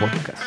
Podcast. 0.00 0.42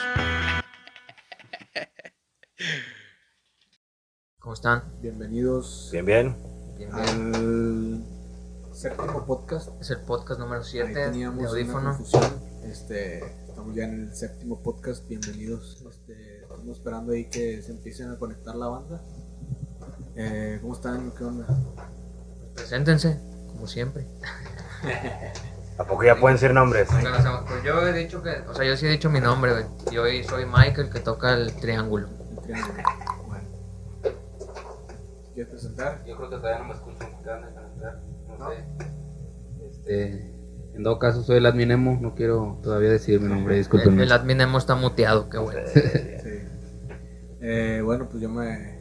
¿Cómo 4.40 4.54
están? 4.54 4.84
Bienvenidos 5.02 5.90
Bien, 5.92 6.06
bien. 6.06 6.38
Bienvenidos. 6.78 7.36
al 7.36 8.74
séptimo 8.74 9.26
podcast. 9.26 9.70
Es 9.82 9.90
el 9.92 10.00
podcast 10.02 10.40
número 10.40 10.62
Ahí 10.62 10.68
7 10.70 11.12
de 11.12 11.24
Audífono. 11.26 11.98
confusión. 11.98 12.24
Este, 12.64 13.20
estamos 13.48 13.76
ya 13.76 13.84
en 13.84 14.08
el 14.08 14.16
séptimo 14.16 14.64
podcast. 14.64 15.08
Bienvenidos. 15.08 15.84
Este, 15.90 16.42
estamos 16.42 16.78
esperando 16.78 17.12
ahí 17.12 17.30
que 17.30 17.62
se 17.62 17.72
empiecen 17.72 18.10
a 18.12 18.18
conectar 18.18 18.56
la 18.56 18.68
banda. 18.68 19.04
Eh, 20.16 20.60
¿Cómo 20.62 20.74
están? 20.74 21.12
¿Qué 21.12 21.24
onda? 21.24 21.48
Preséntense, 22.56 23.20
como 23.48 23.68
siempre. 23.68 24.08
¿A 25.78 25.84
poco 25.84 26.04
ya 26.04 26.16
pueden 26.20 26.38
ser 26.38 26.54
nombres? 26.54 26.90
Bueno, 26.92 27.10
o 27.18 27.22
sea, 27.22 27.44
pues 27.48 27.64
yo 27.64 27.88
he 27.88 27.94
dicho 27.94 28.22
que, 28.22 28.30
o 28.48 28.54
sea, 28.54 28.66
yo 28.66 28.78
sí 28.78 28.86
he 28.86 28.90
dicho 28.90 29.10
mi 29.10 29.20
nombre, 29.20 29.52
güey. 29.52 29.66
Yo 29.92 30.04
soy 30.28 30.46
Michael 30.46 30.90
que 30.90 31.00
toca 31.00 31.34
el 31.34 31.54
triángulo. 31.54 32.08
El 32.32 32.42
triángulo. 32.44 32.84
Bueno. 33.28 33.48
¿Quieres 35.34 35.52
presentar? 35.52 36.04
Yo 36.06 36.18
creo 36.18 36.30
que 36.30 36.36
todavía 36.38 36.60
no 36.60 36.66
me 36.66 36.74
escuchan, 36.74 37.12
conectar, 37.12 38.00
no, 38.38 38.50
sé. 38.50 38.56
Este, 39.72 40.36
en 40.76 40.84
todo 40.84 41.00
caso 41.00 41.24
soy 41.24 41.38
el 41.38 41.46
admin 41.46 41.72
emo, 41.72 41.98
no 42.00 42.16
quiero 42.16 42.60
todavía 42.62 42.90
decir 42.90 43.20
mi 43.20 43.30
nombre, 43.30 43.56
El, 43.56 43.62
discúlpenme. 43.62 44.04
el 44.04 44.12
admin 44.12 44.42
hemos 44.42 44.64
está 44.64 44.76
muteado, 44.76 45.30
qué 45.30 45.38
bueno. 45.38 45.62
Sí. 45.74 45.82
Eh, 47.44 47.82
bueno, 47.84 48.08
pues 48.08 48.22
yo 48.22 48.30
me. 48.30 48.78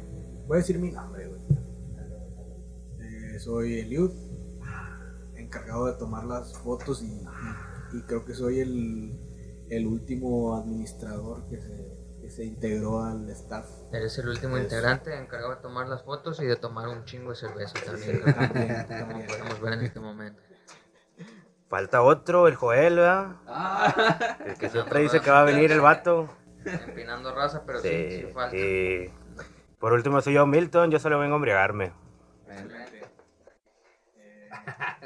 Voy 0.46 0.56
a 0.56 0.60
decir 0.60 0.78
mi 0.78 0.90
nombre, 0.90 1.26
güey. 1.26 1.40
Eh, 3.00 3.38
soy 3.38 3.78
Eliud, 3.78 4.12
encargado 5.50 5.86
de 5.86 5.94
tomar 5.94 6.24
las 6.24 6.56
fotos 6.58 7.02
y, 7.02 7.06
y- 7.06 7.98
y 7.98 8.02
creo 8.02 8.24
que 8.24 8.34
soy 8.34 8.60
el, 8.60 9.18
el 9.68 9.84
último 9.86 10.54
administrador 10.56 11.48
que 11.48 11.60
se, 11.60 11.98
que 12.22 12.30
se 12.30 12.44
integró 12.44 13.02
al 13.02 13.28
staff. 13.30 13.66
Eres 13.92 14.16
el 14.18 14.28
último 14.28 14.56
Eso. 14.56 14.62
integrante 14.64 15.12
encargado 15.18 15.56
de 15.56 15.60
tomar 15.60 15.88
las 15.88 16.04
fotos 16.04 16.40
y 16.40 16.46
de 16.46 16.54
tomar 16.54 16.86
un 16.88 17.04
chingo 17.04 17.30
de 17.30 17.36
cerveza 17.36 17.74
también. 17.84 18.22
También, 18.22 18.86
Como 18.86 19.26
podemos 19.26 19.60
ver 19.60 19.72
en 19.72 19.80
este 19.80 19.98
momento. 19.98 20.40
Falta 21.68 22.02
otro, 22.02 22.46
el 22.46 22.54
Joel, 22.54 22.96
¿verdad? 22.96 23.36
El 24.46 24.54
que 24.56 24.68
siempre 24.68 25.00
dice 25.00 25.20
que 25.20 25.30
va 25.30 25.40
a 25.40 25.44
venir 25.44 25.72
el 25.72 25.80
vato. 25.80 26.28
Empinando 26.64 27.34
raza, 27.34 27.64
pero 27.66 27.80
sí, 27.80 27.88
Sí. 27.88 28.20
sí 28.26 28.32
falta. 28.32 28.56
Y 28.56 29.12
por 29.80 29.92
último 29.94 30.20
soy 30.20 30.34
yo, 30.34 30.46
Milton. 30.46 30.90
Yo 30.92 30.98
solo 31.00 31.18
vengo 31.18 31.34
a 31.34 31.36
embriagarme. 31.36 31.92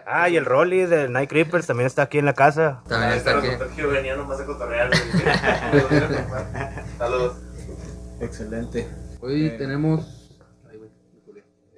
Ah, 0.06 0.28
y 0.28 0.36
el 0.36 0.44
Rolly 0.44 0.86
de 0.86 1.08
Night 1.08 1.30
Creepers 1.30 1.66
también 1.66 1.86
está 1.86 2.02
aquí 2.02 2.18
en 2.18 2.26
la 2.26 2.34
casa. 2.34 2.82
También 2.88 3.12
está 3.12 3.38
aquí. 3.38 3.82
Venía 3.82 4.16
nomás 4.16 4.40
a 4.40 4.44
cotorrear. 4.46 4.90
Saludos. 6.98 7.36
Excelente. 8.20 8.88
Hoy 9.20 9.46
Eh, 9.46 9.50
tenemos, 9.58 10.30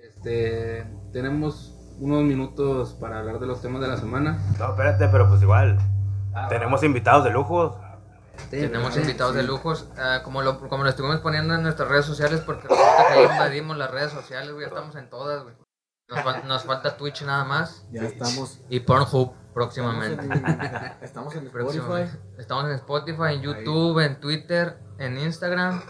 este, 0.03 0.85
tenemos 1.13 1.73
unos 1.99 2.25
minutos 2.25 2.95
para 3.01 3.21
hablar 3.21 3.39
de 3.39 3.47
los 3.47 3.63
temas 3.63 3.81
de 3.81 3.89
la 3.89 3.97
semana. 3.97 4.39
No, 4.59 4.71
espérate, 4.71 5.09
pero 5.09 5.29
pues 5.29 5.41
igual. 5.43 5.79
Ah, 6.35 6.49
Tenemos 6.49 6.83
invitados 6.83 7.25
de 7.25 7.31
lujo. 7.31 7.81
Tenemos 8.51 8.93
Sí, 8.93 9.01
invitados 9.01 9.33
sí. 9.33 9.39
de 9.39 9.45
lujos, 9.45 9.89
ah, 9.97 10.21
como, 10.23 10.43
lo, 10.43 10.59
como 10.69 10.85
lo 10.85 10.91
estuvimos 10.91 11.21
poniendo 11.21 11.55
en 11.55 11.63
nuestras 11.63 11.89
redes 11.89 12.05
sociales, 12.05 12.41
porque 12.45 12.69
resulta 12.69 13.07
que 13.09 13.13
ahí 13.15 13.23
invadimos 13.25 13.77
las 13.79 13.91
redes 13.91 14.13
sociales, 14.13 14.51
güey, 14.53 14.65
ya 14.65 14.69
estamos 14.69 14.95
en 14.97 15.09
todas, 15.09 15.43
güey. 15.43 15.55
Nos, 16.09 16.21
fal- 16.21 16.45
nos 16.47 16.63
falta 16.65 16.97
Twitch 16.97 17.23
nada 17.25 17.45
más 17.45 17.87
Ya 17.91 18.05
estamos. 18.05 18.61
y 18.69 18.81
Pornhub 18.81 19.33
Estamos 19.33 19.53
próximamente. 19.55 20.25
en, 20.25 21.03
estamos 21.03 21.35
en 21.35 21.47
Spotify. 21.47 22.19
Estamos 22.39 22.65
en 22.67 22.71
Spotify, 22.73 23.35
en 23.35 23.43
YouTube, 23.43 23.99
en 24.05 24.21
Twitter, 24.21 24.79
en 24.99 25.19
Instagram 25.19 25.83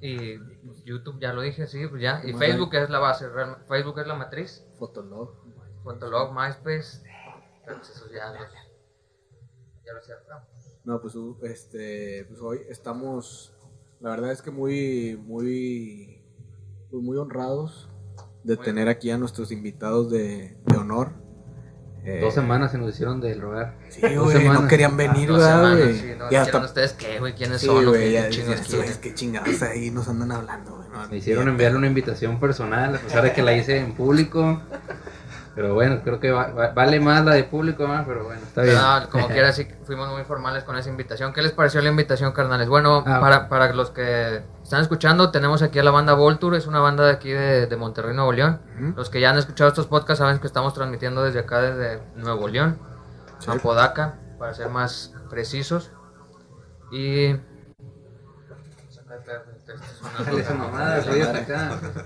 y 0.00 0.38
YouTube, 0.86 1.20
ya 1.20 1.32
lo 1.34 1.42
dije, 1.42 1.66
sí, 1.66 1.86
pues 1.88 2.00
ya. 2.00 2.22
Y 2.24 2.32
Facebook 2.32 2.74
es 2.74 2.88
la 2.88 3.00
base, 3.00 3.26
Facebook 3.68 3.98
es 3.98 4.06
la 4.06 4.14
matriz, 4.14 4.64
Fotolog. 4.78 5.34
Fotolog, 5.82 6.32
MySpace, 6.32 7.02
pues 7.66 7.90
eso 7.90 8.06
ya 8.12 8.30
los, 8.32 8.50
ya. 8.52 8.60
No, 10.84 11.00
pues, 11.02 11.14
uh, 11.16 11.36
este, 11.42 12.24
pues 12.28 12.40
hoy 12.40 12.60
estamos, 12.68 13.52
la 14.00 14.10
verdad 14.10 14.30
es 14.30 14.40
que 14.40 14.50
muy, 14.50 15.20
muy, 15.26 16.24
pues 16.90 17.02
muy 17.02 17.16
honrados 17.18 17.89
de 18.44 18.56
Muy 18.56 18.64
tener 18.64 18.88
aquí 18.88 19.10
a 19.10 19.18
nuestros 19.18 19.52
invitados 19.52 20.10
de, 20.10 20.56
de 20.66 20.76
honor. 20.76 21.10
Eh, 22.02 22.18
Dos 22.22 22.32
semanas 22.32 22.70
se 22.72 22.78
nos 22.78 22.88
hicieron 22.88 23.20
del 23.20 23.42
rogar. 23.42 23.74
Sí, 23.90 24.00
güey, 24.00 24.48
no 24.48 24.66
querían 24.66 24.96
venir, 24.96 25.28
Dos 25.28 25.38
¿verdad, 25.40 25.56
semanas, 25.56 25.78
güey? 25.80 25.94
sí, 25.98 26.06
no, 26.18 26.26
y 26.26 26.28
dijeron 26.30 26.40
hasta, 26.40 26.58
ustedes 26.64 26.92
qué, 26.94 27.18
güey, 27.18 27.34
quiénes 27.34 27.60
sí, 27.60 27.66
son, 27.66 27.84
güey, 27.84 28.00
qué 28.04 28.12
ya? 28.12 28.22
"Güey, 28.76 29.00
qué 29.02 29.14
chingados 29.14 29.62
ahí 29.62 29.90
nos 29.90 30.08
andan 30.08 30.32
hablando, 30.32 30.76
güey. 30.76 30.88
no, 30.88 31.08
Me 31.08 31.18
hicieron 31.18 31.44
ya". 31.44 31.50
enviarle 31.50 31.76
una 31.76 31.86
invitación 31.88 32.40
personal, 32.40 32.94
a 32.94 32.98
pesar 32.98 33.22
de 33.22 33.34
que 33.34 33.42
la 33.42 33.52
hice 33.54 33.78
en 33.78 33.92
público. 33.92 34.62
Pero 35.54 35.74
bueno, 35.74 36.00
creo 36.02 36.20
que 36.20 36.30
va- 36.30 36.46
va- 36.52 36.70
vale 36.72 37.00
más 37.00 37.22
la 37.24 37.34
de 37.34 37.44
público, 37.44 37.86
¿no? 37.86 38.04
pero 38.06 38.24
bueno, 38.24 38.40
está 38.46 38.62
bien. 38.62 38.76
No, 38.76 39.10
como 39.10 39.26
quiera, 39.28 39.52
sí, 39.52 39.66
fuimos 39.84 40.08
muy 40.10 40.22
formales 40.24 40.62
con 40.64 40.78
esa 40.78 40.88
invitación. 40.88 41.32
¿Qué 41.34 41.42
les 41.42 41.52
pareció 41.52 41.82
la 41.82 41.90
invitación, 41.90 42.32
carnales? 42.32 42.68
Bueno, 42.68 43.02
Ah, 43.04 43.18
para, 43.20 43.48
para 43.48 43.72
los 43.74 43.90
que 43.90 44.40
están 44.70 44.82
escuchando, 44.82 45.32
tenemos 45.32 45.62
aquí 45.62 45.80
a 45.80 45.82
la 45.82 45.90
banda 45.90 46.14
Voltur, 46.14 46.54
es 46.54 46.68
una 46.68 46.78
banda 46.78 47.04
de 47.04 47.10
aquí 47.10 47.30
de, 47.30 47.66
de 47.66 47.76
Monterrey, 47.76 48.14
Nuevo 48.14 48.32
León. 48.32 48.60
Los 48.94 49.10
que 49.10 49.20
ya 49.20 49.30
han 49.30 49.36
escuchado 49.36 49.66
estos 49.66 49.88
podcasts 49.88 50.20
saben 50.20 50.38
que 50.38 50.46
estamos 50.46 50.74
transmitiendo 50.74 51.24
desde 51.24 51.40
acá, 51.40 51.60
desde 51.60 52.00
Nuevo 52.14 52.46
León, 52.46 52.78
Sí. 53.40 53.50
Apodaca, 53.50 54.20
para 54.38 54.54
ser 54.54 54.68
más 54.68 55.12
precisos. 55.28 55.90
Y... 56.92 57.34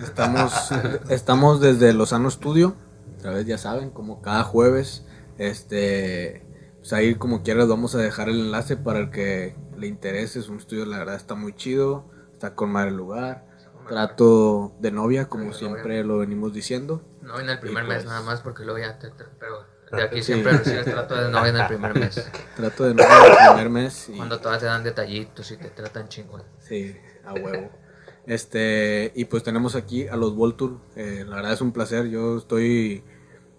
Estamos, 0.01 0.71
estamos 1.11 1.61
desde 1.61 1.93
Lozano 1.93 2.31
Studio, 2.31 2.77
otra 3.19 3.33
vez 3.33 3.45
ya 3.45 3.59
saben, 3.59 3.91
como 3.91 4.23
cada 4.23 4.43
jueves, 4.43 5.05
este, 5.37 6.47
pues 6.79 6.95
ahí 6.95 7.15
como 7.17 7.43
quieras 7.43 7.69
vamos 7.69 7.95
a 7.95 7.99
dejar 7.99 8.31
el 8.31 8.41
enlace 8.41 8.79
para 8.79 9.01
el 9.01 9.11
que 9.11 9.55
le 9.77 9.87
interese, 9.87 10.39
es 10.39 10.49
un 10.49 10.57
estudio, 10.57 10.87
la 10.87 10.97
verdad 10.97 11.17
está 11.17 11.35
muy 11.35 11.55
chido, 11.55 12.14
está 12.45 12.55
con 12.55 12.71
madre 12.71 12.91
el 12.91 12.97
lugar, 12.97 13.45
trato 13.89 14.75
de 14.81 14.91
novia, 14.91 15.29
como 15.29 15.47
de 15.47 15.55
siempre 15.55 16.05
lo 16.05 16.19
venimos 16.19 16.53
diciendo, 16.53 17.03
No 17.23 17.41
en 17.41 17.49
el 17.49 17.59
primer 17.59 17.85
mes 17.85 17.97
pues- 18.03 18.07
nada 18.07 18.21
más, 18.23 18.41
porque 18.43 18.65
luego 18.65 18.79
ya 18.79 18.99
te... 18.99 19.09
te- 19.11 19.25
pero 19.41 19.65
de 19.93 20.03
aquí 20.03 20.17
Sí. 20.17 20.33
siempre 20.35 20.53
recibes 20.53 20.85
trato 20.85 21.15
de 21.15 21.31
novia 21.31 21.51
en 21.51 21.57
el 21.57 21.67
primer 21.67 21.95
mes. 21.99 22.31
trato 22.57 22.85
de 22.85 22.95
novia 22.95 23.09
el 23.29 23.49
primer 23.49 23.71
mes 23.71 24.09
y 24.09 24.17
Cuando 24.17 24.41
todas 24.41 24.61
te 24.61 24.67
dan 24.67 24.83
detallitos 24.85 25.51
y 25.53 25.57
te 25.57 25.69
tratan 25.71 26.09
chingón. 26.09 26.43
sí, 26.59 26.95
a 27.25 27.33
huevo. 27.35 27.71
Este, 28.27 29.13
y 29.15 29.27
pues 29.27 29.43
tenemos 29.43 29.75
aquí 29.77 30.09
a 30.09 30.17
los 30.17 30.35
Voltur, 30.35 30.81
eh, 30.97 31.25
la 31.27 31.37
verdad 31.37 31.53
es 31.53 31.61
un 31.61 31.73
placer, 31.73 32.07
yo 32.09 32.39
estoy, 32.39 33.05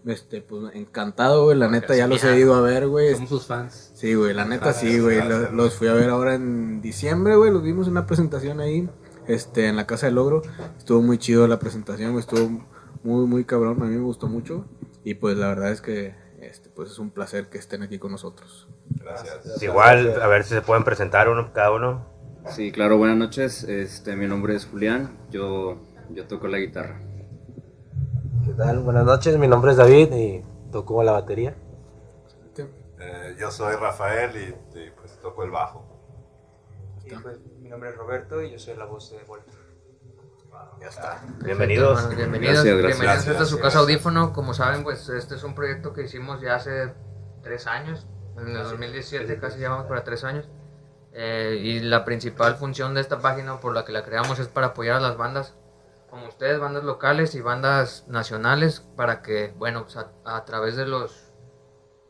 este, 0.05 0.41
pues 0.41 0.73
encantado, 0.75 1.45
güey, 1.45 1.57
la 1.57 1.67
neta 1.69 1.95
ya 1.95 2.07
los 2.07 2.23
he 2.23 2.37
ido 2.37 2.53
a 2.55 2.61
ver, 2.61 2.87
güey, 2.87 3.13
Somos 3.13 3.29
sus 3.29 3.45
fans. 3.47 3.91
Sí, 3.95 4.13
güey, 4.13 4.33
la 4.33 4.45
neta 4.45 4.71
sí, 4.73 4.99
güey. 4.99 5.27
lo- 5.27 5.51
Los, 5.51 5.75
fui 5.75 5.87
a 5.87 5.93
ver 5.93 6.09
ahora 6.09 6.35
en 6.35 6.81
diciembre, 6.81 7.35
güey. 7.35 7.51
Los 7.51 7.63
vimos 7.63 7.87
en 7.87 7.91
una 7.93 8.05
presentación 8.05 8.59
ahí, 8.59 8.89
este, 9.27 9.67
en 9.67 9.75
la 9.75 9.87
Casa 9.87 10.05
del 10.07 10.15
Logro. 10.15 10.41
Estuvo 10.77 11.01
muy 11.01 11.17
chido 11.17 11.47
la 11.47 11.59
presentación, 11.59 12.11
güey. 12.11 12.19
Estuvo 12.21 12.63
muy, 13.03 13.25
muy 13.25 13.43
cabrón. 13.45 13.81
A 13.81 13.85
mí 13.85 13.95
me 13.95 14.03
gustó 14.03 14.27
mucho. 14.27 14.65
Y 15.03 15.15
pues 15.15 15.37
la 15.37 15.47
verdad 15.47 15.71
es 15.71 15.81
que, 15.81 16.15
este, 16.41 16.69
pues 16.69 16.91
es 16.91 16.99
un 16.99 17.09
placer 17.11 17.47
que 17.49 17.57
estén 17.57 17.81
aquí 17.83 17.97
con 17.99 18.11
nosotros. 18.11 18.67
Gracias. 18.89 19.39
Pues 19.43 19.63
igual, 19.63 20.21
a 20.21 20.27
ver 20.27 20.43
si 20.43 20.53
se 20.55 20.61
pueden 20.61 20.83
presentar 20.83 21.29
uno 21.29 21.51
cada 21.53 21.71
uno. 21.71 22.05
Sí, 22.51 22.71
claro, 22.71 22.97
buenas 22.99 23.17
noches. 23.17 23.63
Este, 23.63 24.15
mi 24.15 24.27
nombre 24.27 24.55
es 24.55 24.65
Julián. 24.65 25.17
Yo, 25.31 25.79
yo 26.11 26.25
toco 26.27 26.47
la 26.47 26.59
guitarra. 26.59 27.01
¿Qué 28.55 28.63
tal? 28.63 28.79
Buenas 28.79 29.03
noches, 29.03 29.37
mi 29.37 29.49
nombre 29.49 29.71
es 29.71 29.77
David 29.77 30.13
y 30.13 30.41
toco 30.71 31.03
la 31.03 31.11
batería. 31.11 31.57
Eh, 32.57 33.35
yo 33.37 33.51
soy 33.51 33.75
Rafael 33.75 34.31
y, 34.33 34.79
y, 34.79 34.91
pues 34.91 35.19
toco 35.19 35.43
el 35.43 35.51
bajo. 35.51 35.85
pues, 37.21 37.37
mi 37.59 37.67
nombre 37.67 37.89
es 37.89 37.97
Roberto 37.97 38.41
y 38.41 38.51
yo 38.51 38.57
soy 38.57 38.77
la 38.77 38.85
voz 38.85 39.11
de 39.11 39.21
Volta. 39.25 39.51
Ya 40.79 40.87
está. 40.87 41.21
Bienvenidos. 41.43 41.99
Hermanos, 41.99 42.15
bienvenidos. 42.15 42.63
Gracias, 42.63 42.77
gracias. 42.77 42.99
Bienvenidos 43.01 43.27
a 43.27 43.31
Gracias, 43.33 43.49
su 43.49 43.55
casa 43.57 43.61
gracias. 43.61 43.81
audífono. 43.81 44.31
Como 44.31 44.53
saben, 44.53 44.83
pues 44.83 45.09
este 45.09 45.35
es 45.35 45.43
un 45.43 45.53
proyecto 45.53 45.91
que 45.91 46.03
hicimos 46.03 46.39
ya 46.39 46.55
hace 46.55 46.93
tres 47.43 47.67
años. 47.67 48.07
En 48.37 48.47
el 48.47 48.63
2017 48.63 49.37
casi 49.37 49.59
llevamos 49.59 49.87
para 49.87 50.05
tres 50.05 50.23
años. 50.23 50.47
Eh, 51.11 51.59
y 51.61 51.81
la 51.81 52.05
principal 52.05 52.55
función 52.55 52.93
de 52.93 53.01
esta 53.01 53.19
página 53.19 53.59
por 53.59 53.73
la 53.73 53.83
que 53.83 53.91
la 53.91 54.05
creamos 54.05 54.39
es 54.39 54.47
para 54.47 54.67
apoyar 54.67 54.95
a 54.95 55.01
las 55.01 55.17
bandas 55.17 55.55
como 56.15 56.29
ustedes, 56.29 56.61
bandas 56.61 56.85
locales 56.85 57.35
y 57.35 57.41
bandas 57.41 58.05
nacionales, 58.07 58.79
para 58.95 59.21
que, 59.21 59.53
bueno, 59.57 59.83
pues, 59.83 59.97
a, 59.97 60.13
a 60.23 60.45
través 60.45 60.77
de 60.77 60.85
los 60.85 61.33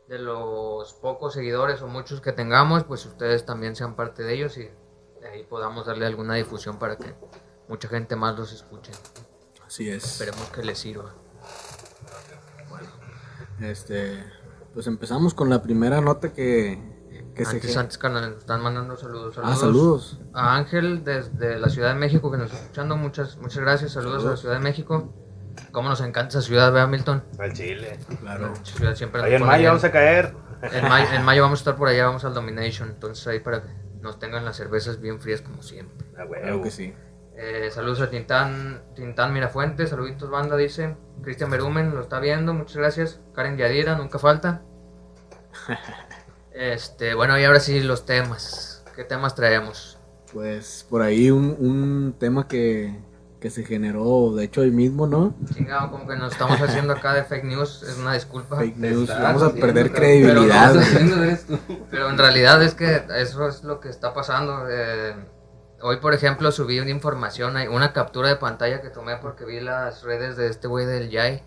de 0.06 0.20
los 0.20 0.92
pocos 0.92 1.34
seguidores 1.34 1.82
o 1.82 1.88
muchos 1.88 2.20
que 2.20 2.30
tengamos, 2.30 2.84
pues 2.84 3.04
ustedes 3.04 3.44
también 3.44 3.74
sean 3.74 3.96
parte 3.96 4.22
de 4.22 4.34
ellos 4.34 4.56
y 4.58 4.70
de 5.20 5.28
ahí 5.28 5.42
podamos 5.42 5.86
darle 5.86 6.06
alguna 6.06 6.34
difusión 6.34 6.78
para 6.78 6.96
que 6.96 7.16
mucha 7.66 7.88
gente 7.88 8.14
más 8.14 8.38
los 8.38 8.52
escuche. 8.52 8.92
Así 9.66 9.90
es. 9.90 10.04
Esperemos 10.04 10.48
que 10.50 10.62
les 10.62 10.78
sirva. 10.78 11.12
Este, 13.60 14.22
pues 14.72 14.86
empezamos 14.86 15.34
con 15.34 15.50
la 15.50 15.60
primera 15.60 16.00
nota 16.00 16.32
que, 16.32 16.78
Que 17.36 17.44
se 17.44 17.56
Antes, 17.56 17.72
que- 17.72 17.78
antes, 17.78 17.98
carnal, 17.98 18.30
nos 18.30 18.38
están 18.38 18.62
mandando 18.62 18.96
saludos. 18.96 19.38
Ah, 19.42 19.54
saludos. 19.54 20.18
A 20.32 20.56
Ángel 20.56 21.04
desde 21.04 21.58
la 21.58 21.68
Ciudad 21.68 21.90
de 21.90 21.94
México 21.96 22.30
que 22.32 22.38
nos 22.38 22.46
está 22.50 22.62
escuchando. 22.62 22.96
Muchas, 22.96 23.36
muchas 23.36 23.58
gracias. 23.60 23.92
Saludos, 23.92 24.24
a 24.24 24.30
la 24.30 24.36
Ciudad 24.36 24.54
de 24.54 24.60
México. 24.60 25.12
Cómo 25.72 25.88
nos 25.90 26.00
encanta 26.00 26.28
esa 26.30 26.42
ciudad, 26.42 26.72
¿verdad, 26.72 26.88
Milton? 26.88 27.22
Al 27.38 27.52
Chile. 27.52 27.98
Claro. 28.20 28.48
Mucha 28.48 28.74
ciudad 28.76 28.94
siempre 28.94 29.22
Ahí 29.22 29.34
en 29.34 29.44
mayo 29.44 29.58
bien. 29.58 29.70
vamos 29.70 29.84
a 29.84 29.92
caer. 29.92 30.34
En 30.62 30.88
mayo, 30.88 31.06
en 31.12 31.22
mayo 31.24 31.42
vamos 31.42 31.60
a 31.60 31.62
estar 31.62 31.76
por 31.76 31.88
allá, 31.88 32.06
vamos 32.06 32.24
al 32.24 32.32
Domination. 32.34 32.88
Entonces 32.88 33.26
ahí 33.26 33.40
para 33.40 33.62
que 33.62 33.68
nos 34.00 34.18
tengan 34.18 34.44
las 34.44 34.56
cervezas 34.56 35.00
bien 35.00 35.20
frías 35.20 35.42
como 35.42 35.62
siempre. 35.62 36.06
Ah. 36.18 36.24
Claro 36.26 36.62
que 36.62 36.70
sí. 36.70 36.94
Eh, 37.36 37.68
saludos 37.70 38.00
a 38.00 38.08
Tintán, 38.08 38.82
Tintán 38.94 39.34
Mirafuentes, 39.34 39.90
saluditos 39.90 40.30
banda, 40.30 40.56
dice. 40.56 40.96
Cristian 41.22 41.50
Berumen 41.50 41.94
lo 41.94 42.00
está 42.00 42.18
viendo, 42.18 42.54
muchas 42.54 42.76
gracias. 42.78 43.20
Karen 43.34 43.58
Yadira, 43.58 43.94
nunca 43.94 44.18
falta. 44.18 44.62
Este, 46.56 47.14
bueno, 47.14 47.38
y 47.38 47.44
ahora 47.44 47.60
sí 47.60 47.80
los 47.80 48.06
temas. 48.06 48.82
¿Qué 48.94 49.04
temas 49.04 49.34
traemos? 49.34 49.98
Pues 50.32 50.86
por 50.88 51.02
ahí 51.02 51.30
un, 51.30 51.54
un 51.58 52.14
tema 52.18 52.48
que, 52.48 52.98
que 53.40 53.50
se 53.50 53.62
generó, 53.62 54.34
de 54.34 54.44
hecho, 54.44 54.62
hoy 54.62 54.70
mismo, 54.70 55.06
¿no? 55.06 55.34
Chingado, 55.54 55.90
como 55.90 56.08
que 56.08 56.16
nos 56.16 56.32
estamos 56.32 56.58
haciendo 56.62 56.94
acá 56.94 57.12
de 57.12 57.24
fake 57.24 57.44
news, 57.44 57.82
es 57.82 57.98
una 57.98 58.14
disculpa. 58.14 58.56
Fake 58.56 58.78
news. 58.78 59.08
Vamos 59.08 59.42
a 59.42 59.52
perder 59.52 59.92
credibilidad. 59.92 60.74
Pero 60.94 61.24
esto. 61.24 61.58
En 61.92 62.16
realidad 62.18 62.62
es 62.62 62.74
que 62.74 63.02
eso 63.16 63.46
es 63.48 63.62
lo 63.62 63.80
que 63.80 63.90
está 63.90 64.14
pasando. 64.14 64.64
eh, 64.70 65.14
hoy, 65.82 65.98
por 65.98 66.14
ejemplo, 66.14 66.50
subí 66.52 66.80
una 66.80 66.90
información, 66.90 67.54
una 67.70 67.92
captura 67.92 68.30
de 68.30 68.36
pantalla 68.36 68.80
que 68.80 68.88
tomé 68.88 69.18
porque 69.18 69.44
vi 69.44 69.60
las 69.60 70.02
redes 70.04 70.38
de 70.38 70.48
este 70.48 70.68
güey 70.68 70.86
del 70.86 71.10
Jai, 71.12 71.44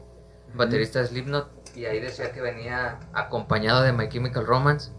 baterista 0.53 0.99
de 0.99 1.07
Slipknot, 1.07 1.49
y 1.75 1.85
ahí 1.85 1.99
decía 1.99 2.31
que 2.31 2.41
venía 2.41 2.99
acompañado 3.13 3.81
de 3.81 3.91
My 3.91 4.07
Chemical 4.07 4.45
Romance. 4.45 4.91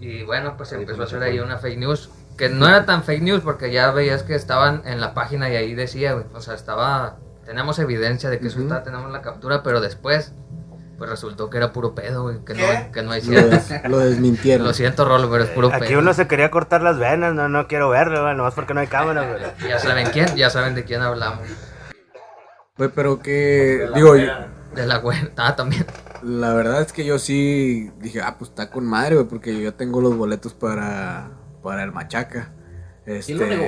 Y 0.00 0.22
bueno, 0.24 0.56
pues 0.56 0.72
empezó 0.72 1.02
a 1.02 1.04
hacer 1.06 1.22
ahí 1.22 1.38
una 1.40 1.56
fake 1.58 1.78
news, 1.78 2.10
que 2.36 2.48
no 2.50 2.68
era 2.68 2.84
tan 2.84 3.02
fake 3.02 3.22
news 3.22 3.40
porque 3.42 3.70
ya 3.72 3.90
veías 3.92 4.22
que 4.22 4.34
estaban 4.34 4.82
en 4.84 5.00
la 5.00 5.14
página 5.14 5.48
y 5.50 5.56
ahí 5.56 5.74
decía, 5.74 6.12
güey, 6.12 6.26
o 6.34 6.40
sea, 6.40 6.54
estaba, 6.54 7.16
tenemos 7.46 7.78
evidencia 7.78 8.28
de 8.28 8.38
que 8.38 8.48
eso 8.48 8.60
está, 8.60 8.82
tenemos 8.82 9.10
la 9.10 9.22
captura, 9.22 9.62
pero 9.62 9.80
después, 9.80 10.32
pues 10.98 11.08
resultó 11.08 11.48
que 11.48 11.56
era 11.56 11.72
puro 11.72 11.94
pedo, 11.94 12.24
güey, 12.24 12.44
que 12.44 12.52
no, 12.54 12.92
que 12.92 13.02
no 13.02 13.12
hay 13.12 13.22
Lo, 13.22 13.48
des- 13.48 13.70
lo 13.88 13.98
desmintieron. 13.98 14.66
Lo 14.66 14.74
siento, 14.74 15.06
Rolo, 15.06 15.30
pero 15.30 15.44
es 15.44 15.50
puro 15.50 15.68
Aquí 15.72 15.88
pedo. 15.88 15.98
uno 16.00 16.12
se 16.12 16.26
quería 16.28 16.50
cortar 16.50 16.82
las 16.82 16.98
venas, 16.98 17.32
no, 17.34 17.48
no 17.48 17.66
quiero 17.66 17.88
verlo, 17.88 18.22
güey, 18.22 18.36
nomás 18.36 18.52
porque 18.54 18.74
no 18.74 18.80
hay 18.80 18.86
cámara, 18.88 19.26
güey. 19.28 19.42
Ya 19.70 19.78
saben 19.78 20.08
quién, 20.12 20.34
ya 20.36 20.50
saben 20.50 20.74
de 20.74 20.84
quién 20.84 21.00
hablamos. 21.00 21.48
Güey, 22.76 22.90
pero 22.94 23.20
que, 23.20 23.88
digo, 23.94 24.14
De 24.76 24.86
la 24.86 24.98
güey. 24.98 25.18
Ah, 25.36 25.56
también. 25.56 25.86
la 26.22 26.52
verdad 26.54 26.82
es 26.82 26.92
que 26.92 27.04
yo 27.04 27.18
sí 27.18 27.90
dije, 27.98 28.20
ah, 28.20 28.36
pues 28.38 28.50
está 28.50 28.70
con 28.70 28.86
madre, 28.86 29.16
güey, 29.16 29.26
porque 29.26 29.54
yo 29.54 29.60
ya 29.60 29.76
tengo 29.76 30.00
los 30.00 30.16
boletos 30.16 30.54
para, 30.54 31.30
para 31.62 31.82
el 31.82 31.92
Machaca. 31.92 32.52
Este, 33.06 33.34
¿Quién 33.34 33.38
lo 33.38 33.56
negó? 33.56 33.64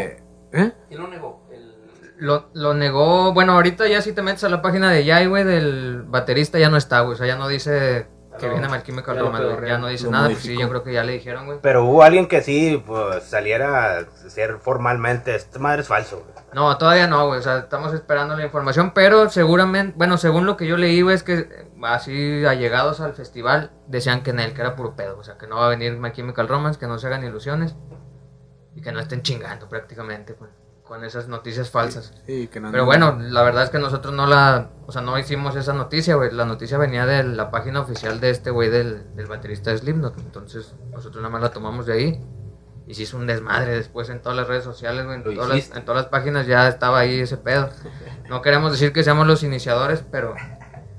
¿Eh? 0.52 0.72
¿Quién 0.88 1.00
lo 1.00 1.08
negó? 1.08 1.48
El... 1.52 1.74
Lo, 2.18 2.50
lo 2.52 2.74
negó. 2.74 3.32
Bueno, 3.32 3.52
ahorita 3.52 3.88
ya 3.88 4.02
si 4.02 4.12
te 4.12 4.22
metes 4.22 4.44
a 4.44 4.48
la 4.48 4.62
página 4.62 4.90
de 4.90 5.06
Jai, 5.06 5.26
güey, 5.26 5.44
del 5.44 6.02
baterista 6.02 6.58
ya 6.58 6.68
no 6.68 6.76
está, 6.76 7.00
güey. 7.00 7.14
O 7.14 7.16
sea, 7.16 7.26
ya 7.26 7.36
no 7.36 7.48
dice 7.48 8.06
que 8.38 8.46
No, 8.46 8.52
viene 8.52 8.68
Mal 8.68 8.82
Chemical 8.82 9.16
ya 9.16 9.22
güey. 9.22 9.78
no 9.78 9.88
dice 9.88 10.08
nada. 10.10 10.28
Pues 10.28 10.38
sí, 10.38 10.58
yo 10.58 10.68
creo 10.68 10.82
que 10.82 10.92
ya 10.92 11.04
le 11.04 11.12
dijeron, 11.12 11.46
güey. 11.46 11.58
Pero 11.60 11.84
hubo 11.84 12.02
alguien 12.02 12.26
que 12.26 12.40
sí, 12.42 12.82
pues, 12.86 13.24
saliera 13.24 13.98
a 13.98 14.30
ser 14.30 14.58
formalmente, 14.58 15.34
esta 15.34 15.58
madre 15.58 15.82
es 15.82 15.88
falso, 15.88 16.20
güey. 16.20 16.38
No, 16.54 16.78
todavía 16.78 17.06
no, 17.06 17.26
güey. 17.26 17.40
O 17.40 17.42
sea, 17.42 17.58
estamos 17.58 17.92
esperando 17.92 18.34
la 18.36 18.44
información. 18.44 18.92
Pero 18.94 19.28
seguramente, 19.28 19.94
bueno, 19.96 20.16
según 20.16 20.46
lo 20.46 20.56
que 20.56 20.66
yo 20.66 20.76
leí, 20.76 21.02
güey, 21.02 21.14
es 21.14 21.22
que 21.22 21.68
así 21.82 22.46
allegados 22.46 23.00
al 23.00 23.12
festival 23.12 23.72
decían 23.86 24.22
que 24.22 24.30
en 24.30 24.40
él, 24.40 24.54
que 24.54 24.62
era 24.62 24.74
puro 24.74 24.96
pedo. 24.96 25.18
O 25.18 25.24
sea, 25.24 25.36
que 25.36 25.46
no 25.46 25.56
va 25.56 25.66
a 25.66 25.68
venir 25.68 25.98
My 25.98 26.12
Chemical 26.12 26.48
Romance, 26.48 26.80
que 26.80 26.86
no 26.86 26.98
se 26.98 27.06
hagan 27.06 27.24
ilusiones. 27.24 27.76
Y 28.74 28.80
que 28.80 28.92
no 28.92 29.00
estén 29.00 29.22
chingando 29.22 29.68
prácticamente 29.68 30.34
con, 30.36 30.48
con 30.88 31.04
esas 31.04 31.28
noticias 31.28 31.70
falsas. 31.70 32.14
Sí, 32.26 32.48
que 32.48 32.60
no 32.60 32.72
Pero 32.72 32.86
bueno, 32.86 33.18
la 33.20 33.42
verdad 33.42 33.64
es 33.64 33.70
que 33.70 33.78
nosotros 33.78 34.14
no 34.14 34.26
la, 34.26 34.70
o 34.86 34.92
sea, 34.92 35.02
no 35.02 35.18
hicimos 35.18 35.54
esa 35.54 35.74
noticia, 35.74 36.16
güey. 36.16 36.32
La 36.32 36.46
noticia 36.46 36.78
venía 36.78 37.04
de 37.04 37.22
la 37.24 37.50
página 37.50 37.80
oficial 37.80 38.20
de 38.20 38.30
este 38.30 38.50
güey 38.50 38.70
del, 38.70 39.14
del 39.14 39.26
baterista 39.26 39.70
de 39.70 39.78
Slipknot. 39.78 40.18
Entonces, 40.18 40.74
nosotros 40.90 41.22
nada 41.22 41.30
más 41.30 41.42
la 41.42 41.52
tomamos 41.52 41.84
de 41.84 41.92
ahí. 41.92 42.24
Y 42.86 42.94
se 42.94 43.02
hizo 43.02 43.18
un 43.18 43.26
desmadre 43.26 43.72
después 43.72 44.08
en 44.08 44.22
todas 44.22 44.38
las 44.38 44.48
redes 44.48 44.64
sociales, 44.64 45.04
güey. 45.04 45.18
En, 45.18 45.24
todas 45.24 45.48
las, 45.48 45.76
en 45.76 45.84
todas 45.84 46.02
las 46.02 46.10
páginas 46.10 46.46
ya 46.46 46.66
estaba 46.66 47.00
ahí 47.00 47.20
ese 47.20 47.36
pedo. 47.36 47.68
No 48.30 48.40
queremos 48.40 48.72
decir 48.72 48.94
que 48.94 49.04
seamos 49.04 49.26
los 49.26 49.42
iniciadores, 49.42 50.02
pero, 50.10 50.34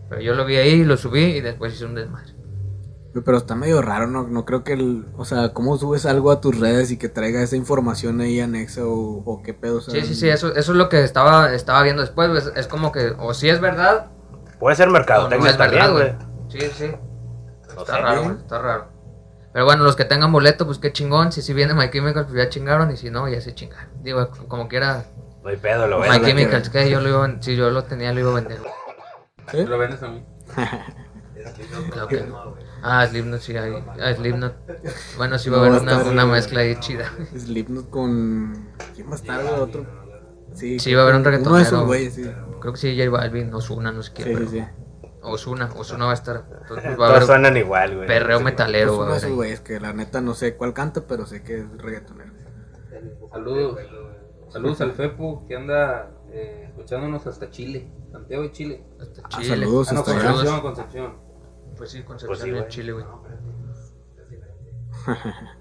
pero 0.08 0.22
yo 0.22 0.36
lo 0.36 0.46
vi 0.46 0.58
ahí, 0.58 0.84
lo 0.84 0.98
subí 0.98 1.24
y 1.24 1.42
después 1.42 1.74
hice 1.74 1.86
un 1.86 1.96
desmadre. 1.96 2.39
Güey, 3.14 3.24
Pero 3.24 3.38
está 3.38 3.56
medio 3.56 3.82
raro, 3.82 4.08
no, 4.08 4.24
no 4.28 4.46
creo 4.46 4.64
que 4.64 4.74
el, 4.74 5.06
o 5.18 5.26
sea, 5.26 5.52
cómo 5.54 5.78
subes 5.78 6.06
algo 6.06 6.30
a 6.32 6.42
tus 6.42 6.60
redes 6.60 6.92
y 6.92 6.98
que 6.98 7.10
traiga 7.10 7.42
esa 7.42 7.56
información 7.56 8.22
ahí 8.22 8.40
anexa 8.40 8.86
o, 8.86 9.24
o 9.26 9.42
qué 9.42 9.54
pedo, 9.56 9.78
o 9.78 9.82
sea, 9.82 9.94
Sí, 9.96 10.02
sí, 10.08 10.14
sí, 10.16 10.30
eso, 10.30 10.50
eso 10.56 10.72
es 10.74 10.78
lo 10.78 10.90
que 10.90 11.04
estaba, 11.04 11.52
estaba 11.54 11.82
viendo 11.82 12.02
después, 12.04 12.30
güey. 12.30 12.40
Es, 12.40 12.52
es 12.56 12.68
como 12.68 12.92
que, 12.92 13.14
o 13.18 13.34
si 13.34 13.50
es 13.50 13.60
verdad, 13.62 14.12
Puede 14.60 14.76
ser 14.76 14.88
o 14.88 14.92
no 14.92 14.94
mercadotecnia 14.98 15.50
es 15.52 15.58
verdad, 15.58 15.92
güey. 15.92 16.14
güey. 16.14 16.30
Sí, 16.50 16.60
sí. 16.76 16.92
No 17.76 17.82
Está 17.82 17.96
sé, 17.96 18.02
raro, 18.02 18.16
güey. 18.22 18.30
güey, 18.34 18.42
está 18.44 18.62
raro. 18.62 18.88
Pero 19.54 19.66
bueno, 19.66 19.84
los 19.84 19.96
que 19.96 20.06
tengan 20.06 20.32
boleto, 20.32 20.66
pues 20.68 20.78
qué 20.78 20.92
chingón. 20.94 21.32
Si 21.32 21.42
si 21.42 21.54
viene 21.56 21.74
My 21.74 21.90
Chemicals, 21.90 22.28
pues 22.28 22.38
ya 22.38 22.50
chingaron. 22.50 22.92
Y 22.92 22.98
si 22.98 23.10
no, 23.10 23.28
ya 23.28 23.42
se 23.42 23.56
chingaron. 23.56 23.90
Digo, 24.04 24.30
como 24.48 24.68
quiera. 24.68 25.06
No 25.42 25.50
hay 25.50 25.58
pedo, 25.58 25.88
lo 25.88 26.00
My 26.00 26.10
ves. 26.10 26.22
Chemicals, 26.22 26.70
que 26.70 26.90
yo 26.90 27.00
lo 27.02 27.10
iba, 27.10 27.26
a- 27.26 27.42
si 27.42 27.56
yo 27.56 27.70
lo 27.72 27.84
tenía, 27.86 28.14
lo 28.14 28.20
iba 28.20 28.32
a 28.32 28.36
vender. 28.36 28.60
¿Eh? 29.54 29.66
Lo 29.66 29.78
vendes 29.80 30.04
a 30.04 30.10
mí. 30.10 30.24
Claro 31.92 32.08
que 32.08 32.22
no. 32.22 32.56
Ah, 32.82 33.06
Slipknot, 33.08 33.40
sí, 33.42 33.56
hay. 33.58 33.74
Ah, 34.02 34.14
Slipknot. 34.14 34.54
Bueno, 35.18 35.38
sí 35.38 35.50
va 35.50 35.58
a 35.58 35.60
No, 35.60 35.66
haber 35.66 35.80
a 35.80 35.82
una, 35.84 35.92
estar- 36.02 36.12
una 36.12 36.26
mezcla 36.26 36.62
ahí 36.62 36.76
chida. 36.80 37.06
Slipknot 37.38 37.90
con, 37.90 38.70
¿quién 38.96 39.08
va 39.08 39.14
a 39.14 39.16
estar, 39.16 39.42
güey? 39.44 39.54
Otro, 39.60 39.86
sí, 40.54 40.80
Sí, 40.80 40.94
va 40.94 41.02
a 41.02 41.04
haber 41.04 41.16
un 41.16 41.22
Uno 41.22 41.30
de 41.32 41.38
esos 41.38 41.52
reggaetonero. 41.54 41.86
güeyes, 41.86 42.14
sí, 42.14 42.32
Creo 42.62 42.74
que 42.74 42.80
sí, 42.80 42.98
J 42.98 43.10
Balvin, 43.10 43.54
Osuna, 43.54 43.92
no 43.92 44.04
sé 44.04 44.14
qué. 44.14 44.24
sí, 44.24 44.30
pero- 44.34 44.50
sí, 44.50 44.60
sí. 44.60 44.66
Osuna, 45.22 45.70
Osuna 45.76 46.06
va 46.06 46.12
a 46.12 46.14
estar. 46.14 46.46
Entonces, 46.62 46.86
va 46.92 46.94
a 46.94 46.96
Todos 46.96 47.10
haber 47.12 47.24
suenan 47.24 47.58
igual, 47.58 47.96
güey. 47.98 48.08
perreo 48.08 48.38
Sí, 48.38 48.44
metalero. 48.46 48.94
A 48.94 48.98
de 48.98 49.04
haber 49.04 49.18
esos 49.18 49.30
ahí. 49.30 49.36
güeyes 49.36 49.60
que 49.60 49.80
la 49.80 49.92
neta 49.94 50.22
no 50.22 50.34
sé 50.34 50.56
cuál 50.56 50.74
canta, 50.74 51.02
pero 51.08 51.26
sé 51.26 51.44
que 51.44 51.60
es 51.60 51.66
reggaetonero. 51.78 52.32
Saludos. 53.32 53.80
Saludos 54.50 54.82
al 54.82 54.94
Fepu 54.94 55.46
que 55.48 55.56
anda 55.58 56.12
eh, 56.32 56.66
escuchándonos 56.70 57.28
hasta 57.28 57.50
Chile. 57.52 57.92
Santiago 58.12 58.44
y 58.46 58.52
Chile. 58.52 58.84
Hasta 59.00 59.22
Ah, 59.26 59.28
Chile. 59.30 59.48
saludos 59.50 59.90
Ah, 59.90 59.94
no, 59.94 60.00
hasta. 60.00 60.14
Concepción, 60.14 60.62
Concepción. 60.62 61.29
Pues 61.80 61.90
sí, 61.92 62.04
Concepción 62.04 62.28
Pues 62.30 62.40
sí, 62.42 62.50
en 62.50 62.56
güey. 62.58 62.68
Chile, 62.70 62.92
güey. 62.92 63.06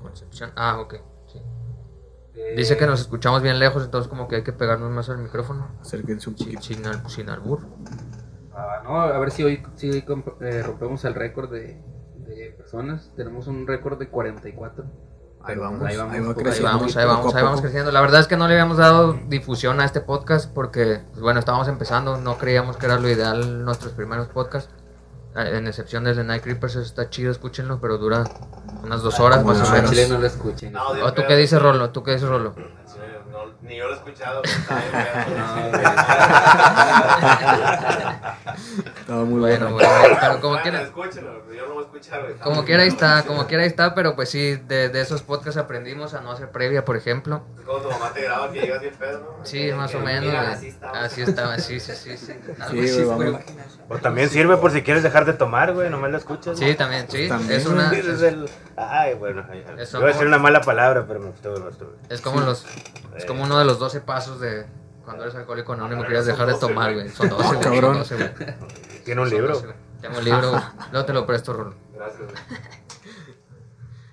Concepción. 0.02 0.50
Ah, 0.56 0.78
ok. 0.80 0.94
sí. 1.26 1.40
Eh, 2.34 2.54
Dice 2.56 2.76
que 2.76 2.86
nos 2.86 3.00
escuchamos 3.00 3.42
bien 3.42 3.58
lejos, 3.58 3.84
entonces 3.84 4.08
como 4.08 4.28
que 4.28 4.36
hay 4.36 4.42
que 4.42 4.52
pegarnos 4.52 4.90
más 4.90 5.08
al 5.08 5.18
micrófono. 5.18 5.68
Acérquense 5.80 6.28
un 6.30 6.36
poquito. 6.36 6.60
sin, 6.62 6.84
al- 6.86 7.08
sin 7.08 7.28
albur. 7.30 7.60
ah, 8.54 8.80
no, 8.84 9.00
a 9.00 9.18
ver 9.18 9.30
si 9.30 9.44
hoy, 9.44 9.62
si 9.76 9.90
hoy 9.90 10.02
comp- 10.02 10.40
eh, 10.42 10.62
rompemos 10.62 11.04
el 11.04 11.14
récord 11.14 11.50
de, 11.50 11.80
de 12.16 12.54
personas. 12.56 13.12
Tenemos 13.16 13.46
un 13.46 13.66
récord 13.66 13.98
de 13.98 14.08
44. 14.08 14.84
Ahí 15.40 15.54
Pero 15.54 15.60
vamos, 15.62 15.82
ahí 15.84 15.96
vamos, 15.96 16.14
ahí 16.14 16.20
va 16.20 16.28
Ahí 16.28 16.34
creciendo. 16.34 16.68
vamos, 16.72 16.96
ahí 16.96 17.44
ahí 17.44 17.60
creciendo. 17.60 17.92
La 17.92 18.00
verdad 18.00 18.20
es 18.20 18.26
que 18.26 18.36
no 18.36 18.48
le 18.48 18.54
habíamos 18.54 18.76
dado 18.76 19.12
difusión 19.28 19.80
a 19.80 19.84
este 19.84 20.00
podcast 20.00 20.52
porque, 20.52 21.00
pues 21.10 21.20
bueno, 21.20 21.38
estábamos 21.38 21.68
empezando, 21.68 22.18
no 22.18 22.38
creíamos 22.38 22.76
que 22.76 22.86
era 22.86 22.98
lo 22.98 23.08
ideal 23.08 23.64
nuestros 23.64 23.92
primeros 23.92 24.26
podcasts. 24.28 24.72
Eh, 25.38 25.56
En 25.58 25.66
excepción 25.68 26.04
del 26.04 26.16
de 26.16 26.24
Night 26.24 26.42
Creepers, 26.42 26.74
eso 26.76 26.82
está 26.84 27.08
chido, 27.10 27.30
escúchenlo, 27.30 27.80
pero 27.80 27.98
dura 27.98 28.24
unas 28.82 29.02
dos 29.02 29.20
horas 29.20 29.44
más 29.44 29.60
o 29.60 29.64
Ah, 29.68 29.72
menos. 29.72 29.90
Chile 29.90 30.08
no 30.08 30.18
lo 30.18 30.26
escuchen. 30.26 30.72
No, 30.72 30.94
de 30.94 31.02
¿O 31.02 31.08
tú 31.12 31.16
pedo. 31.16 31.28
qué 31.28 31.36
dices, 31.36 31.60
Rolo? 31.62 31.90
¿Tú 31.90 32.02
qué 32.02 32.12
dices, 32.12 32.28
Rolo? 32.28 32.54
Ni 33.68 33.76
yo 33.76 33.86
lo 33.86 33.92
he 33.92 33.96
escuchado, 33.96 34.40
pero 34.42 34.54
está 34.56 34.74
bien, 34.76 34.90
pedo. 35.72 35.88
Estaba 39.00 39.24
muy 39.24 39.40
Bueno, 39.40 39.70
bueno. 39.72 39.88
bueno, 39.98 40.16
pero 40.20 40.40
como 40.40 40.54
Bueno, 40.54 40.62
quiera, 40.62 40.84
yo 40.84 41.66
no 41.66 41.74
voy 41.74 41.82
a 41.82 41.86
escuchar, 41.86 42.34
como 42.42 42.64
quiera 42.64 42.82
ahí 42.82 42.88
está, 42.88 43.22
como 43.24 43.46
quiera 43.46 43.62
ahí 43.62 43.68
está, 43.68 43.94
pero 43.94 44.14
pues 44.16 44.30
sí, 44.30 44.56
de, 44.56 44.88
de 44.88 45.00
esos 45.00 45.22
podcasts 45.22 45.56
aprendimos 45.58 46.14
a 46.14 46.20
no 46.20 46.32
hacer 46.32 46.50
previa, 46.50 46.84
por 46.84 46.96
ejemplo. 46.96 47.42
Es 47.58 47.64
como 47.64 47.78
tu 47.80 47.90
mamá 47.90 48.10
te 48.12 48.22
graba 48.22 48.50
que 48.52 48.60
llegas 48.60 48.80
bien 48.80 48.94
pedo, 48.94 49.18
¿no? 49.38 49.44
Sí, 49.46 49.70
más 49.72 49.94
o 49.94 50.00
menos. 50.00 50.24
Mira, 50.24 50.52
así 50.52 50.68
estaba. 50.68 51.02
Así 51.04 51.22
estaba, 51.22 51.58
sí, 51.58 51.80
sí, 51.80 51.92
sí. 51.94 52.16
sí. 52.16 52.32
Algo 52.60 52.82
Sí, 52.82 52.88
así 52.88 53.02
güey, 53.04 53.32
fue. 53.32 53.44
O 53.90 53.98
también 53.98 54.28
sirve 54.28 54.56
por 54.58 54.70
si 54.70 54.82
quieres 54.82 55.02
dejar 55.02 55.24
de 55.24 55.32
tomar, 55.32 55.72
güey, 55.72 55.88
nomás 55.90 56.10
lo 56.10 56.18
escuchas. 56.18 56.58
Sí, 56.58 56.74
también, 56.74 57.06
sí. 57.10 57.28
También. 57.28 57.52
Es 57.60 57.66
una. 57.66 57.90
Es 57.92 58.22
el- 58.22 58.48
Ay, 58.76 59.14
bueno, 59.14 59.44
Iba 59.52 60.04
a 60.04 60.06
decir 60.06 60.26
una 60.26 60.38
mala 60.38 60.60
palabra, 60.60 61.04
pero 61.08 61.20
me 61.20 61.30
gustó, 61.30 61.52
me 61.52 61.66
gustó. 61.66 61.92
Es 62.08 62.20
como 62.20 62.40
los. 62.40 62.64
Es 63.16 63.24
como 63.24 63.42
uno 63.42 63.57
de 63.58 63.64
los 63.64 63.78
12 63.78 64.00
pasos 64.00 64.40
de 64.40 64.66
cuando 65.04 65.24
eres 65.24 65.34
alcohólico 65.36 65.72
anónimo 65.72 66.04
quieres 66.04 66.26
dejar 66.26 66.46
de 66.48 66.54
tomar, 66.54 66.92
güey. 66.94 67.08
Son 67.08 67.28
12, 67.28 67.44
güey. 67.48 67.60
Cabrón. 67.60 68.04
son 68.04 68.18
12, 68.18 68.34
güey. 68.36 68.54
Tiene 69.04 69.20
un 69.22 69.28
Son 69.28 69.36
libro. 69.38 69.54
12, 69.54 69.66
güey. 69.66 69.76
Tengo 70.00 70.18
un 70.18 70.24
libro. 70.24 70.62
Luego 70.92 71.06
te 71.06 71.12
lo 71.12 71.26
presto, 71.26 71.52
Rolo. 71.52 71.74
Gracias, 71.94 72.20
güey. 72.22 72.34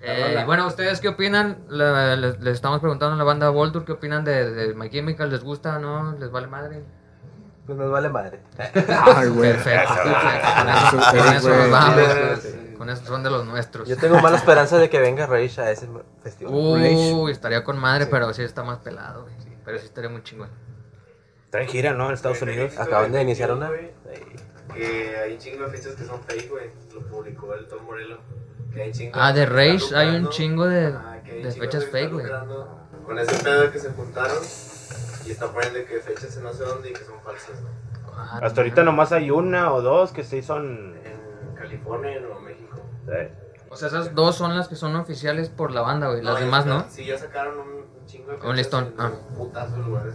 Eh, 0.08 0.42
bueno, 0.46 0.66
¿ustedes 0.68 1.00
qué 1.00 1.08
opinan? 1.08 1.58
Le- 1.68 2.16
le- 2.16 2.38
Les, 2.38 2.54
estamos 2.54 2.80
preguntando 2.80 3.14
a 3.14 3.18
la 3.18 3.24
banda 3.24 3.48
Voltur, 3.50 3.84
¿qué 3.84 3.92
opinan 3.92 4.24
de, 4.24 4.50
de 4.52 4.74
My 4.74 4.88
Chemical? 4.88 5.30
¿Les 5.30 5.42
gusta 5.42 5.76
o 5.76 5.80
no? 5.80 6.12
¿Les 6.18 6.30
vale 6.30 6.46
madre? 6.46 6.84
Pues 7.66 7.76
nos 7.76 7.90
vale 7.90 8.08
madre. 8.08 8.40
Ay, 9.16 9.28
güey. 9.28 9.50
Perfecto, 9.52 9.92
Eso. 9.94 10.02
perfecto. 10.04 10.48
Con 10.56 10.68
eso, 10.68 10.98
Eso, 11.16 11.52
eso, 11.52 12.58
Con 12.78 12.90
esos 12.90 13.06
son 13.06 13.22
de 13.22 13.30
los 13.30 13.44
nuestros. 13.46 13.88
Yo 13.88 13.96
tengo 13.96 14.20
mala 14.20 14.36
esperanza 14.42 14.78
de 14.78 14.88
que 14.90 14.98
venga 15.00 15.26
Rage 15.26 15.60
a 15.60 15.70
ese 15.70 15.88
festival. 16.22 16.52
Uy, 16.54 17.30
estaría 17.30 17.64
con 17.64 17.78
madre, 17.78 18.06
pero 18.06 18.32
sí 18.34 18.42
está 18.42 18.62
más 18.64 18.78
pelado, 18.78 19.22
güey. 19.22 19.34
Pero 19.64 19.78
sí 19.78 19.86
estaría 19.86 20.10
muy 20.10 20.22
chingón. 20.22 20.48
Está 21.44 21.60
en 21.62 21.68
gira, 21.68 21.92
¿no? 21.92 22.08
En 22.08 22.14
Estados 22.14 22.42
Unidos. 22.42 22.78
Acaban 22.78 23.12
de 23.12 23.22
iniciar 23.22 23.52
una. 23.52 23.70
Que 24.74 25.16
hay 25.16 25.32
un 25.32 25.38
chingo 25.38 25.64
de 25.64 25.70
fechas 25.76 25.94
que 25.94 26.04
son 26.04 26.20
fake, 26.22 26.50
güey. 26.50 26.70
Lo 26.94 27.00
publicó 27.02 27.54
el 27.54 27.66
Tom 27.66 27.84
Morello. 27.84 28.18
Que 28.72 28.82
hay 28.82 28.92
chingo 28.92 29.12
Ah, 29.14 29.32
de 29.32 29.46
Rage 29.46 29.76
están 29.76 29.98
hay 29.98 30.16
un 30.16 30.28
chingo 30.28 30.66
de, 30.66 30.86
Ah, 30.88 31.20
de 31.24 31.40
chingo 31.40 31.50
fechas 31.64 31.84
que 31.84 31.90
fake, 31.90 32.12
están 32.14 32.48
güey. 32.48 32.66
Con 33.06 33.18
ese 33.18 33.42
pedo 33.44 33.70
que 33.72 33.78
se 33.78 33.90
juntaron. 33.90 34.36
Y 35.24 35.30
está 35.30 35.46
poniendo 35.52 35.78
que 35.88 36.00
fechas 36.00 36.36
en 36.36 36.42
no 36.42 36.52
sé 36.52 36.64
dónde 36.64 36.90
y 36.90 36.92
que 36.92 37.04
son 37.04 37.20
falsas. 37.24 37.56
Ah, 38.14 38.40
Hasta 38.42 38.60
ahorita 38.60 38.82
nomás 38.82 39.12
hay 39.12 39.30
una 39.30 39.72
o 39.72 39.80
dos 39.82 40.12
que 40.12 40.24
sí 40.24 40.42
son. 40.42 40.96
En 41.04 41.54
California 41.54 42.20
México. 42.20 42.45
eh, 42.45 42.45
O 43.68 43.76
sea, 43.76 43.88
esas 43.88 44.14
dos 44.14 44.36
son 44.36 44.56
las 44.56 44.68
que 44.68 44.76
son 44.76 44.94
oficiales 44.96 45.48
por 45.48 45.72
la 45.72 45.80
banda, 45.80 46.08
güey. 46.08 46.22
Las 46.22 46.38
demás, 46.40 46.66
¿no? 46.66 46.86
Sí, 46.88 47.04
ya 47.04 47.18
sacaron 47.18 47.58
un, 47.58 47.68
un 48.00 48.06
chingo 48.06 48.32
de 48.32 48.46
Un 48.48 48.56
listón, 48.56 48.94
ah. 48.98 49.10
un 49.30 49.36
putazo 49.36 49.76
lugares. 49.78 50.14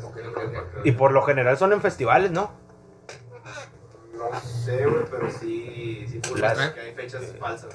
Y 0.83 0.91
por 0.93 1.11
lo 1.11 1.21
general 1.23 1.57
son 1.57 1.73
en 1.73 1.81
festivales, 1.81 2.31
¿no? 2.31 2.51
No 4.13 4.39
sé, 4.39 4.85
güey, 4.85 5.05
pero 5.09 5.29
sí, 5.29 6.05
sí 6.07 6.21
que 6.21 6.79
hay 6.79 6.93
fechas 6.93 7.35
falsas. 7.39 7.73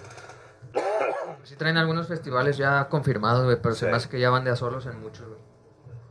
Sí 1.44 1.56
traen 1.56 1.76
algunos 1.76 2.06
festivales 2.08 2.56
ya 2.56 2.88
confirmados, 2.88 3.44
güey, 3.44 3.56
pero 3.60 3.74
se 3.74 3.86
Sí. 3.86 3.90
me 3.90 3.96
hace 3.96 4.08
que 4.08 4.20
ya 4.20 4.30
van 4.30 4.44
de 4.44 4.50
a 4.50 4.56
solos 4.56 4.86
en 4.86 5.00
muchos, 5.00 5.26
güey. 5.26 5.40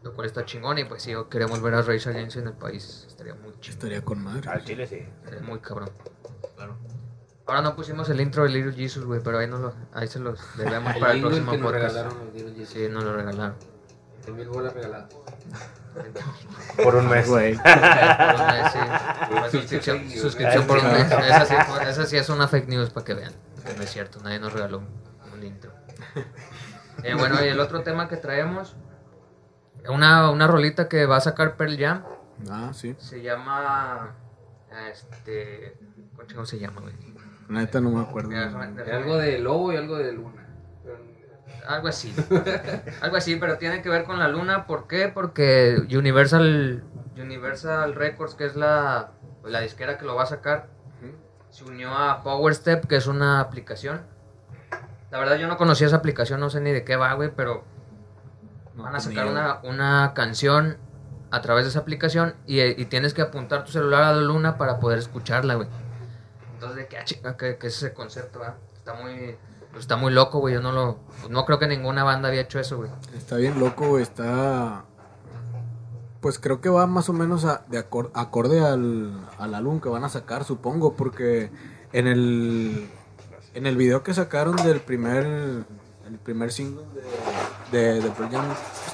Lo 0.04 0.14
cual 0.14 0.28
está 0.28 0.46
chingón 0.46 0.78
y 0.78 0.86
pues 0.86 1.02
sí, 1.04 1.14
queremos 1.30 1.62
ver 1.62 1.74
a 1.74 1.82
Rage 1.82 2.10
Against 2.10 2.38
en 2.38 2.48
el 2.48 2.54
país. 2.54 3.06
Estaría 3.08 3.34
muy 3.34 3.52
chingón, 3.60 3.70
Estaría 3.70 4.06
con 4.06 4.24
madre. 4.24 4.50
Al 4.50 4.64
Chile 4.64 4.86
sí. 4.86 5.08
estaría 5.24 5.42
muy 5.42 5.60
cabrón. 5.60 5.90
Ahora 7.48 7.62
no 7.62 7.76
pusimos 7.76 8.10
el 8.10 8.20
intro 8.22 8.44
de 8.44 8.50
Little 8.50 8.74
Jesus, 8.74 9.06
güey, 9.06 9.22
pero 9.24 9.38
ahí, 9.38 9.48
nos 9.48 9.60
lo, 9.60 9.74
ahí 9.94 10.08
se 10.08 10.20
los 10.20 10.40
debemos 10.58 10.96
para 10.98 11.12
el 11.14 11.22
próximo 11.22 11.52
que 11.52 11.58
nos 11.60 11.72
podcast. 11.72 11.94
regalaron 11.96 12.26
los 12.26 12.34
Little 12.34 12.54
Jesus. 12.56 12.70
Sí, 12.70 12.88
nos 12.90 13.04
lo 13.04 13.16
regalaron. 13.16 13.56
De 14.26 14.32
mil 14.32 14.48
bolas 14.50 14.74
regaladas. 14.74 15.14
Por 16.84 16.96
un 16.96 17.08
mes. 17.08 17.28
Güey. 17.28 17.56
Por 17.58 17.66
un 17.66 18.48
mes, 18.48 18.72
sí. 18.74 19.58
Suscripción, 19.60 20.10
suscripción 20.10 20.68
por 20.68 20.80
un 20.80 20.92
mes. 20.92 21.06
Esa 21.12 21.46
sí, 21.46 21.56
fue- 21.68 21.90
esa 21.90 22.06
sí 22.06 22.18
es 22.18 22.28
una 22.30 22.48
fake 22.48 22.68
news 22.68 22.90
para 22.90 23.06
que 23.06 23.14
vean. 23.14 23.32
Que 23.66 23.74
no 23.76 23.84
es 23.84 23.92
cierto, 23.92 24.20
nadie 24.24 24.40
nos 24.40 24.52
regaló 24.52 24.80
un, 24.80 24.88
un 25.34 25.44
intro. 25.44 25.72
Eh, 27.04 27.14
bueno, 27.16 27.44
y 27.44 27.48
el 27.48 27.60
otro 27.60 27.82
tema 27.84 28.08
que 28.10 28.18
traemos, 28.18 28.76
una, 29.88 30.30
una 30.32 30.48
rolita 30.48 30.90
que 30.90 31.06
va 31.06 31.18
a 31.18 31.22
sacar 31.22 31.56
Pearl 31.56 31.78
Jam, 31.78 32.04
Ah, 32.50 32.72
sí. 32.74 32.96
se 33.00 33.22
llama. 33.22 34.16
Este. 34.92 35.78
¿Cómo 36.34 36.46
se 36.46 36.60
llama, 36.60 36.82
güey? 36.82 36.94
La 37.50 37.60
neta 37.60 37.80
no 37.80 37.92
me 37.92 38.02
acuerdo. 38.02 38.32
Algo 38.92 39.18
de 39.18 39.40
lobo 39.40 39.72
y 39.72 39.78
algo 39.78 39.98
de 39.98 40.14
luna. 40.14 40.46
Algo 41.68 41.88
así. 41.88 42.14
Algo 43.02 43.18
así, 43.18 43.38
pero 43.38 43.58
tiene 43.58 43.82
que 43.82 43.90
ver 43.90 44.04
con 44.04 44.20
la 44.20 44.28
luna. 44.28 44.68
¿Por 44.68 44.88
qué? 44.88 45.08
Porque 45.12 45.78
Universal, 45.92 46.84
Universal 47.18 47.96
Records, 47.96 48.36
que 48.36 48.46
es 48.46 48.56
la, 48.56 49.12
la 49.44 49.62
disquera 49.62 49.98
que 49.98 50.06
lo 50.06 50.16
va 50.16 50.24
a 50.24 50.28
sacar, 50.28 50.68
se 51.50 51.64
unió 51.64 51.90
a 51.92 52.22
Power 52.22 52.54
Step, 52.54 52.86
que 52.86 52.98
es 52.98 53.08
una 53.08 53.40
aplicación. 53.40 54.02
La 55.10 55.20
verdad 55.20 55.38
yo 55.38 55.48
no 55.48 55.58
conocía 55.58 55.88
esa 55.88 55.96
aplicación, 55.96 56.40
no 56.40 56.50
sé 56.50 56.62
ni 56.62 56.72
de 56.72 56.84
qué 56.84 56.98
va, 56.98 57.14
güey, 57.14 57.32
pero 57.36 57.64
van 58.76 58.96
a 58.96 59.00
sacar 59.00 59.28
una, 59.28 59.60
una 59.64 60.12
canción 60.14 60.78
a 61.32 61.42
través 61.42 61.64
de 61.66 61.70
esa 61.70 61.80
aplicación 61.80 62.36
y, 62.46 62.62
y 62.62 62.86
tienes 62.86 63.14
que 63.14 63.22
apuntar 63.22 63.64
tu 63.64 63.72
celular 63.72 64.04
a 64.04 64.14
la 64.14 64.22
luna 64.22 64.58
para 64.58 64.80
poder 64.80 65.00
escucharla, 65.00 65.56
güey. 65.56 65.68
¿De 66.74 66.88
qué, 66.88 66.98
ah, 66.98 67.04
chinga, 67.06 67.38
qué, 67.38 67.58
qué 67.58 67.68
es 67.68 67.76
ese 67.78 67.94
concepto, 67.94 68.40
va? 68.40 68.56
Está 68.76 68.94
muy, 68.94 69.36
pues, 69.72 69.82
está 69.82 69.96
muy 69.98 70.12
loco, 70.14 70.40
güey. 70.40 70.54
Yo 70.54 70.62
no 70.62 70.72
lo, 70.72 70.98
pues, 71.20 71.30
no 71.30 71.46
creo 71.46 71.60
que 71.60 71.68
ninguna 71.68 72.04
banda 72.04 72.30
había 72.30 72.42
hecho 72.42 72.60
eso, 72.60 72.78
güey. 72.78 72.90
Está 73.16 73.36
bien 73.38 73.60
loco. 73.60 74.00
Está. 74.00 74.86
Pues 76.22 76.40
creo 76.40 76.60
que 76.60 76.70
va 76.70 76.88
más 76.88 77.08
o 77.10 77.14
menos 77.14 77.44
de 77.44 77.80
acor- 77.88 78.10
acorde 78.16 78.60
al, 78.66 79.14
al 79.38 79.54
álbum 79.54 79.80
que 79.80 79.90
van 79.90 80.04
a 80.04 80.10
sacar, 80.10 80.44
supongo, 80.44 80.96
porque 80.96 81.52
en 81.94 82.08
el 82.08 82.90
en 83.54 83.68
el 83.68 83.78
video 83.78 84.02
que 84.04 84.14
sacaron 84.14 84.56
del 84.56 84.80
primer 84.82 85.26
el 86.08 86.18
primer 86.24 86.52
single 86.52 86.84
de, 87.72 87.78
de, 87.78 88.02
de 88.02 88.10
Pearl 88.10 88.32
Jam, 88.32 88.46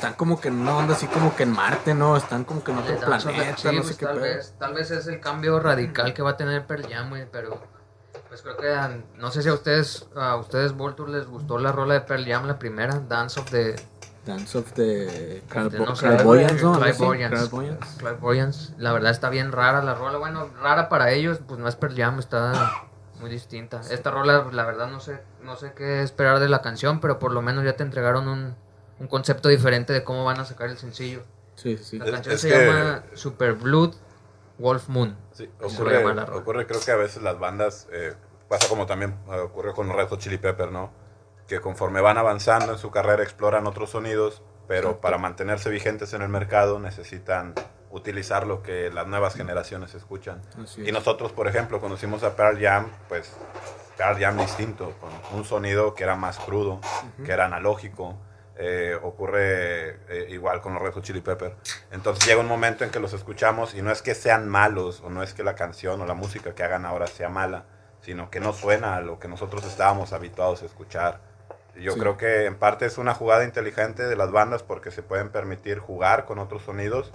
están 0.01 0.15
como 0.15 0.41
que 0.41 0.47
en 0.47 0.59
una 0.59 0.77
onda 0.77 0.95
así 0.95 1.05
como 1.05 1.35
que 1.35 1.43
en 1.43 1.51
Marte, 1.51 1.93
¿no? 1.93 2.17
Están 2.17 2.43
como 2.43 2.63
que 2.63 2.71
en 2.71 2.79
otro 2.79 2.95
sobre- 2.97 3.05
planeta, 3.35 3.57
sí, 3.57 3.67
no 3.67 3.73
pues, 3.83 3.87
sé 3.89 3.97
qué 3.97 4.05
tal 4.07 4.15
pedo. 4.15 4.23
vez, 4.23 4.55
tal 4.57 4.73
vez 4.73 4.89
es 4.89 5.05
el 5.05 5.19
cambio 5.19 5.59
radical 5.59 6.15
que 6.15 6.23
va 6.23 6.31
a 6.31 6.37
tener 6.37 6.65
Pearl 6.65 6.87
Jam, 6.91 7.09
güey, 7.09 7.27
pero 7.31 7.61
pues 8.27 8.41
creo 8.41 8.57
que 8.57 8.73
ah, 8.73 8.97
no 9.17 9.29
sé 9.29 9.43
si 9.43 9.49
a 9.49 9.53
ustedes 9.53 10.07
a 10.15 10.37
ustedes 10.37 10.73
Voltur 10.73 11.07
les 11.09 11.27
gustó 11.27 11.59
la 11.59 11.71
rola 11.71 11.93
de 11.93 12.01
Pearl 12.01 12.25
Jam 12.25 12.47
la 12.47 12.57
primera, 12.57 12.99
Dance 13.07 13.39
of 13.39 13.51
the 13.51 13.75
Dance 14.25 14.57
of 14.57 14.71
the. 14.73 15.43
Clairvoyance. 17.99 18.73
La 18.77 18.93
verdad 18.93 19.11
está 19.11 19.29
bien 19.29 19.51
rara 19.51 19.81
la 19.83 19.93
rola. 19.95 20.17
Bueno, 20.17 20.49
rara 20.61 20.89
para 20.89 21.11
ellos, 21.11 21.39
pues 21.47 21.59
no 21.59 21.67
es 21.67 21.75
Pearl 21.75 21.95
Jam, 21.95 22.19
está 22.19 22.71
muy 23.19 23.29
distinta. 23.29 23.81
Esta 23.89 24.09
rola, 24.11 24.47
la 24.51 24.65
verdad, 24.65 24.87
no 24.87 24.99
sé, 24.99 25.21
no 25.43 25.55
sé 25.55 25.73
qué 25.75 26.01
esperar 26.01 26.39
de 26.39 26.49
la 26.49 26.61
canción, 26.61 26.99
pero 26.99 27.19
por 27.19 27.31
lo 27.31 27.41
menos 27.41 27.63
ya 27.63 27.75
te 27.75 27.83
entregaron 27.83 28.27
un, 28.27 28.55
un 29.01 29.07
concepto 29.07 29.49
diferente 29.49 29.91
de 29.93 30.03
cómo 30.03 30.23
van 30.23 30.39
a 30.39 30.45
sacar 30.45 30.69
el 30.69 30.77
sencillo. 30.77 31.23
Sí, 31.55 31.77
sí. 31.77 31.97
La 31.97 32.05
Es- 32.05 32.11
canción 32.11 32.35
es 32.35 32.41
se 32.41 32.49
que- 32.49 32.65
llama 32.67 33.03
Super 33.13 33.53
Blood 33.53 33.95
Wolf 34.59 34.87
Moon. 34.89 35.17
Sí, 35.31 35.49
ocurre, 35.59 36.05
ocurre 36.33 36.67
creo 36.67 36.79
que 36.79 36.91
a 36.91 36.95
veces 36.95 37.23
las 37.23 37.39
bandas, 37.39 37.87
eh, 37.91 38.13
pasa 38.47 38.67
como 38.69 38.85
también 38.85 39.15
eh, 39.31 39.39
ocurre 39.39 39.73
con 39.73 39.89
Hot 39.89 40.19
Chili 40.19 40.37
Pepper, 40.37 40.71
¿no? 40.71 40.91
Que 41.47 41.59
conforme 41.59 41.99
van 41.99 42.17
avanzando 42.19 42.73
en 42.73 42.77
su 42.77 42.91
carrera 42.91 43.23
exploran 43.23 43.65
otros 43.65 43.89
sonidos, 43.89 44.43
pero 44.67 45.01
para 45.01 45.17
mantenerse 45.17 45.69
vigentes 45.69 46.13
en 46.13 46.21
el 46.21 46.29
mercado 46.29 46.79
necesitan 46.79 47.55
utilizar 47.89 48.45
lo 48.47 48.61
que 48.63 48.89
las 48.91 49.07
nuevas 49.07 49.35
generaciones 49.35 49.95
escuchan. 49.95 50.41
Así 50.63 50.81
Y 50.83 50.87
es. 50.87 50.93
nosotros, 50.93 51.31
por 51.33 51.47
ejemplo, 51.47 51.81
conocimos 51.81 52.23
a 52.23 52.35
Pearl 52.35 52.57
Jam, 52.61 52.87
pues 53.09 53.33
Pearl 53.97 54.17
Jam 54.19 54.37
distinto, 54.37 54.93
con 55.01 55.09
un 55.37 55.43
sonido 55.43 55.93
que 55.95 56.03
era 56.03 56.15
más 56.15 56.37
crudo, 56.39 56.79
que 57.25 57.31
era 57.31 57.45
analógico. 57.45 58.15
Eh, 58.63 58.95
ocurre 59.01 59.97
eh, 60.07 60.27
igual 60.29 60.61
con 60.61 60.73
los 60.75 60.83
Red 60.83 60.93
Hot 60.93 61.03
Chili 61.03 61.21
Pepper. 61.21 61.55
Entonces 61.91 62.27
llega 62.27 62.39
un 62.39 62.47
momento 62.47 62.83
en 62.83 62.91
que 62.91 62.99
los 62.99 63.11
escuchamos 63.13 63.73
y 63.73 63.81
no 63.81 63.89
es 63.91 64.03
que 64.03 64.13
sean 64.13 64.47
malos 64.47 65.01
o 65.01 65.09
no 65.09 65.23
es 65.23 65.33
que 65.33 65.43
la 65.43 65.55
canción 65.55 65.99
o 65.99 66.05
la 66.05 66.13
música 66.13 66.53
que 66.53 66.61
hagan 66.63 66.85
ahora 66.85 67.07
sea 67.07 67.27
mala, 67.29 67.65
sino 68.01 68.29
que 68.29 68.39
no 68.39 68.53
suena 68.53 68.97
a 68.97 69.01
lo 69.01 69.17
que 69.19 69.27
nosotros 69.27 69.65
estábamos 69.65 70.13
habituados 70.13 70.61
a 70.61 70.65
escuchar. 70.67 71.21
Yo 71.75 71.93
Sí. 71.93 71.99
creo 71.99 72.17
que 72.17 72.45
en 72.45 72.55
parte 72.55 72.85
es 72.85 72.99
una 72.99 73.15
jugada 73.15 73.45
inteligente 73.45 74.03
de 74.05 74.15
las 74.15 74.31
bandas 74.31 74.61
porque 74.61 74.91
se 74.91 75.01
pueden 75.01 75.29
permitir 75.29 75.79
jugar 75.79 76.25
con 76.25 76.37
otros 76.37 76.61
sonidos 76.63 77.11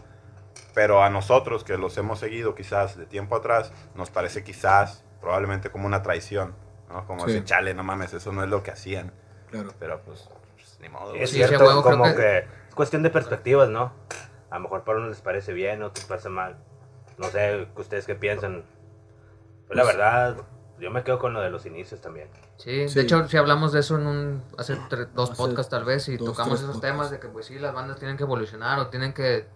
pero 0.74 1.02
a 1.02 1.10
nosotros 1.10 1.64
que 1.64 1.76
los 1.76 1.96
hemos 1.98 2.18
seguido 2.18 2.54
quizás 2.54 2.96
de 2.96 3.04
tiempo 3.06 3.36
atrás, 3.36 3.72
nos 3.94 4.10
parece 4.10 4.42
quizás 4.42 5.04
probablemente 5.20 5.70
como 5.70 5.86
una 5.86 6.02
traición, 6.02 6.54
¿no? 6.88 7.06
Como 7.06 7.26
Sí. 7.28 7.42
chale, 7.44 7.72
no 7.74 7.82
mames, 7.82 8.14
eso 8.14 8.32
no 8.32 8.42
es 8.42 8.48
lo 8.50 8.62
que 8.62 8.70
hacían, 8.70 9.12
Claro. 9.50 9.70
pero 9.78 10.00
pues, 10.02 10.28
pues, 10.78 10.80
ni 10.80 10.88
modo. 10.88 11.14
Es 11.14 11.30
cierto, 11.30 11.64
huevo 11.64 11.82
como 11.82 12.04
que- 12.04 12.14
que... 12.14 12.38
es 12.68 12.74
cuestión 12.74 13.02
de 13.02 13.10
perspectivas, 13.10 13.68
¿no? 13.68 13.92
A 14.50 14.56
lo 14.56 14.60
mejor 14.62 14.84
para 14.84 14.98
unos 14.98 15.10
les 15.10 15.20
parece 15.20 15.52
bien, 15.52 15.82
otros 15.82 15.98
les 16.04 16.08
parece 16.08 16.28
mal. 16.28 16.56
No 17.18 17.26
sé, 17.28 17.66
¿ustedes 17.76 18.06
qué 18.06 18.14
piensan? 18.14 18.64
Pues 19.66 19.76
la 19.76 19.84
verdad, 19.84 20.36
yo 20.78 20.90
me 20.90 21.02
quedo 21.02 21.18
con 21.18 21.32
lo 21.32 21.40
de 21.40 21.50
los 21.50 21.66
inicios 21.66 22.00
también. 22.00 22.28
Sí, 22.56 22.88
Sí. 22.88 22.94
de 22.94 23.00
hecho, 23.02 23.26
si 23.28 23.36
hablamos 23.36 23.72
de 23.72 23.80
eso 23.80 23.96
en 23.96 24.06
un, 24.06 24.44
hace 24.58 24.76
tre- 24.76 25.08
dos 25.14 25.30
Hace 25.30 25.36
podcasts 25.38 25.70
tal 25.70 25.84
vez 25.84 26.08
y 26.08 26.16
dos, 26.16 26.28
tocamos 26.28 26.58
tres 26.58 26.60
esos 26.62 26.76
podcasts. 26.76 26.92
temas 26.94 27.10
de 27.10 27.18
que 27.20 27.28
pues 27.28 27.46
sí, 27.46 27.58
las 27.58 27.74
bandas 27.74 27.98
tienen 27.98 28.16
que 28.16 28.22
evolucionar 28.22 28.78
o 28.78 28.88
tienen 28.88 29.12
que 29.12 29.46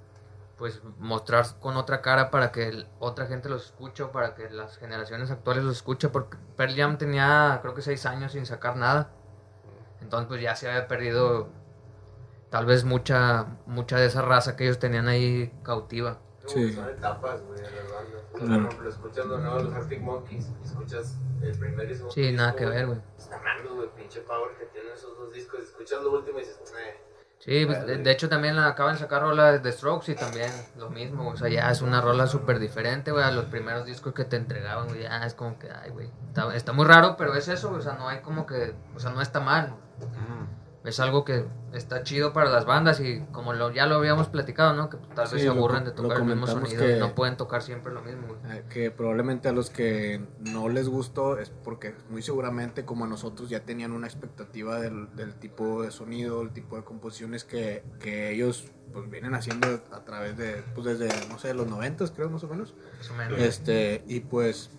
pues 0.57 0.83
mostrar 0.99 1.47
con 1.61 1.79
otra 1.79 2.03
cara 2.03 2.31
para 2.31 2.53
que 2.53 2.69
el- 2.69 2.89
otra 2.99 3.27
gente 3.27 3.49
los 3.49 3.67
escuche 3.67 4.03
o 4.03 4.13
para 4.13 4.35
que 4.35 4.51
las 4.51 4.77
generaciones 4.77 5.31
actuales 5.31 5.65
los 5.65 5.77
escuchen 5.77 6.11
porque 6.11 6.37
Pearl 6.57 6.75
Jam 6.77 6.99
tenía 6.99 7.61
creo 7.63 7.73
que 7.73 7.81
seis 7.81 8.05
años 8.05 8.33
sin 8.33 8.45
sacar 8.45 8.77
nada. 8.77 9.11
Entonces 10.01 10.29
pues 10.29 10.43
ya 10.43 10.57
se 10.57 10.69
había 10.69 10.89
perdido 10.89 11.49
tal 12.51 12.67
vez 12.67 12.85
mucha 12.85 13.47
mucha 13.67 13.99
de 13.99 14.07
esa 14.07 14.23
raza 14.23 14.57
que 14.57 14.65
ellos 14.65 14.79
tenían 14.79 15.09
ahí 15.09 15.53
cautiva. 15.63 16.19
Sí. 16.47 16.73
Son 16.73 16.89
etapas, 16.89 17.43
güey. 17.43 17.61
Por 18.33 18.43
ejemplo, 18.43 18.89
escuchas 18.89 19.27
lo 19.27 19.39
nuevo 19.39 19.61
los 19.61 19.75
Arctic 19.75 20.01
Monkeys 20.01 20.51
escuchas 20.65 21.17
el 21.43 21.59
primer 21.59 21.91
y 21.91 21.95
segundo 21.95 22.15
Sí, 22.15 22.33
nada 22.33 22.55
que 22.57 22.67
ver, 22.67 22.87
güey. 22.87 22.99
Está 23.17 23.39
malo, 23.39 23.77
güey, 23.77 23.89
pinche 23.95 24.21
power 24.23 24.57
que 24.57 24.67
tienen 24.67 24.93
esos 24.93 25.17
dos 25.17 25.33
discos. 25.33 25.61
Escuchas 25.61 26.03
lo 26.03 26.13
último 26.13 26.39
y 26.39 26.43
dices, 26.43 26.59
eh. 26.79 27.10
Sí, 27.41 27.65
pues, 27.65 27.87
de, 27.87 28.11
hecho 28.11 28.29
también 28.29 28.59
acaban 28.59 28.95
de 28.95 29.01
sacar 29.01 29.23
rola 29.23 29.59
de 29.59 29.73
Strokes 29.73 30.13
y 30.13 30.15
también 30.15 30.51
lo 30.77 30.91
mismo, 30.91 31.31
o 31.31 31.37
sea, 31.39 31.49
ya 31.49 31.71
es 31.71 31.81
una 31.81 32.03
rola 32.03 32.27
súper 32.27 32.59
diferente, 32.59 33.13
güey, 33.13 33.25
a 33.25 33.31
los 33.31 33.47
primeros 33.47 33.87
discos 33.87 34.13
que 34.13 34.27
te 34.27 34.37
entregaban, 34.37 34.89
ya 34.99 35.25
es 35.25 35.33
como 35.33 35.59
que, 35.59 35.71
ay, 35.71 35.91
güey, 35.91 36.11
está 36.55 36.75
muy 36.75 36.85
raro, 36.85 37.17
pero 37.17 37.35
es 37.35 37.49
eso, 37.49 37.73
o 37.73 37.81
sea, 37.81 37.95
no 37.95 38.11
hay 38.11 38.21
como 38.21 38.45
que, 38.45 38.75
o 38.95 39.01
sea, 39.01 39.11
no 39.13 39.23
está 39.23 39.41
mal. 39.41 39.75
Es 40.83 40.99
algo 40.99 41.27
que 41.27 41.45
está 41.75 42.03
chido 42.05 42.33
para 42.33 42.49
las 42.51 42.65
bandas 42.65 43.01
y 43.01 43.21
como 43.33 43.53
lo, 43.53 43.71
ya 43.71 43.85
lo 43.87 43.97
habíamos 43.97 44.29
platicado, 44.29 44.73
¿no? 44.75 44.89
Que 44.89 44.97
tal 45.15 45.27
vez 45.27 45.31
Sí, 45.33 45.41
se 45.41 45.49
aburren 45.49 45.85
de 45.85 45.91
tocar 45.91 46.19
el 46.19 46.25
mismo 46.25 46.47
sonido, 46.47 46.81
que- 46.87 46.97
no 46.97 47.15
pueden 47.15 47.37
tocar 47.37 47.63
siempre 47.63 47.93
lo 47.93 48.01
mismo. 48.01 48.29
güey. 48.29 48.57
Eh, 48.59 48.65
que 48.71 48.91
probablemente 48.91 49.49
a 49.49 49.53
los 49.53 49.69
que 49.69 50.25
no 50.39 50.69
les 50.71 50.89
gustó 50.89 51.39
es 51.39 51.51
porque 51.51 51.95
muy 52.09 52.23
seguramente 52.23 52.87
como 52.87 53.05
a 53.05 53.09
nosotros 53.09 53.51
ya 53.51 53.61
tenían 53.61 53.93
una 53.93 54.07
expectativa 54.07 54.81
del, 54.81 55.15
del 55.17 55.35
tipo 55.35 55.83
de 55.83 55.91
sonido, 55.91 56.41
el 56.41 56.51
tipo 56.51 56.77
de 56.77 56.85
composiciones 56.85 57.45
que, 57.45 57.85
que 58.01 58.31
ellos 58.33 58.65
pues 58.95 59.09
vienen 59.11 59.35
haciendo 59.35 59.69
a 59.93 60.05
través 60.05 60.37
de, 60.39 60.65
pues 60.75 60.87
desde, 60.99 61.09
no 61.29 61.39
sé, 61.39 61.53
los 61.55 61.67
noventas 61.69 62.11
creo 62.11 62.31
más 62.31 62.43
o 62.43 62.49
menos. 62.49 62.75
Más 62.99 63.11
o 63.11 63.15
menos. 63.15 63.39
Este, 63.39 64.03
y 64.09 64.21
pues 64.21 64.71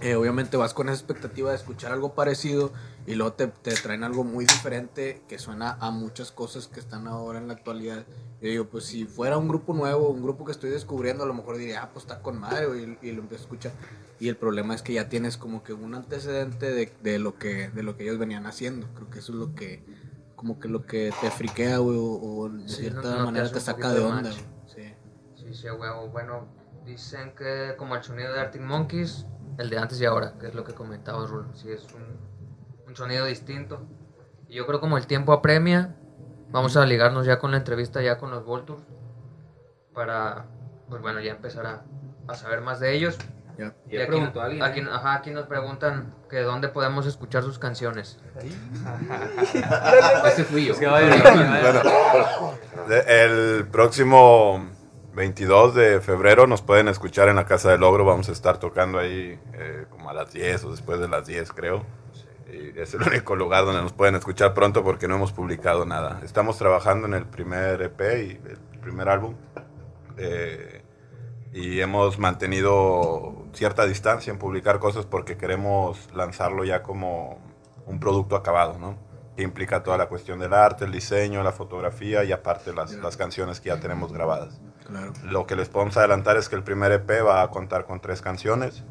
eh, 0.00 0.16
obviamente 0.16 0.56
vas 0.56 0.74
con 0.74 0.88
esa 0.88 0.96
expectativa 0.98 1.50
de 1.50 1.56
escuchar 1.56 1.92
algo 1.92 2.12
parecido 2.14 2.72
y 3.06 3.14
luego 3.14 3.32
te, 3.32 3.48
te 3.48 3.74
traen 3.74 4.04
algo 4.04 4.24
muy 4.24 4.44
diferente 4.44 5.22
que 5.28 5.38
suena 5.38 5.76
a 5.80 5.90
muchas 5.90 6.30
cosas 6.30 6.68
que 6.68 6.80
están 6.80 7.06
ahora 7.08 7.38
en 7.38 7.48
la 7.48 7.54
actualidad. 7.54 8.04
Yo 8.40 8.48
digo, 8.48 8.64
pues 8.66 8.84
si 8.84 9.04
fuera 9.04 9.38
un 9.38 9.48
grupo 9.48 9.72
nuevo, 9.74 10.08
un 10.08 10.22
grupo 10.22 10.44
que 10.44 10.52
estoy 10.52 10.70
descubriendo, 10.70 11.24
a 11.24 11.26
lo 11.26 11.34
mejor 11.34 11.56
diría, 11.58 11.82
ah, 11.82 11.90
pues 11.92 12.04
está 12.04 12.20
con 12.22 12.38
madre, 12.38 12.66
güey, 12.66 12.98
y, 13.02 13.12
lo 13.12 13.22
empiezo 13.22 13.42
a 13.42 13.46
escuchar. 13.46 13.72
Y 14.20 14.28
el 14.28 14.36
problema 14.36 14.74
es 14.74 14.82
que 14.82 14.92
ya 14.92 15.08
tienes 15.08 15.36
como 15.36 15.62
que 15.62 15.72
un 15.72 15.94
antecedente 15.94 16.72
de, 16.72 16.92
de 17.02 17.18
lo, 17.18 17.38
que, 17.38 17.70
de 17.70 17.82
lo 17.82 17.96
que 17.96 18.04
ellos 18.04 18.18
venían 18.18 18.46
haciendo. 18.46 18.86
Creo 18.94 19.10
que 19.10 19.18
eso 19.18 19.32
es 19.32 19.38
lo 19.38 19.54
que, 19.54 19.82
como 20.36 20.58
que 20.60 20.68
lo 20.68 20.86
que 20.86 21.12
te 21.20 21.30
friquea, 21.30 21.78
güey, 21.78 21.96
o, 21.98 22.02
o 22.04 22.48
de 22.48 22.68
Sí, 22.68 22.82
cierta 22.82 23.02
no- 23.02 23.10
no 23.10 23.16
te 23.18 23.24
manera 23.24 23.48
te 23.48 23.54
un 23.56 23.60
saca 23.60 23.92
de 23.92 24.00
onda. 24.00 24.32
Sí. 24.32 24.94
Sí, 25.36 25.54
sí, 25.54 25.68
huevo. 25.68 26.08
Bueno, 26.08 26.46
dicen 26.84 27.34
que 27.34 27.74
como 27.76 27.96
el 27.96 28.02
sonido 28.02 28.32
de 28.32 28.40
Arctic 28.40 28.62
Monkeys, 28.62 29.26
el 29.58 29.70
de 29.70 29.78
antes 29.78 30.00
y 30.00 30.04
ahora, 30.04 30.38
que 30.38 30.48
es 30.48 30.54
lo 30.54 30.64
que 30.64 30.72
comentabas, 30.72 31.30
Rulo. 31.30 31.48
Sí, 31.54 31.70
es 31.70 31.84
un, 31.94 32.31
un 32.92 32.96
sonido 32.96 33.24
distinto. 33.24 33.80
Y 34.48 34.54
yo 34.56 34.66
creo 34.66 34.78
como 34.78 34.98
el 34.98 35.06
tiempo 35.06 35.32
apremia, 35.32 35.96
vamos 36.50 36.76
a 36.76 36.84
ligarnos 36.84 37.24
ya 37.24 37.38
con 37.38 37.50
la 37.52 37.56
entrevista 37.56 38.02
ya 38.02 38.18
con 38.18 38.30
los 38.30 38.44
Volturs 38.44 38.82
para, 39.94 40.44
pues 40.90 41.00
bueno, 41.00 41.20
ya 41.20 41.30
empezar 41.32 41.64
a, 41.66 41.84
a 42.28 42.34
saber 42.34 42.60
más 42.60 42.80
de 42.80 42.92
ellos. 42.94 43.16
Ya. 43.58 43.74
Y 43.88 43.92
Ya 43.96 44.02
aquí, 44.02 44.08
preguntó 44.10 44.42
alguien, 44.42 44.62
aquí- 44.62 44.80
¿eh? 44.80 44.86
ajá, 44.90 45.14
aquí 45.14 45.30
nos 45.30 45.46
preguntan 45.46 46.14
que 46.28 46.40
dónde 46.40 46.68
podemos 46.68 47.06
escuchar 47.06 47.42
sus 47.42 47.58
canciones. 47.58 48.18
Ese 50.26 50.44
fui 50.44 50.66
yo. 50.66 50.74
Bueno, 50.78 51.00
el 53.06 53.66
próximo 53.68 54.66
22 55.14 55.74
de 55.74 56.00
febrero 56.02 56.46
nos 56.46 56.60
pueden 56.62 56.88
escuchar 56.88 57.28
en 57.30 57.36
la 57.36 57.46
Casa 57.46 57.70
del 57.70 57.80
Logro. 57.80 58.04
Vamos 58.04 58.28
a 58.28 58.32
estar 58.32 58.58
tocando 58.58 58.98
ahí 58.98 59.38
eh, 59.54 59.86
como 59.90 60.10
a 60.10 60.14
las 60.14 60.30
10 60.32 60.64
o 60.64 60.70
después 60.72 61.00
de 61.00 61.08
las 61.08 61.26
10, 61.26 61.52
creo. 61.52 61.84
Es 62.52 62.92
el 62.92 63.02
único 63.02 63.34
lugar 63.34 63.64
donde 63.64 63.80
nos 63.80 63.94
pueden 63.94 64.14
escuchar 64.14 64.52
pronto 64.52 64.84
porque 64.84 65.08
no 65.08 65.16
hemos 65.16 65.32
publicado 65.32 65.86
nada. 65.86 66.20
Estamos 66.22 66.58
trabajando 66.58 67.06
en 67.06 67.14
el 67.14 67.24
primer 67.24 67.80
EP 67.80 68.00
y 68.00 68.48
el 68.48 68.80
primer 68.80 69.08
álbum. 69.08 69.34
Eh, 70.18 70.82
y 71.54 71.80
hemos 71.80 72.18
mantenido 72.18 73.46
cierta 73.54 73.86
distancia 73.86 74.30
en 74.30 74.38
publicar 74.38 74.78
cosas 74.78 75.06
porque 75.06 75.38
queremos 75.38 76.10
lanzarlo 76.14 76.64
ya 76.64 76.82
como 76.82 77.38
un 77.86 77.98
producto 77.98 78.36
acabado, 78.36 78.78
¿no? 78.78 78.96
Que 79.34 79.42
implica 79.42 79.82
toda 79.82 79.96
la 79.96 80.06
cuestión 80.06 80.38
del 80.38 80.52
arte, 80.52 80.84
el 80.84 80.92
diseño, 80.92 81.42
la 81.42 81.52
fotografía 81.52 82.22
y 82.24 82.32
aparte 82.32 82.74
las, 82.74 82.92
las 82.92 83.16
canciones 83.16 83.60
que 83.60 83.68
ya 83.68 83.80
tenemos 83.80 84.12
grabadas. 84.12 84.60
Claro. 84.86 85.12
Lo 85.24 85.46
que 85.46 85.56
les 85.56 85.70
podemos 85.70 85.96
adelantar 85.96 86.36
es 86.36 86.50
que 86.50 86.56
el 86.56 86.62
primer 86.62 86.92
EP 86.92 87.10
va 87.24 87.42
a 87.42 87.48
contar 87.48 87.86
con 87.86 88.00
tres 88.00 88.20
canciones 88.20 88.84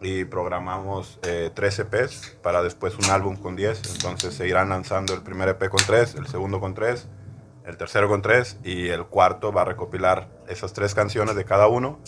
y 0.00 0.24
programamos 0.24 1.18
eh, 1.22 1.50
tres 1.54 1.78
EPs 1.78 2.38
para 2.42 2.62
después 2.62 2.96
un 2.98 3.10
álbum 3.10 3.36
con 3.36 3.56
10. 3.56 3.96
Entonces 3.96 4.34
se 4.34 4.46
irán 4.46 4.68
lanzando 4.68 5.14
el 5.14 5.22
primer 5.22 5.48
EP 5.48 5.68
con 5.68 5.80
tres, 5.86 6.14
el 6.14 6.26
segundo 6.26 6.60
con 6.60 6.74
tres, 6.74 7.08
el 7.64 7.76
tercero 7.76 8.08
con 8.08 8.22
tres 8.22 8.58
y 8.62 8.88
el 8.88 9.06
cuarto 9.06 9.52
va 9.52 9.62
a 9.62 9.64
recopilar 9.64 10.28
esas 10.48 10.72
tres 10.72 10.94
canciones 10.94 11.34
de 11.34 11.44
cada 11.44 11.66
uno 11.66 11.98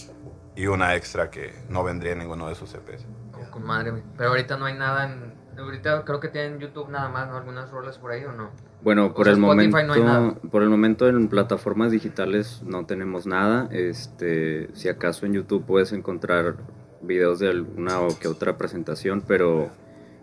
y 0.55 0.66
una 0.66 0.94
extra 0.96 1.31
que 1.31 1.55
no 1.68 1.85
vendría 1.85 2.12
en 2.12 2.18
ninguno 2.18 2.46
de 2.46 2.53
esos 2.53 2.74
E 2.74 2.79
EPs. 2.79 3.07
Oh, 3.35 3.51
con 3.51 3.64
madre. 3.64 3.92
Pero 4.16 4.31
ahorita 4.31 4.57
no 4.57 4.66
hay 4.66 4.74
nada 4.74 5.05
en... 5.05 5.38
Ahorita 5.59 6.05
creo 6.05 6.20
que 6.20 6.29
tienen 6.29 6.61
YouTube 6.61 6.88
nada 6.88 7.09
más, 7.09 7.29
¿no? 7.29 7.37
Algunas 7.37 7.68
rolas 7.70 7.98
por 7.98 8.12
ahí 8.12 8.24
o 8.24 8.31
no. 8.31 8.51
Bueno, 8.83 9.12
por 9.12 9.24
sea, 9.24 9.33
el 9.33 9.42
Spotify 9.42 9.85
momento, 9.85 9.96
no 9.96 10.35
por 10.51 10.62
el 10.62 10.68
momento 10.68 11.09
en 11.09 11.27
plataformas 11.27 11.90
digitales 11.90 12.62
no 12.64 12.87
tenemos 12.87 13.27
nada. 13.27 13.68
Este, 13.72 14.72
si 14.74 14.88
acaso 14.88 15.27
en 15.27 15.33
YouTube 15.33 15.64
puedes 15.66 15.92
encontrar 15.92 16.55
videos 17.02 17.38
de 17.38 17.50
alguna 17.50 18.00
o 18.00 18.18
que 18.18 18.28
otra 18.28 18.58
presentación, 18.58 19.22
pero 19.26 19.70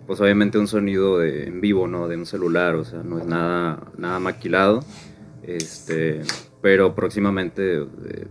pues 0.07 0.21
obviamente 0.21 0.57
un 0.57 0.67
sonido 0.67 1.19
de 1.19 1.47
en 1.47 1.61
vivo, 1.61 1.87
no, 1.87 2.07
de 2.07 2.17
un 2.17 2.25
celular, 2.25 2.75
o 2.75 2.85
sea, 2.85 3.01
no 3.03 3.19
es 3.19 3.25
nada 3.25 3.79
nada 3.97 4.19
maquilado. 4.19 4.83
Este, 5.43 6.21
pero 6.61 6.95
próximamente 6.95 7.83
eh, 7.83 8.27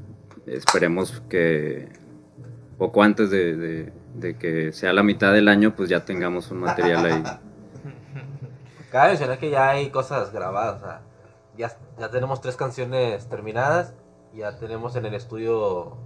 esperemos 0.46 1.22
que 1.28 1.88
poco 2.78 3.02
antes 3.02 3.30
de, 3.30 3.92
que 4.38 4.72
sea 4.72 4.92
la 4.92 5.02
mitad 5.02 5.32
del 5.32 5.48
año, 5.48 5.74
pues 5.76 5.88
ya 5.88 6.04
tengamos 6.04 6.50
un 6.50 6.58
material 6.58 7.06
ahí. 7.06 7.22
Cabe 8.90 9.10
mencionar 9.10 9.38
que 9.38 9.50
ya 9.50 9.70
hay 9.70 9.90
cosas 9.90 10.32
grabadas, 10.32 10.82
o 10.82 10.84
sea, 10.84 11.02
ya, 11.56 11.76
ya 11.98 12.10
tenemos 12.10 12.40
tres 12.40 12.56
canciones 12.56 13.28
terminadas, 13.28 13.94
ya 14.34 14.56
tenemos 14.58 14.96
en 14.96 15.06
el 15.06 15.14
estudio 15.14 15.96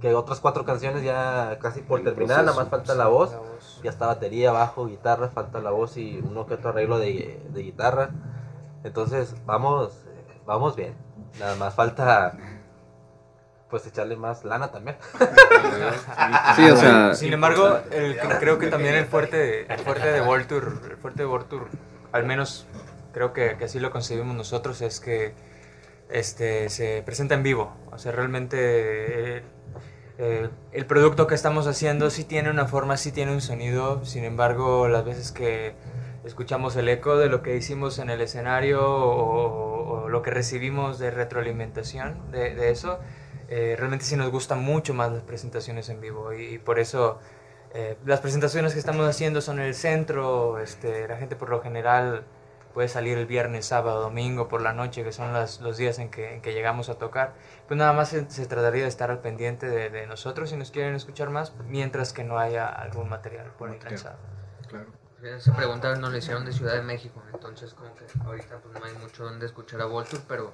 que, 0.00 0.14
otras 0.14 0.40
cuatro 0.40 0.64
canciones 0.64 1.02
ya 1.02 1.58
casi 1.60 1.80
por 1.80 2.02
terminar, 2.02 2.44
nada 2.44 2.56
más 2.56 2.68
falta 2.68 2.94
la 2.94 3.08
voz, 3.08 3.32
La 3.32 3.38
voz. 3.38 3.80
ya 3.82 3.90
está 3.90 4.06
batería, 4.06 4.52
bajo, 4.52 4.86
guitarra, 4.86 5.28
falta 5.28 5.60
la 5.60 5.70
voz 5.70 5.96
y 5.96 6.20
uno 6.22 6.46
que 6.46 6.54
otro 6.54 6.70
arreglo 6.70 6.98
de, 6.98 7.40
de 7.50 7.62
guitarra, 7.62 8.10
entonces 8.84 9.34
vamos, 9.44 10.06
eh, 10.06 10.40
vamos 10.46 10.76
bien, 10.76 10.94
nada 11.38 11.56
más 11.56 11.74
falta 11.74 12.36
pues 13.68 13.86
echarle 13.86 14.16
más 14.16 14.44
lana 14.44 14.70
también. 14.70 14.96
Sí, 16.56 16.68
o 16.70 16.76
sea, 16.76 17.14
Sin 17.14 17.32
embargo, 17.32 17.78
el, 17.90 18.18
creo 18.40 18.58
que 18.58 18.68
también 18.68 18.94
el 18.94 19.06
fuerte, 19.06 19.72
el 19.72 19.78
fuerte 19.80 20.10
de 20.10 20.20
Voltur, 20.20 20.80
el 20.90 20.96
fuerte 20.96 21.22
de 21.22 21.26
Voltur, 21.26 21.68
al 22.12 22.24
menos 22.24 22.66
creo 23.12 23.32
que, 23.32 23.56
que 23.58 23.66
así 23.66 23.78
lo 23.78 23.90
concebimos 23.90 24.34
nosotros, 24.34 24.80
es 24.80 24.98
que 24.98 25.34
este, 26.08 26.68
se 26.70 27.02
presenta 27.04 27.34
en 27.34 27.42
vivo. 27.42 27.76
O 27.92 27.98
sea, 27.98 28.12
realmente 28.12 29.44
eh, 30.18 30.50
el 30.72 30.86
producto 30.86 31.26
que 31.26 31.34
estamos 31.34 31.66
haciendo 31.66 32.10
sí 32.10 32.24
tiene 32.24 32.50
una 32.50 32.66
forma, 32.66 32.96
sí 32.96 33.12
tiene 33.12 33.32
un 33.32 33.40
sonido, 33.40 34.04
sin 34.04 34.24
embargo, 34.24 34.88
las 34.88 35.04
veces 35.04 35.32
que 35.32 35.74
escuchamos 36.24 36.76
el 36.76 36.88
eco 36.88 37.16
de 37.16 37.28
lo 37.28 37.42
que 37.42 37.56
hicimos 37.56 37.98
en 37.98 38.10
el 38.10 38.20
escenario 38.20 38.82
o, 38.84 40.04
o 40.04 40.08
lo 40.08 40.22
que 40.22 40.30
recibimos 40.30 40.98
de 40.98 41.10
retroalimentación 41.10 42.30
de, 42.32 42.54
de 42.54 42.70
eso, 42.70 42.98
eh, 43.48 43.76
realmente 43.78 44.04
sí 44.04 44.16
nos 44.16 44.30
gustan 44.30 44.62
mucho 44.62 44.92
más 44.92 45.12
las 45.12 45.22
presentaciones 45.22 45.88
en 45.88 46.00
vivo 46.00 46.32
y, 46.34 46.54
y 46.54 46.58
por 46.58 46.78
eso 46.78 47.18
eh, 47.72 47.96
las 48.04 48.20
presentaciones 48.20 48.72
que 48.72 48.78
estamos 48.78 49.06
haciendo 49.08 49.40
son 49.40 49.58
en 49.60 49.66
el 49.66 49.74
centro, 49.74 50.58
este, 50.58 51.06
la 51.06 51.16
gente 51.16 51.36
por 51.36 51.50
lo 51.50 51.60
general 51.60 52.24
puede 52.78 52.88
salir 52.88 53.18
el 53.18 53.26
viernes, 53.26 53.66
sábado, 53.66 54.00
domingo 54.00 54.46
por 54.46 54.62
la 54.62 54.72
noche, 54.72 55.02
que 55.02 55.10
son 55.10 55.32
las- 55.32 55.60
los 55.60 55.76
días 55.78 55.98
en 55.98 56.12
que, 56.12 56.34
en 56.34 56.40
que 56.40 56.52
llegamos 56.54 56.88
a 56.88 56.94
tocar. 56.94 57.34
Pues 57.66 57.76
nada 57.76 57.92
más 57.92 58.10
se, 58.10 58.30
se 58.30 58.46
trataría 58.46 58.82
de 58.82 58.88
estar 58.88 59.10
al 59.10 59.18
pendiente 59.18 59.66
de, 59.68 59.90
de 59.90 60.06
nosotros 60.06 60.50
si 60.50 60.56
nos 60.56 60.70
quieren 60.70 60.94
escuchar 60.94 61.28
más, 61.28 61.52
mientras 61.66 62.12
que 62.12 62.22
no 62.22 62.38
haya 62.38 62.68
algún 62.68 63.08
material 63.08 63.50
por 63.58 63.70
ahí 63.70 63.80
lanzado. 63.80 64.14
Claro. 64.68 64.92
Se 65.40 65.50
pregunta 65.50 65.92
nos 65.96 66.12
lo 66.12 66.16
hicieron 66.16 66.44
de 66.44 66.52
Ciudad 66.52 66.74
de 66.74 66.82
México, 66.82 67.20
entonces 67.34 67.74
como 67.74 67.92
que 67.96 68.04
ahorita 68.24 68.58
pues 68.58 68.78
no 68.78 68.86
hay 68.86 68.92
mucho 69.02 69.24
donde 69.24 69.46
escuchar 69.46 69.80
a 69.80 69.86
Voltur, 69.86 70.20
pero 70.28 70.52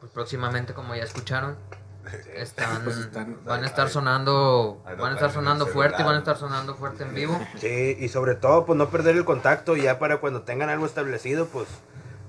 pues 0.00 0.10
próximamente 0.12 0.72
como 0.72 0.94
ya 0.94 1.02
escucharon, 1.02 1.58
están, 2.34 2.84
Pues 2.84 2.98
están- 2.98 3.38
van 3.44 3.62
a 3.64 3.66
estar 3.66 3.88
sonando, 3.88 4.82
van 4.84 5.12
a 5.12 5.14
estar 5.14 5.30
sonando 5.30 5.66
fuerte 5.66 6.02
y 6.02 6.04
van 6.04 6.16
a 6.16 6.18
estar 6.18 6.36
sonando 6.36 6.74
fuerte 6.74 7.04
en 7.04 7.14
vivo. 7.14 7.38
Sí, 7.58 7.96
y 7.98 8.08
sobre 8.08 8.34
todo, 8.34 8.66
pues 8.66 8.76
no 8.76 8.88
perder 8.90 9.16
el 9.16 9.24
contacto 9.24 9.76
y 9.76 9.82
ya 9.82 9.98
para 9.98 10.18
cuando 10.18 10.42
tengan 10.42 10.68
algo 10.68 10.86
establecido, 10.86 11.46
pues 11.46 11.66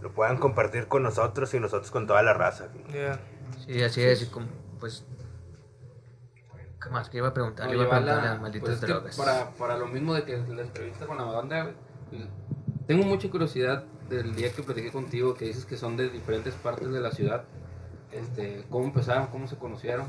lo 0.02 0.12
puedan 0.12 0.38
compartir 0.38 0.88
con 0.88 1.04
nosotros 1.04 1.54
y 1.54 1.60
nosotros 1.60 1.92
con 1.92 2.08
toda 2.08 2.22
la 2.24 2.34
raza. 2.34 2.68
Yeah. 2.92 3.20
Sí, 3.66 3.84
así 3.84 4.04
es, 4.04 4.22
y 4.22 4.26
como, 4.28 4.48
pues, 4.80 5.06
¿qué 6.82 6.90
más? 6.90 7.10
¿Qué 7.10 7.18
iba 7.18 7.30
a 7.30 7.34
preguntar? 7.34 7.68
No, 7.68 7.74
iba 7.74 7.98
a 7.98 8.36
malditas 8.36 8.78
pues, 8.78 8.82
drogas. 8.82 9.16
para, 9.18 9.52
para 9.52 9.78
lo 9.78 9.88
mismo 9.88 10.14
de 10.14 10.24
que 10.24 10.38
la 10.38 10.62
entrevista 10.62 11.06
con 11.06 11.18
la 11.18 11.24
banda, 11.24 11.72
pues, 12.10 12.24
tengo 12.88 13.04
mucha 13.04 13.30
curiosidad 13.30 13.84
del 14.10 14.36
día 14.36 14.54
que 14.54 14.64
platiqué 14.64 14.92
contigo, 14.92 15.34
que 15.34 15.46
dices 15.46 15.66
que 15.66 15.76
son 15.76 15.98
de 15.98 16.10
diferentes 16.10 16.54
partes 16.56 16.90
de 16.90 17.02
la 17.02 17.12
ciudad. 17.12 17.44
Este, 18.12 18.64
¿Cómo 18.70 18.86
empezaron? 18.86 19.28
¿Cómo 19.28 19.48
se 19.48 19.56
conocieron? 19.58 20.08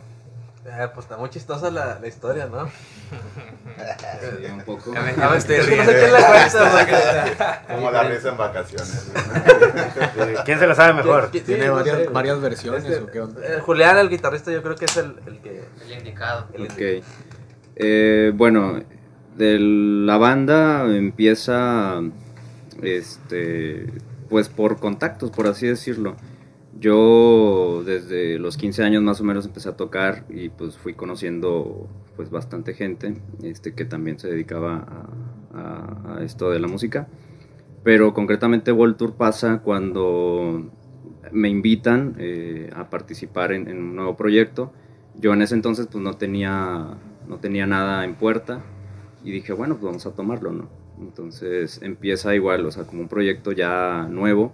Eh, 0.66 0.88
pues 0.92 1.04
está 1.06 1.16
muy 1.16 1.30
chistosa 1.30 1.70
la, 1.70 1.98
la 1.98 2.06
historia, 2.08 2.46
¿no? 2.46 2.66
Sí, 2.68 4.44
un 4.52 4.60
poco. 4.62 4.92
Ya 4.92 5.00
me, 5.02 5.14
ya 5.16 5.28
me 5.30 5.36
estoy 5.38 5.56
Es 5.56 5.66
que 5.66 5.76
no 5.76 5.84
sé 5.84 5.96
quién 5.98 6.12
la 6.12 6.26
cuenta, 6.26 7.62
Como 7.68 7.90
la 7.90 8.02
risa 8.04 8.28
en 8.30 8.36
vacaciones. 8.36 9.12
¿Quién 10.44 10.58
se 10.58 10.66
la 10.66 10.74
sabe 10.74 10.94
mejor? 10.94 11.30
¿Quién- 11.30 11.44
¿Tiene 11.44 11.70
varias, 11.70 12.12
varias 12.12 12.40
versiones 12.40 12.84
Este, 12.84 13.02
o 13.02 13.06
qué 13.06 13.20
onda? 13.20 13.40
eh, 13.44 13.60
Julián, 13.60 13.98
el 13.98 14.10
guitarrista, 14.10 14.50
yo 14.50 14.62
creo 14.62 14.74
que 14.76 14.84
es 14.84 14.96
el, 14.96 15.16
el 15.26 15.38
que... 15.38 15.64
El 15.86 15.92
indicado. 15.92 16.46
el 16.52 16.62
Ok. 16.64 17.04
Eh, 17.76 18.32
bueno, 18.34 18.80
de 19.36 19.58
la 19.60 20.18
banda 20.18 20.84
empieza 20.84 22.00
este, 22.82 23.86
pues 24.28 24.48
por 24.48 24.78
contactos, 24.80 25.30
por 25.30 25.46
así 25.46 25.66
decirlo. 25.66 26.16
Yo 26.78 27.82
desde 27.84 28.38
los 28.38 28.56
15 28.56 28.84
años 28.84 29.02
más 29.02 29.20
o 29.20 29.24
menos 29.24 29.46
empecé 29.46 29.68
a 29.68 29.76
tocar 29.76 30.24
y 30.28 30.48
pues 30.48 30.76
fui 30.76 30.94
conociendo 30.94 31.88
pues 32.16 32.30
bastante 32.30 32.74
gente 32.74 33.16
este, 33.42 33.74
que 33.74 33.84
también 33.84 34.18
se 34.18 34.28
dedicaba 34.28 34.86
a, 35.52 36.20
esto 36.22 36.50
de 36.50 36.60
la 36.60 36.68
música. 36.68 37.08
Pero 37.82 38.14
concretamente 38.14 38.70
World 38.70 38.96
Tour 38.96 39.14
pasa 39.14 39.60
cuando 39.64 40.70
me 41.32 41.48
invitan 41.48 42.14
eh, 42.18 42.70
a 42.74 42.90
participar 42.90 43.52
en, 43.52 43.68
en 43.68 43.78
un 43.78 43.96
nuevo 43.96 44.16
proyecto. 44.16 44.72
Yo 45.16 45.32
en 45.32 45.42
ese 45.42 45.54
entonces 45.54 45.88
pues 45.90 46.02
no 46.02 46.14
tenía, 46.14 46.96
no 47.26 47.38
tenía 47.38 47.66
nada 47.66 48.04
en 48.04 48.14
puerta 48.14 48.62
y 49.24 49.32
dije, 49.32 49.52
bueno, 49.52 49.74
pues 49.74 49.86
vamos 49.86 50.06
a 50.06 50.12
tomarlo, 50.12 50.52
¿no? 50.52 50.68
Entonces 51.00 51.80
empieza 51.82 52.34
igual, 52.34 52.66
o 52.66 52.70
sea, 52.70 52.84
como 52.84 53.02
un 53.02 53.08
proyecto 53.08 53.52
ya 53.52 54.06
nuevo, 54.10 54.52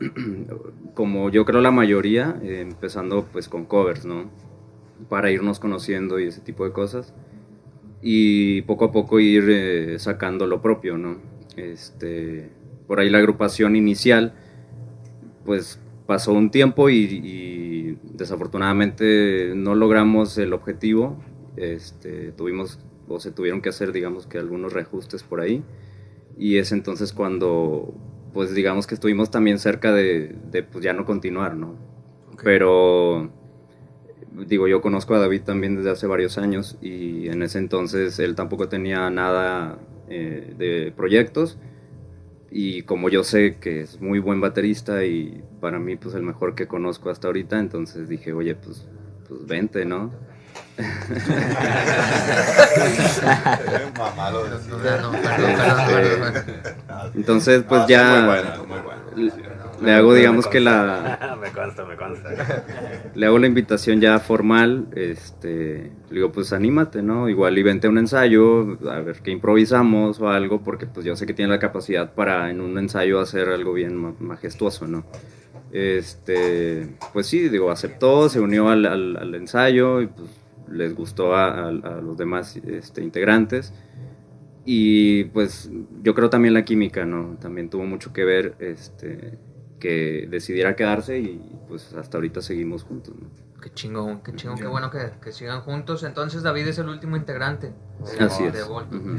como 0.94 1.30
yo 1.30 1.44
creo 1.44 1.60
la 1.60 1.70
mayoría, 1.70 2.38
eh, 2.42 2.60
empezando 2.60 3.26
pues 3.32 3.48
con 3.48 3.64
covers, 3.64 4.04
¿no? 4.04 4.30
Para 5.08 5.30
irnos 5.30 5.60
conociendo 5.60 6.18
y 6.18 6.24
ese 6.24 6.40
tipo 6.40 6.64
de 6.64 6.72
cosas. 6.72 7.14
Y 8.02 8.62
poco 8.62 8.86
a 8.86 8.92
poco 8.92 9.20
ir 9.20 9.44
eh, 9.48 9.98
sacando 9.98 10.46
lo 10.46 10.62
propio, 10.62 10.96
¿no? 10.96 11.18
Este, 11.56 12.50
por 12.86 13.00
ahí 13.00 13.10
la 13.10 13.18
agrupación 13.18 13.76
inicial, 13.76 14.34
pues 15.44 15.78
pasó 16.06 16.32
un 16.32 16.50
tiempo 16.50 16.88
y, 16.88 16.96
y 16.96 17.98
desafortunadamente 18.14 19.52
no 19.54 19.74
logramos 19.74 20.38
el 20.38 20.52
objetivo. 20.52 21.16
Este, 21.56 22.32
tuvimos 22.32 22.78
o 23.10 23.18
se 23.18 23.32
tuvieron 23.32 23.60
que 23.60 23.68
hacer, 23.68 23.92
digamos 23.92 24.26
que 24.26 24.38
algunos 24.38 24.72
reajustes 24.72 25.22
por 25.22 25.40
ahí. 25.40 25.62
Y 26.38 26.58
es 26.58 26.72
entonces 26.72 27.12
cuando, 27.12 27.92
pues 28.32 28.54
digamos 28.54 28.86
que 28.86 28.94
estuvimos 28.94 29.30
también 29.30 29.58
cerca 29.58 29.92
de, 29.92 30.34
de, 30.50 30.62
pues 30.62 30.84
ya 30.84 30.92
no 30.92 31.04
continuar, 31.04 31.56
¿no? 31.56 31.74
Pero, 32.42 33.30
digo, 34.46 34.68
yo 34.68 34.80
conozco 34.80 35.14
a 35.14 35.18
David 35.18 35.42
también 35.42 35.76
desde 35.76 35.90
hace 35.90 36.06
varios 36.06 36.38
años 36.38 36.78
y 36.80 37.28
en 37.28 37.42
ese 37.42 37.58
entonces 37.58 38.18
él 38.18 38.34
tampoco 38.34 38.68
tenía 38.68 39.10
nada 39.10 39.78
eh, 40.08 40.54
de 40.56 40.92
proyectos. 40.96 41.58
Y 42.50 42.82
como 42.82 43.08
yo 43.08 43.22
sé 43.22 43.58
que 43.60 43.82
es 43.82 44.00
muy 44.00 44.18
buen 44.18 44.40
baterista 44.40 45.04
y 45.04 45.44
para 45.60 45.78
mí 45.78 45.94
pues 45.96 46.14
el 46.16 46.22
mejor 46.22 46.56
que 46.56 46.66
conozco 46.66 47.10
hasta 47.10 47.28
ahorita, 47.28 47.60
entonces 47.60 48.08
dije, 48.08 48.32
oye, 48.32 48.56
pues, 48.56 48.88
pues 49.28 49.46
vente, 49.46 49.84
¿no? 49.84 50.10
Entonces 57.14 57.64
pues 57.68 57.86
ya 57.86 58.26
le 59.82 59.92
hago 59.92 60.12
digamos 60.14 60.46
que 60.46 60.60
la, 60.60 61.36
me 61.40 61.50
consta, 61.50 61.84
me 61.84 61.96
consta. 61.96 62.30
le 63.14 63.26
hago 63.26 63.38
la 63.38 63.46
invitación 63.46 64.00
ya 64.00 64.18
formal, 64.18 64.86
este, 64.94 65.90
le 66.10 66.14
digo, 66.16 66.32
pues 66.32 66.52
anímate, 66.52 67.02
¿no? 67.02 67.28
Igual 67.28 67.56
y 67.58 67.62
vente 67.62 67.86
a 67.86 67.90
un 67.90 67.96
ensayo, 67.98 68.78
a 68.90 69.00
ver 69.00 69.20
qué 69.22 69.30
improvisamos 69.30 70.20
o 70.20 70.28
algo, 70.28 70.60
porque 70.60 70.86
pues 70.86 71.06
yo 71.06 71.16
sé 71.16 71.26
que 71.26 71.32
tiene 71.34 71.50
la 71.50 71.58
capacidad 71.58 72.12
para 72.12 72.50
en 72.50 72.60
un 72.60 72.76
ensayo 72.78 73.20
hacer 73.20 73.48
algo 73.48 73.72
bien 73.72 73.96
ma- 73.96 74.14
majestuoso, 74.20 74.86
¿no? 74.86 75.04
Este, 75.72 76.88
pues 77.12 77.26
sí, 77.26 77.48
digo, 77.48 77.70
aceptó, 77.70 78.28
se 78.28 78.40
unió 78.40 78.68
al, 78.68 78.84
al- 78.86 79.16
al 79.16 79.34
ensayo 79.34 80.02
y 80.02 80.08
pues 80.08 80.28
les 80.70 80.94
gustó 80.94 81.34
a, 81.34 81.48
a- 81.48 81.68
a 81.68 82.00
los 82.00 82.16
demás 82.16 82.56
este, 82.56 83.02
integrantes. 83.02 83.72
Y 84.64 85.24
pues 85.26 85.70
yo 86.02 86.14
creo 86.14 86.30
también 86.30 86.54
la 86.54 86.64
química, 86.64 87.04
¿no? 87.06 87.36
También 87.40 87.70
tuvo 87.70 87.84
mucho 87.86 88.12
que 88.12 88.24
ver 88.24 88.54
este, 88.60 89.38
que 89.80 90.26
decidiera 90.30 90.76
quedarse 90.76 91.18
y 91.18 91.40
pues 91.68 91.92
hasta 91.94 92.18
ahorita 92.18 92.42
seguimos 92.42 92.84
juntos, 92.84 93.14
¿no? 93.20 93.28
Qué 93.62 93.70
chingón, 93.74 94.22
qué 94.22 94.34
chingón, 94.34 94.58
qué 94.58 94.66
bueno 94.66 94.90
que, 94.90 95.10
que 95.22 95.32
sigan 95.32 95.60
juntos. 95.60 96.02
Entonces 96.02 96.42
David 96.42 96.68
es 96.68 96.78
el 96.78 96.88
último 96.88 97.16
integrante. 97.16 97.72
de- 98.16 98.24
Así 98.24 98.44
de 98.44 98.58
es. 98.58 98.68
Volto. 98.68 98.96
Ujú. 98.96 99.16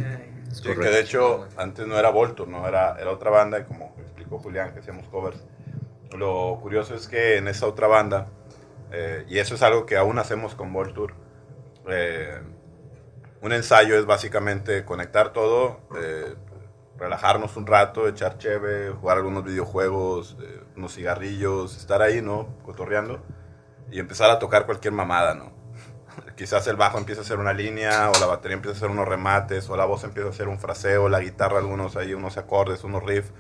Es 0.52 0.60
Sí, 0.60 0.70
que 0.70 0.90
de 0.90 1.00
hecho 1.00 1.48
antes 1.58 1.88
no 1.88 1.98
era 1.98 2.10
Voltur, 2.10 2.48
no 2.48 2.68
era, 2.68 2.96
era 3.00 3.12
otra 3.12 3.30
banda 3.30 3.60
y 3.60 3.64
como 3.64 3.94
explicó 4.00 4.38
Julián 4.40 4.74
que 4.74 4.80
hacíamos 4.80 5.08
covers. 5.08 5.38
Lo 6.18 6.60
curioso 6.62 6.96
es 6.96 7.08
que 7.08 7.38
en 7.38 7.48
esa 7.48 7.68
otra 7.68 7.88
banda, 7.88 8.28
eh, 8.92 9.26
y 9.30 9.40
eso 9.40 9.56
es 9.56 9.62
algo 9.64 9.86
que 9.86 9.98
aún 9.98 10.20
hacemos 10.20 10.56
con 10.56 10.74
Voltur, 10.74 11.14
eh, 11.94 12.42
un 13.42 13.54
ensayo 13.54 13.98
es 13.98 14.06
básicamente 14.06 14.86
conectar 14.86 15.34
todo, 15.34 15.80
eh, 15.98 16.36
relajarnos 16.98 17.58
un 17.58 17.66
rato, 17.66 18.08
echar 18.08 18.38
cheve, 18.38 18.92
jugar 18.92 19.18
algunos 19.18 19.44
videojuegos, 19.44 20.38
eh, 20.42 20.62
unos 20.78 20.94
cigarrillos, 20.94 21.76
estar 21.76 22.02
ahí, 22.02 22.22
¿no? 22.22 22.58
Cotorreando 22.64 23.22
y 23.92 24.00
empezar 24.00 24.30
a 24.30 24.40
tocar 24.40 24.66
cualquier 24.66 24.94
mamada, 24.94 25.34
¿no? 25.34 25.52
Quizás 26.38 26.68
el 26.68 26.76
bajo 26.76 27.00
empieza 27.00 27.22
a 27.22 27.24
hacer 27.24 27.40
una 27.40 27.54
línea, 27.54 28.12
o 28.12 28.20
la 28.20 28.28
batería 28.28 28.56
empieza 28.56 28.76
a 28.76 28.78
hacer 28.78 28.90
unos 28.90 29.08
remates, 29.08 29.70
o 29.70 29.76
la 29.76 29.86
voz 29.86 30.04
empieza 30.04 30.28
a 30.28 30.32
hacer 30.32 30.48
un 30.48 30.60
fraseo, 30.60 31.10
la 31.10 31.20
guitarra 31.20 31.58
algunos 31.58 31.96
ahí, 31.96 32.14
unos 32.14 32.38
acordes, 32.38 32.84
unos 32.84 33.04
riffs. 33.04 33.32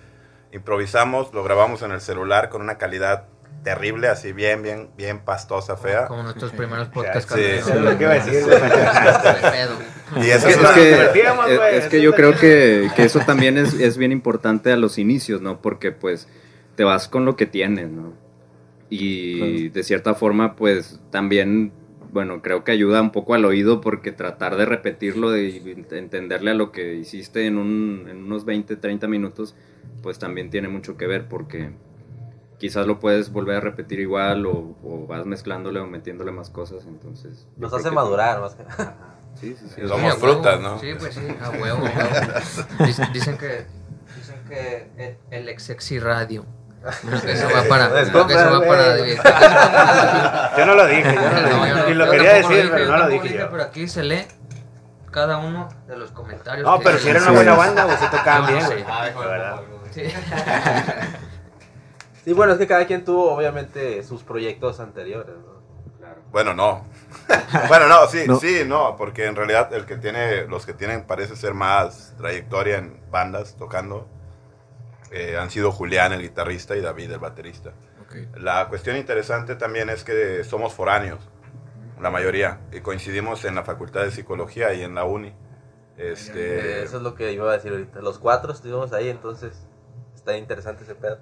Improvisamos, 0.52 1.34
lo 1.34 1.44
grabamos 1.44 1.84
en 1.84 1.92
el 1.92 2.02
celular 2.02 2.50
con 2.50 2.62
una 2.62 2.78
calidad 2.78 3.28
terrible, 3.63 4.08
así 4.08 4.32
bien, 4.34 4.63
bien, 4.63 4.89
bien 4.97 5.19
pastosa, 5.19 5.78
fea. 5.78 6.08
Como 6.08 6.24
nuestros 6.24 6.52
primeros 6.52 6.88
podcasts. 6.89 7.32
Sí, 7.34 7.39
cuando- 7.41 7.63
sí, 7.65 7.71
es 7.71 7.82
lo 7.82 7.97
que 7.97 8.04
iba 8.04 8.12
a 8.13 8.15
decir, 8.15 8.43
güey. 8.43 8.60
De 8.62 8.69
pedo. 9.52 10.24
Y 10.26 10.30
eso 10.30 10.47
Es 10.47 10.58
es 10.58 10.62
es 10.63 10.69
que- 10.71 10.91
es- 10.91 11.58
güey, 11.58 11.76
es 11.76 11.88
que 11.88 12.02
yo 12.02 12.13
creo 12.13 12.36
que, 12.38 12.89
que 12.95 13.04
eso 13.04 13.19
también 13.19 13.58
es, 13.58 13.74
es 13.74 13.97
bien 13.97 14.12
importante 14.12 14.71
a 14.71 14.78
los 14.78 14.97
inicios, 14.97 15.41
¿no? 15.41 15.62
Porque 15.62 15.91
pues 15.91 16.28
te 16.76 16.84
vas 16.84 17.08
con 17.08 17.24
lo 17.26 17.36
que 17.36 17.45
tienes, 17.45 17.89
¿no? 17.89 18.13
Y 18.89 19.69
de 19.69 19.84
cierta 19.84 20.15
forma 20.15 20.56
pues 20.56 21.00
también, 21.12 21.71
bueno, 22.12 22.41
creo 22.41 22.63
que 22.65 22.71
ayuda 22.74 23.02
un 23.02 23.12
poco 23.12 23.36
al 23.36 23.45
oído 23.45 23.80
porque 23.80 24.12
tratar 24.12 24.58
de 24.58 24.65
repetirlo, 24.65 25.32
de 25.32 25.86
entenderle 25.91 26.52
a 26.52 26.56
lo 26.56 26.71
que 26.74 26.95
hiciste 26.95 27.45
en, 27.45 27.58
un, 27.58 28.08
en 28.10 28.17
unos 28.24 28.43
20, 28.43 28.76
30 28.76 29.08
minutos, 29.08 29.56
pues 30.04 30.19
también 30.19 30.50
tiene 30.50 30.67
mucho 30.67 30.97
que 30.97 31.08
ver 31.08 31.28
porque 31.30 31.71
quizás 32.62 32.86
lo 32.86 33.00
puedes 33.00 33.32
volver 33.34 33.58
a 33.58 33.60
repetir 33.60 34.00
igual 34.00 34.45
o, 34.45 34.76
o 34.84 35.08
vas 35.08 35.26
mezclándole 35.26 35.80
o 35.80 35.88
metiéndole 35.88 36.32
más 36.32 36.52
cosas, 36.52 36.86
entonces... 36.86 37.47
Nos 37.58 37.74
hace 37.74 37.89
que- 37.89 37.95
madurar 37.95 38.39
más 38.39 38.54
que 38.54 38.63
Sí, 39.39 39.56
sí, 39.60 39.65
sí. 39.74 39.82
Somos 39.88 40.13
Sí, 40.13 40.19
huevo. 40.21 40.34
frutas, 40.34 40.60
¿no? 40.62 40.78
Sí, 40.80 40.93
pues 41.00 41.15
sí, 41.15 41.21
a 41.41 41.50
huevo. 41.50 41.78
a 41.78 41.82
huevo. 41.82 42.10
Dic- 42.80 43.12
Dicen 43.13 43.38
que, 43.39 43.65
dicen 44.15 44.43
que 44.47 44.91
el, 44.97 45.17
el 45.32 45.50
ex 45.50 45.63
sexy 45.63 45.97
radio. 46.00 46.45
Creo 47.08 47.21
que 47.21 47.32
eso 47.32 47.47
va 47.56 47.63
para. 47.67 47.89
Creo 47.89 48.28
que 48.28 48.34
eso 48.34 48.52
va 48.60 48.67
para 48.67 48.97
David. 48.97 49.17
Yo 50.58 50.65
no 50.65 50.76
lo 50.76 50.86
dije, 50.88 51.13
yo 51.15 51.21
no 51.21 51.41
lo 51.41 51.50
No, 51.58 51.63
dije. 51.65 51.89
Y 51.89 51.93
lo 51.93 52.06
yo 52.06 52.12
quería 52.12 52.34
decir, 52.34 52.58
dije, 52.58 52.69
pero 52.71 52.88
no 52.91 52.97
lo 52.97 53.08
dije 53.08 53.34
yo. 53.38 53.50
Pero 53.50 53.63
aquí 53.63 53.88
se 53.88 54.04
lee 54.04 54.26
cada 55.12 55.38
uno 55.38 55.69
de 55.88 55.97
los 55.97 56.12
comentarios. 56.12 56.67
No, 56.67 56.80
pero 56.80 56.97
si 57.00 57.10
era 57.10 57.21
una 57.21 57.32
buena 57.32 57.56
banda, 57.56 57.86
pues 57.86 58.00
se 58.00 58.08
tocaban 58.08 58.41
no 58.41 58.47
bien, 58.52 58.65
güey. 58.65 58.84
Sí. 59.91 60.04
Sí, 62.24 62.34
bueno, 62.34 62.54
es 62.54 62.60
que 62.60 62.68
cada 62.68 62.86
quien 62.86 63.04
tuvo 63.04 63.32
obviamente 63.34 64.04
sus 64.04 64.24
proyectos 64.24 64.80
anteriores, 64.80 65.36
¿no? 65.38 65.62
Bueno, 66.32 66.54
no. 66.54 66.86
bueno, 67.68 67.88
no, 67.88 68.08
sí, 68.08 68.24
No. 68.28 68.40
sí, 68.40 68.64
no, 68.66 68.96
porque 68.96 69.26
en 69.26 69.36
realidad 69.36 69.74
el 69.74 69.86
que 69.86 69.98
tiene, 69.98 70.46
los 70.46 70.66
que 70.66 70.74
tienen 70.74 71.04
parece 71.06 71.36
ser 71.36 71.54
más 71.54 72.14
trayectoria 72.18 72.78
en 72.78 73.02
bandas 73.12 73.56
tocando 73.58 74.08
eh, 75.12 75.38
han 75.38 75.50
sido 75.50 75.72
Julián, 75.72 76.14
el 76.14 76.22
guitarrista, 76.22 76.76
y 76.78 76.82
David, 76.82 77.12
el 77.12 77.20
baterista. 77.20 77.74
La 78.36 78.68
cuestión 78.68 78.98
interesante 78.98 79.56
también 79.56 79.90
es 79.90 80.04
que 80.04 80.44
somos 80.44 80.74
foráneos, 80.74 81.20
la 82.02 82.10
mayoría, 82.12 82.60
y 82.72 82.82
coincidimos 82.82 83.46
en 83.46 83.56
la 83.56 83.64
facultad 83.64 84.04
de 84.04 84.12
psicología 84.12 84.74
y 84.74 84.84
en 84.84 84.96
la 84.96 85.06
uni. 85.06 85.34
Este, 85.98 86.84
Eso 86.84 86.98
es 86.98 87.04
lo 87.04 87.16
que 87.16 87.32
iba 87.32 87.50
a 87.50 87.54
decir 87.54 87.72
ahorita. 87.72 88.02
Los 88.02 88.20
cuatro 88.20 88.52
estuvimos 88.52 88.92
ahí, 88.94 89.10
entonces 89.10 89.68
está 90.22 90.38
interesante 90.38 90.84
ese 90.84 90.94
pedo. 90.94 91.18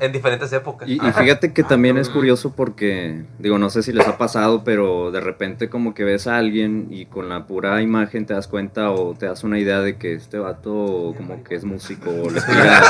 En 0.00 0.10
diferentes 0.10 0.52
épocas. 0.52 0.88
Y, 0.88 0.94
y 0.94 1.12
fíjate 1.12 1.52
que 1.52 1.62
también 1.62 1.96
es 1.98 2.08
curioso 2.08 2.52
porque, 2.52 3.24
digo, 3.38 3.58
no 3.58 3.70
sé 3.70 3.84
si 3.84 3.92
les 3.92 4.08
ha 4.08 4.18
pasado, 4.18 4.64
pero 4.64 5.12
de 5.12 5.20
repente 5.20 5.70
como 5.70 5.94
que 5.94 6.02
ves 6.02 6.26
a 6.26 6.36
alguien 6.36 6.88
y 6.90 7.06
con 7.06 7.28
la 7.28 7.46
pura 7.46 7.80
imagen 7.80 8.26
te 8.26 8.34
das 8.34 8.48
cuenta 8.48 8.90
o 8.90 9.14
te 9.14 9.26
das 9.26 9.44
una 9.44 9.60
idea 9.60 9.78
de 9.80 9.98
que 9.98 10.14
este 10.14 10.38
vato 10.38 11.14
como 11.16 11.44
que 11.44 11.54
es 11.54 11.64
músico 11.64 12.10
o 12.10 12.28
le 12.28 12.40
tira, 12.40 12.82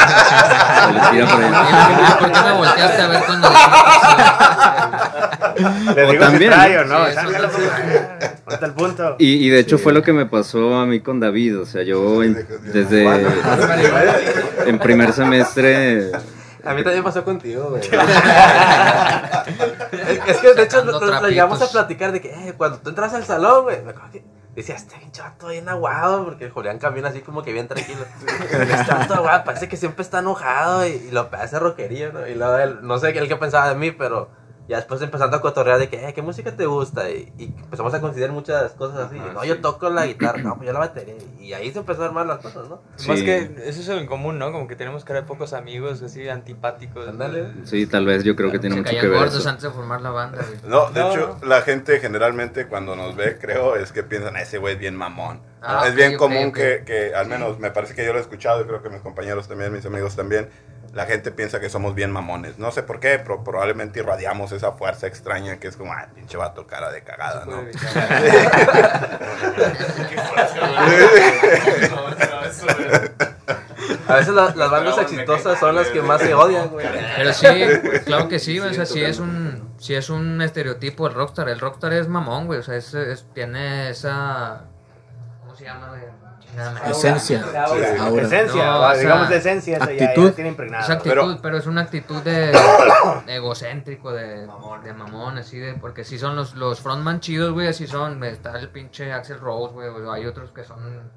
o 0.89 0.93
le 0.93 1.01
tira 1.11 1.27
por 1.31 1.43
ahí. 1.45 1.53
¿Por 2.21 2.33
qué 2.33 2.41
me 2.41 2.53
volteaste 2.57 3.03
a 3.03 3.09
ver 3.09 3.23
cuando 3.27 3.49
Le 5.95 6.05
O 6.05 6.11
digo 6.13 6.25
también, 6.25 6.51
que 6.51 6.57
trae 6.57 6.79
o 6.79 6.85
¿no? 6.87 6.99
no, 7.01 7.07
Sí, 7.07 7.17
sí. 8.51 8.57
Ponte 8.59 8.67
el 8.67 8.73
punto. 8.73 9.17
Y, 9.19 9.47
y 9.47 9.51
de 9.51 9.61
hecho 9.61 9.79
fue 9.79 9.93
lo 9.93 10.03
que 10.03 10.13
me 10.13 10.27
pasó 10.27 10.75
a 10.77 10.87
mí 10.87 11.01
con 11.01 11.21
David, 11.21 11.61
o 11.61 11.67
sea, 11.67 11.83
yo 11.83 12.23
en- 12.23 12.47
desde 12.73 13.07
en 14.67 14.79
primer 14.79 15.13
semestre 15.13 16.11
A 16.65 16.75
mí 16.75 16.83
también 16.83 17.03
pasó 17.03 17.25
contigo, 17.25 17.71
güey. 17.71 17.81
es, 17.83 17.91
es 20.27 20.37
que 20.39 20.55
de 20.55 20.63
hecho 20.65 20.85
lo, 20.85 21.01
lo 21.01 21.29
llegamos 21.29 21.61
a 21.63 21.71
platicar 21.71 22.13
de 22.13 22.21
que 22.21 22.29
eh, 22.29 22.55
cuando 22.57 22.79
tú 22.79 22.91
entras 22.91 23.15
al 23.15 23.25
salón, 23.25 23.65
güey, 23.65 23.83
me 23.83 23.91
acuerdo 23.91 24.11
que 24.13 24.25
decía, 24.55 24.75
este 24.75 24.97
pinche 24.99 25.23
vato 25.23 25.49
bien 25.49 25.69
aguado, 25.69 26.25
porque 26.25 26.47
el 26.47 26.51
Julián 26.51 26.79
camina 26.79 27.09
así 27.09 27.21
como 27.21 27.43
que 27.43 27.53
bien 27.53 27.69
tranquilo. 27.69 28.01
este 28.51 28.93
vato 28.93 29.15
aguado, 29.15 29.45
parece 29.45 29.69
que 29.69 29.77
siempre 29.77 30.03
está 30.03 30.19
enojado 30.19 30.87
y, 30.87 30.91
y 30.91 31.11
lo 31.13 31.29
hace 31.33 31.59
roquería, 31.59 32.11
¿no? 32.13 32.27
Y 32.27 32.35
luego 32.35 32.57
él, 32.59 32.79
no 32.83 32.99
sé 32.99 33.13
qué 33.13 33.21
él 33.21 33.29
qué 33.29 33.37
pensaba 33.37 33.69
de 33.71 33.77
mí, 33.77 33.91
pero 33.93 34.29
ya 34.71 34.77
después 34.77 35.03
empezando 35.03 35.37
a 35.37 35.41
cotorrear 35.41 35.81
de 35.81 35.89
que, 35.89 36.09
eh, 36.09 36.15
¿qué 36.15 36.23
música 36.23 36.55
te 36.55 36.65
gusta? 36.65 37.11
Y, 37.11 37.33
y 37.37 37.45
empezamos 37.47 37.93
a 37.93 38.01
considerar 38.01 38.33
muchas 38.33 38.73
cosas 38.73 39.01
así. 39.01 39.19
Ajá, 39.19 39.33
no, 39.33 39.41
sí. 39.43 39.49
yo 39.49 39.61
toco 39.61 39.91
la 39.91 40.07
guitarra, 40.07 40.39
no, 40.43 40.55
pues 40.57 40.69
yo 40.69 40.73
la 40.73 40.79
batería. 40.79 41.15
Y 41.41 41.53
ahí 41.55 41.73
se 41.73 41.81
empezó 41.81 42.05
a 42.05 42.07
armar 42.07 42.25
las 42.27 42.39
cosas, 42.39 42.69
¿no? 42.69 42.81
Sí. 42.95 43.09
Más 43.09 43.21
que 43.21 43.51
eso 43.65 43.81
es 43.81 43.89
en 43.89 44.07
común, 44.07 44.39
¿no? 44.39 44.53
Como 44.53 44.69
que 44.69 44.77
tenemos 44.77 45.05
cara 45.05 45.23
de 45.23 45.27
pocos 45.27 45.53
amigos, 45.55 46.03
así 46.03 46.29
antipáticos. 46.29 47.05
Sí, 47.65 47.87
tal 47.87 48.07
vez 48.07 48.23
yo 48.23 48.37
creo 48.37 48.53
que 48.53 48.61
tiene 48.61 48.77
Se 48.77 48.83
mucho 48.83 48.93
que 48.93 49.09
ver 49.09 49.19
gordos 49.19 49.41
eso. 49.41 49.49
antes 49.49 49.65
de 49.65 49.71
formar 49.71 50.01
la 50.03 50.11
banda, 50.11 50.39
güey. 50.47 50.61
No, 50.71 50.91
de 50.91 51.01
No, 51.01 51.11
hecho, 51.11 51.37
la 51.43 51.63
gente 51.63 51.99
generalmente 51.99 52.69
cuando 52.69 52.95
nos 52.95 53.17
ve, 53.17 53.39
creo, 53.41 53.75
es 53.75 53.91
que 53.91 54.05
piensan, 54.05 54.37
ese 54.37 54.59
güey 54.59 54.75
es 54.75 54.81
bien 54.81 54.95
mamón. 54.95 55.41
Ah, 55.63 55.83
es 55.85 55.91
ok, 55.91 55.97
bien 55.97 56.13
ok, 56.15 56.19
común 56.19 56.47
ok. 56.51 56.55
Que, 56.55 56.83
que, 56.87 57.15
al 57.15 57.27
menos 57.27 57.59
me 57.59 57.71
parece 57.73 57.95
que 57.95 58.05
yo 58.05 58.13
lo 58.13 58.19
he 58.19 58.23
escuchado 58.23 58.61
y 58.63 58.65
creo 58.65 58.83
que 58.83 58.89
mis 58.89 59.01
compañeros 59.01 59.49
también, 59.49 59.73
mis 59.73 59.85
amigos 59.85 60.15
también, 60.15 60.49
la 60.93 61.07
gente 61.07 61.31
piensa 61.31 61.61
que 61.61 61.71
somos 61.71 61.95
bien 61.95 62.11
mamones. 62.11 62.59
No 62.59 62.71
sé 62.73 62.83
por 62.83 62.99
qué, 63.01 63.19
pero 63.19 63.45
probablemente 63.45 64.01
irradiamos 64.01 64.51
esa 64.53 64.73
fuerza 64.73 65.07
extraña 65.07 65.59
que 65.61 65.69
es 65.69 65.77
como, 65.77 65.93
ah, 65.93 66.09
pinche 66.15 66.37
vato, 66.37 66.67
cara 66.67 66.91
de 66.91 67.03
cagada, 67.03 67.45
¿no? 67.47 67.63
A 74.09 74.17
veces 74.17 74.35
la- 74.35 74.55
las 74.57 74.71
bandas 74.71 74.99
exitosas 74.99 75.59
son 75.59 75.75
las 75.77 75.89
que 75.89 76.03
más 76.03 76.21
se 76.21 76.35
odian, 76.35 76.69
güey. 76.69 76.87
Pero 77.17 77.33
sí, 77.33 77.47
claro 78.05 78.29
que 78.29 78.39
sí, 78.39 78.59
güey, 78.59 78.71
o 78.71 78.75
sea, 78.75 78.87
sí 78.87 79.03
es 79.03 79.19
un, 79.21 79.73
sí 79.79 79.95
es 79.95 80.11
un 80.11 80.43
estereotipo 80.43 81.07
el 81.07 81.15
rockstar. 81.15 81.49
El 81.49 81.61
rockstar 81.61 81.93
es 81.93 82.09
mamón, 82.09 82.47
güey, 82.47 82.59
o 82.59 82.63
sea, 82.63 82.77
es, 82.77 82.93
es- 82.95 83.27
tiene 83.33 83.91
esa, 83.91 84.63
¿cómo 85.41 85.55
se 85.55 85.65
llama, 85.65 85.89
güey? 85.91 86.03
Esencia. 86.91 87.45
Aura. 87.67 88.23
Esencia, 88.23 88.65
No, 88.65 88.81
o 88.81 88.91
sea, 88.91 89.01
digamos 89.01 89.29
de 89.29 89.37
esencia, 89.37 89.77
esa 89.77 89.87
ya, 89.93 89.99
ya 89.99 90.05
actitud. 90.07 90.27
la 90.29 90.33
tiene 90.35 90.51
impregnada. 90.51 90.85
Esa 90.85 90.93
actitud, 90.95 91.15
Pero- 91.15 91.39
pero, 91.43 91.57
es 91.59 91.67
una 91.67 91.83
actitud 91.83 92.23
de, 92.23 92.53
de 92.53 92.55
egocéntrico, 93.37 94.13
de 94.13 94.47
mamón, 94.47 94.83
de 94.83 94.93
mamón, 94.93 95.39
así 95.39 95.59
de, 95.59 95.75
porque 95.75 96.05
sí 96.05 96.19
son 96.19 96.37
los, 96.37 96.55
los 96.55 96.81
frontman 96.81 97.21
chidos, 97.21 97.53
güey, 97.53 97.69
así 97.69 97.87
son, 97.87 98.23
está 98.25 98.59
el 98.59 98.69
pinche 98.69 99.13
Axel 99.13 99.39
Rose, 99.41 99.73
güey, 99.75 99.89
hay 100.13 100.27
otros 100.27 100.51
que 100.51 100.65
son, 100.65 101.11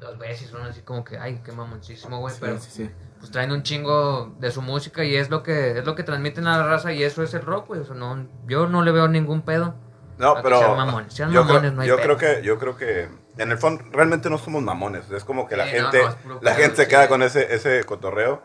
los 0.00 0.18
ves 0.18 0.42
y 0.42 0.46
son 0.46 0.62
así 0.62 0.82
como 0.82 1.04
que, 1.04 1.16
ay, 1.18 1.40
qué 1.44 1.52
mamoncísimo, 1.52 2.18
güey, 2.18 2.34
pero 2.40 2.58
Sí, 2.58 2.70
sí, 2.70 2.84
sí. 2.84 2.90
pues 3.18 3.30
traen 3.30 3.52
un 3.52 3.62
chingo 3.62 4.34
de 4.38 4.50
su 4.50 4.62
música 4.62 5.04
y 5.04 5.16
es 5.16 5.30
lo 5.30 5.42
que, 5.42 5.78
es 5.78 5.84
lo 5.86 5.94
que 5.94 6.02
transmiten 6.02 6.46
a 6.46 6.58
la 6.58 6.66
raza 6.66 6.92
y 6.92 7.02
eso 7.02 7.22
es 7.22 7.32
el 7.34 7.42
rock, 7.42 7.68
güey, 7.68 7.80
o 7.80 7.84
sea, 7.84 7.94
no, 7.94 8.26
yo 8.46 8.66
no 8.66 8.82
le 8.82 8.92
veo 8.92 9.08
ningún 9.08 9.42
pedo. 9.42 9.74
No, 10.18 10.34
pero 10.42 10.58
sean 10.58 10.76
mamones. 10.78 11.12
Sean 11.12 11.30
yo, 11.30 11.44
mamones, 11.44 11.60
creo, 11.60 11.72
no 11.72 11.82
hay 11.82 11.88
yo 11.88 11.96
pedo. 11.96 12.16
creo 12.16 12.16
que 12.16 12.42
yo 12.42 12.58
creo 12.58 12.76
que 12.78 13.08
en 13.38 13.50
el 13.50 13.58
fondo 13.58 13.84
realmente 13.92 14.30
no 14.30 14.38
somos 14.38 14.62
mamones, 14.62 15.10
es 15.10 15.24
como 15.24 15.46
que 15.46 15.56
la 15.56 15.66
Sí, 15.66 15.76
no, 15.78 15.90
gente 15.90 16.02
no, 16.04 16.16
puro 16.16 16.38
la 16.42 16.54
gente 16.54 16.76
se 16.76 16.88
queda 16.88 17.08
con 17.08 17.22
ese 17.22 17.54
ese 17.54 17.84
cotorreo, 17.84 18.42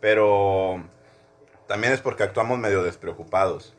pero 0.00 0.82
también 1.66 1.92
es 1.92 2.00
porque 2.00 2.22
actuamos 2.22 2.58
medio 2.58 2.82
despreocupados. 2.82 3.74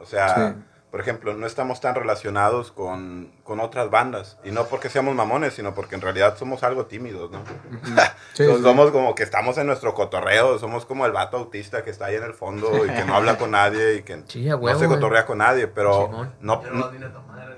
O 0.00 0.06
sea, 0.06 0.50
Sí. 0.56 0.62
por 0.90 1.00
ejemplo, 1.00 1.34
no 1.34 1.46
estamos 1.46 1.80
tan 1.80 1.94
relacionados 1.94 2.72
con, 2.72 3.30
con 3.44 3.60
otras 3.60 3.90
bandas 3.90 4.38
y 4.44 4.50
no 4.52 4.64
porque 4.66 4.88
seamos 4.88 5.14
mamones, 5.14 5.54
sino 5.54 5.74
porque 5.74 5.94
en 5.96 6.00
realidad 6.00 6.36
somos 6.38 6.62
algo 6.62 6.86
tímidos, 6.86 7.30
¿no? 7.30 7.40
Sí. 8.34 8.44
somos 8.62 8.90
como 8.92 9.14
que 9.14 9.22
estamos 9.24 9.58
en 9.58 9.66
nuestro 9.66 9.94
cotorreo, 9.94 10.58
somos 10.58 10.86
como 10.86 11.04
el 11.06 11.12
vato 11.12 11.36
autista 11.36 11.82
que 11.82 11.90
está 11.90 12.06
ahí 12.06 12.14
en 12.16 12.22
el 12.24 12.32
fondo 12.34 12.84
y 12.86 12.90
que 12.90 13.04
no 13.04 13.16
habla 13.16 13.36
con 13.36 13.50
nadie 13.50 13.96
y 13.96 14.02
que 14.02 14.22
Sí, 14.28 14.48
a 14.48 14.52
no 14.52 14.58
huevo, 14.58 14.78
se 14.78 14.86
güey. 14.86 14.98
cotorrea 14.98 15.26
con 15.26 15.38
nadie, 15.38 15.66
pero 15.66 16.06
Simón. 16.06 16.34
no, 16.40 16.62
Yo 16.62 16.70
no- 16.70 16.90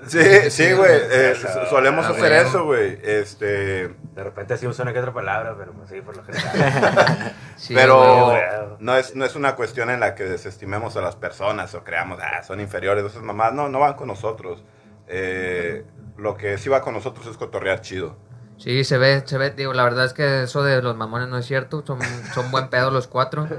Sí, 0.07 0.49
Sí, 0.49 0.71
güey. 0.73 0.91
eh, 1.11 1.33
so- 1.35 1.65
solemos 1.67 2.05
Ah, 2.05 2.09
hacer 2.09 2.31
eso, 2.33 2.65
güey. 2.65 2.99
Este, 3.03 3.87
De 3.87 4.23
repente 4.23 4.57
sí 4.57 4.65
usa 4.67 4.83
una 4.83 4.93
que 4.93 4.99
otra 4.99 5.13
palabra, 5.13 5.55
pero 5.57 5.73
pues 5.73 5.89
sí, 5.89 6.01
por 6.01 6.15
lo 6.17 6.23
general. 6.23 7.33
Sí, 7.55 7.75
pero 7.75 8.25
güey, 8.25 8.39
güey. 8.41 8.41
no 8.79 8.95
es, 8.97 9.15
no 9.15 9.23
es 9.25 9.35
una 9.35 9.55
cuestión 9.55 9.89
en 9.91 9.99
la 9.99 10.15
que 10.15 10.23
desestimemos 10.23 10.97
a 10.97 11.01
las 11.01 11.15
personas 11.15 11.75
o 11.75 11.83
creamos, 11.83 12.19
ah, 12.21 12.41
son 12.43 12.59
inferiores, 12.59 13.05
esas 13.05 13.21
mamás. 13.21 13.53
No, 13.53 13.69
no 13.69 13.79
van 13.79 13.93
con 13.93 14.07
nosotros. 14.07 14.63
Eh, 15.07 15.85
lo 16.17 16.35
que 16.35 16.57
sí 16.57 16.69
va 16.69 16.81
con 16.81 16.93
nosotros 16.93 17.27
es 17.27 17.37
cotorrear 17.37 17.81
chido. 17.81 18.17
Sí, 18.61 18.83
se 18.83 18.97
ve, 18.99 19.23
se 19.25 19.37
ve, 19.39 19.49
digo, 19.49 19.73
la 19.73 19.83
verdad 19.83 20.05
es 20.05 20.13
que 20.13 20.43
eso 20.43 20.61
de 20.63 20.81
los 20.83 20.95
mamones 20.95 21.27
no 21.29 21.37
es 21.37 21.45
cierto, 21.47 21.83
son, 21.85 21.99
son 22.33 22.51
buen 22.51 22.69
pedo 22.69 22.91
los 22.91 23.07
cuatro. 23.07 23.47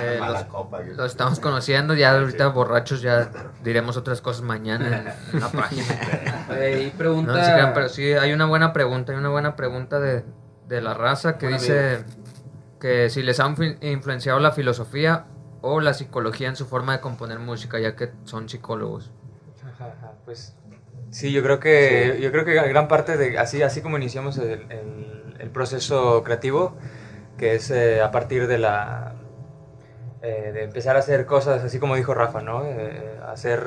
Eh, 0.00 0.18
los, 0.24 0.44
copa, 0.44 0.80
los 0.80 1.06
estamos 1.10 1.40
conociendo, 1.40 1.92
ya 1.94 2.12
ahorita 2.12 2.48
borrachos 2.48 3.00
ya 3.02 3.30
diremos 3.64 3.96
otras 3.96 4.20
cosas 4.20 4.42
mañana 4.42 5.14
en 5.32 5.40
la 5.40 5.48
página. 5.50 5.84
Y 6.78 6.90
pregunta. 6.90 7.32
no 7.34 7.38
crean, 7.42 7.72
pero 7.74 7.88
sí, 7.88 8.12
hay 8.12 8.32
una 8.32 8.46
buena 8.46 8.72
pregunta, 8.72 9.12
hay 9.12 9.18
una 9.18 9.28
buena 9.30 9.56
pregunta 9.56 9.98
de, 9.98 10.24
de 10.68 10.80
la 10.80 10.94
raza 10.94 11.36
que 11.36 11.48
dice 11.48 12.04
que 12.80 13.10
si 13.10 13.22
les 13.22 13.40
ha 13.40 13.48
influ- 13.48 13.76
influenciado 13.82 14.38
la 14.40 14.52
filosofía 14.52 15.24
o 15.62 15.80
la 15.80 15.92
psicología 15.94 16.48
en 16.48 16.56
su 16.56 16.64
forma 16.66 16.92
de 16.92 17.00
componer 17.00 17.38
música, 17.40 17.78
ya 17.80 17.96
que 17.96 18.12
son 18.24 18.48
psicólogos. 18.48 19.10
Ajá, 19.74 19.86
ajá, 19.98 20.12
Pues 20.24 20.54
sí, 21.10 21.32
yo 21.32 21.42
creo 21.42 21.60
que 21.60 22.18
yo 22.20 22.30
creo 22.32 22.44
que 22.44 22.54
gran 22.54 22.88
parte 22.88 23.16
de 23.16 23.38
así 23.38 23.62
así 23.62 23.80
como 23.82 23.96
iniciamos 23.96 24.38
el, 24.38 24.66
el- 24.70 25.36
el 25.38 25.50
proceso 25.50 26.22
creativo, 26.24 26.76
que 27.38 27.54
es 27.54 27.70
eh, 27.70 28.02
a 28.02 28.10
partir 28.10 28.46
de 28.48 28.58
la 28.58 29.14
eh, 30.22 30.50
de 30.52 30.62
empezar 30.64 30.96
a 30.96 31.00
hacer 31.00 31.26
cosas 31.26 31.62
así 31.64 31.78
como 31.78 31.96
dijo 31.96 32.14
Rafa, 32.14 32.40
¿no? 32.42 32.64
Eh, 32.64 33.18
hacer 33.28 33.62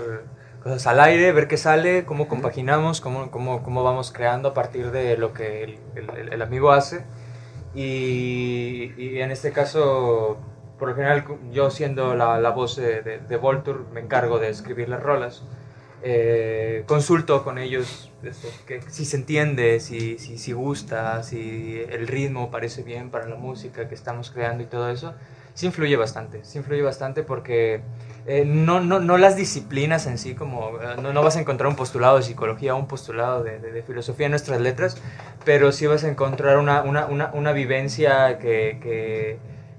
cosas 0.62 0.86
al 0.88 1.00
aire, 1.00 1.32
ver 1.32 1.48
qué 1.48 1.58
sale, 1.58 2.06
cómo 2.06 2.28
compaginamos, 2.28 3.02
cómo, 3.02 3.32
cómo, 3.32 3.64
cómo 3.64 3.84
vamos 3.84 4.12
creando 4.12 4.50
a 4.50 4.54
partir 4.54 4.92
de 4.92 5.18
lo 5.18 5.34
que 5.34 5.64
el, 5.64 5.80
el- 5.96 6.34
el 6.34 6.42
amigo 6.42 6.72
hace. 6.72 7.06
Y, 7.74 8.94
y 8.98 9.20
en 9.22 9.32
este 9.32 9.52
caso, 9.54 10.38
por 10.78 10.90
lo 10.90 10.96
general, 10.96 11.26
yo 11.52 11.70
siendo 11.72 12.16
la, 12.16 12.40
la 12.40 12.50
voz 12.52 12.76
de, 12.76 13.02
de, 13.02 13.20
de 13.20 13.38
Voltur, 13.38 13.88
me 13.94 14.02
encargo 14.02 14.40
de 14.40 14.50
escribir 14.50 14.90
las 14.90 15.02
rolas. 15.02 15.44
Eh, 16.04 16.84
consulto 16.88 17.44
con 17.44 17.60
ellos 17.60 18.10
que 18.66 18.82
si 18.90 19.06
se 19.06 19.18
entiende, 19.18 19.80
si, 19.80 20.18
si, 20.18 20.38
si 20.38 20.52
gusta, 20.52 21.22
si 21.24 21.80
el 21.90 22.08
ritmo 22.08 22.50
parece 22.50 22.82
bien 22.84 23.10
para 23.12 23.28
la 23.28 23.36
música 23.36 23.88
que 23.88 23.96
estamos 23.96 24.32
creando 24.32 24.64
y 24.64 24.68
todo 24.68 24.90
eso. 24.90 25.14
Sí 25.54 25.66
influye 25.66 25.98
bastante, 25.98 26.44
sí 26.46 26.60
influye 26.60 26.82
bastante 26.82 27.24
porque 27.24 27.82
eh, 28.26 28.46
no, 28.46 28.80
no, 28.80 29.00
no 29.00 29.18
las 29.18 29.36
disciplinas 29.36 30.08
en 30.08 30.18
sí, 30.18 30.34
como 30.34 30.80
eh, 30.82 30.96
no, 31.02 31.12
no 31.12 31.22
vas 31.24 31.36
a 31.36 31.42
encontrar 31.42 31.68
un 31.70 31.76
postulado 31.76 32.18
de 32.18 32.24
psicología 32.24 32.74
un 32.74 32.88
postulado 32.88 33.44
de, 33.44 33.60
de- 33.60 33.84
filosofía 33.84 34.28
en 34.28 34.32
nuestras 34.32 34.62
letras, 34.62 34.96
pero 35.44 35.72
sí 35.72 35.88
vas 35.88 36.04
a 36.04 36.10
encontrar 36.10 36.58
una, 36.58 36.84
una, 36.84 37.06
una, 37.08 37.32
una 37.34 37.52
vivencia 37.52 38.38
que, 38.40 38.80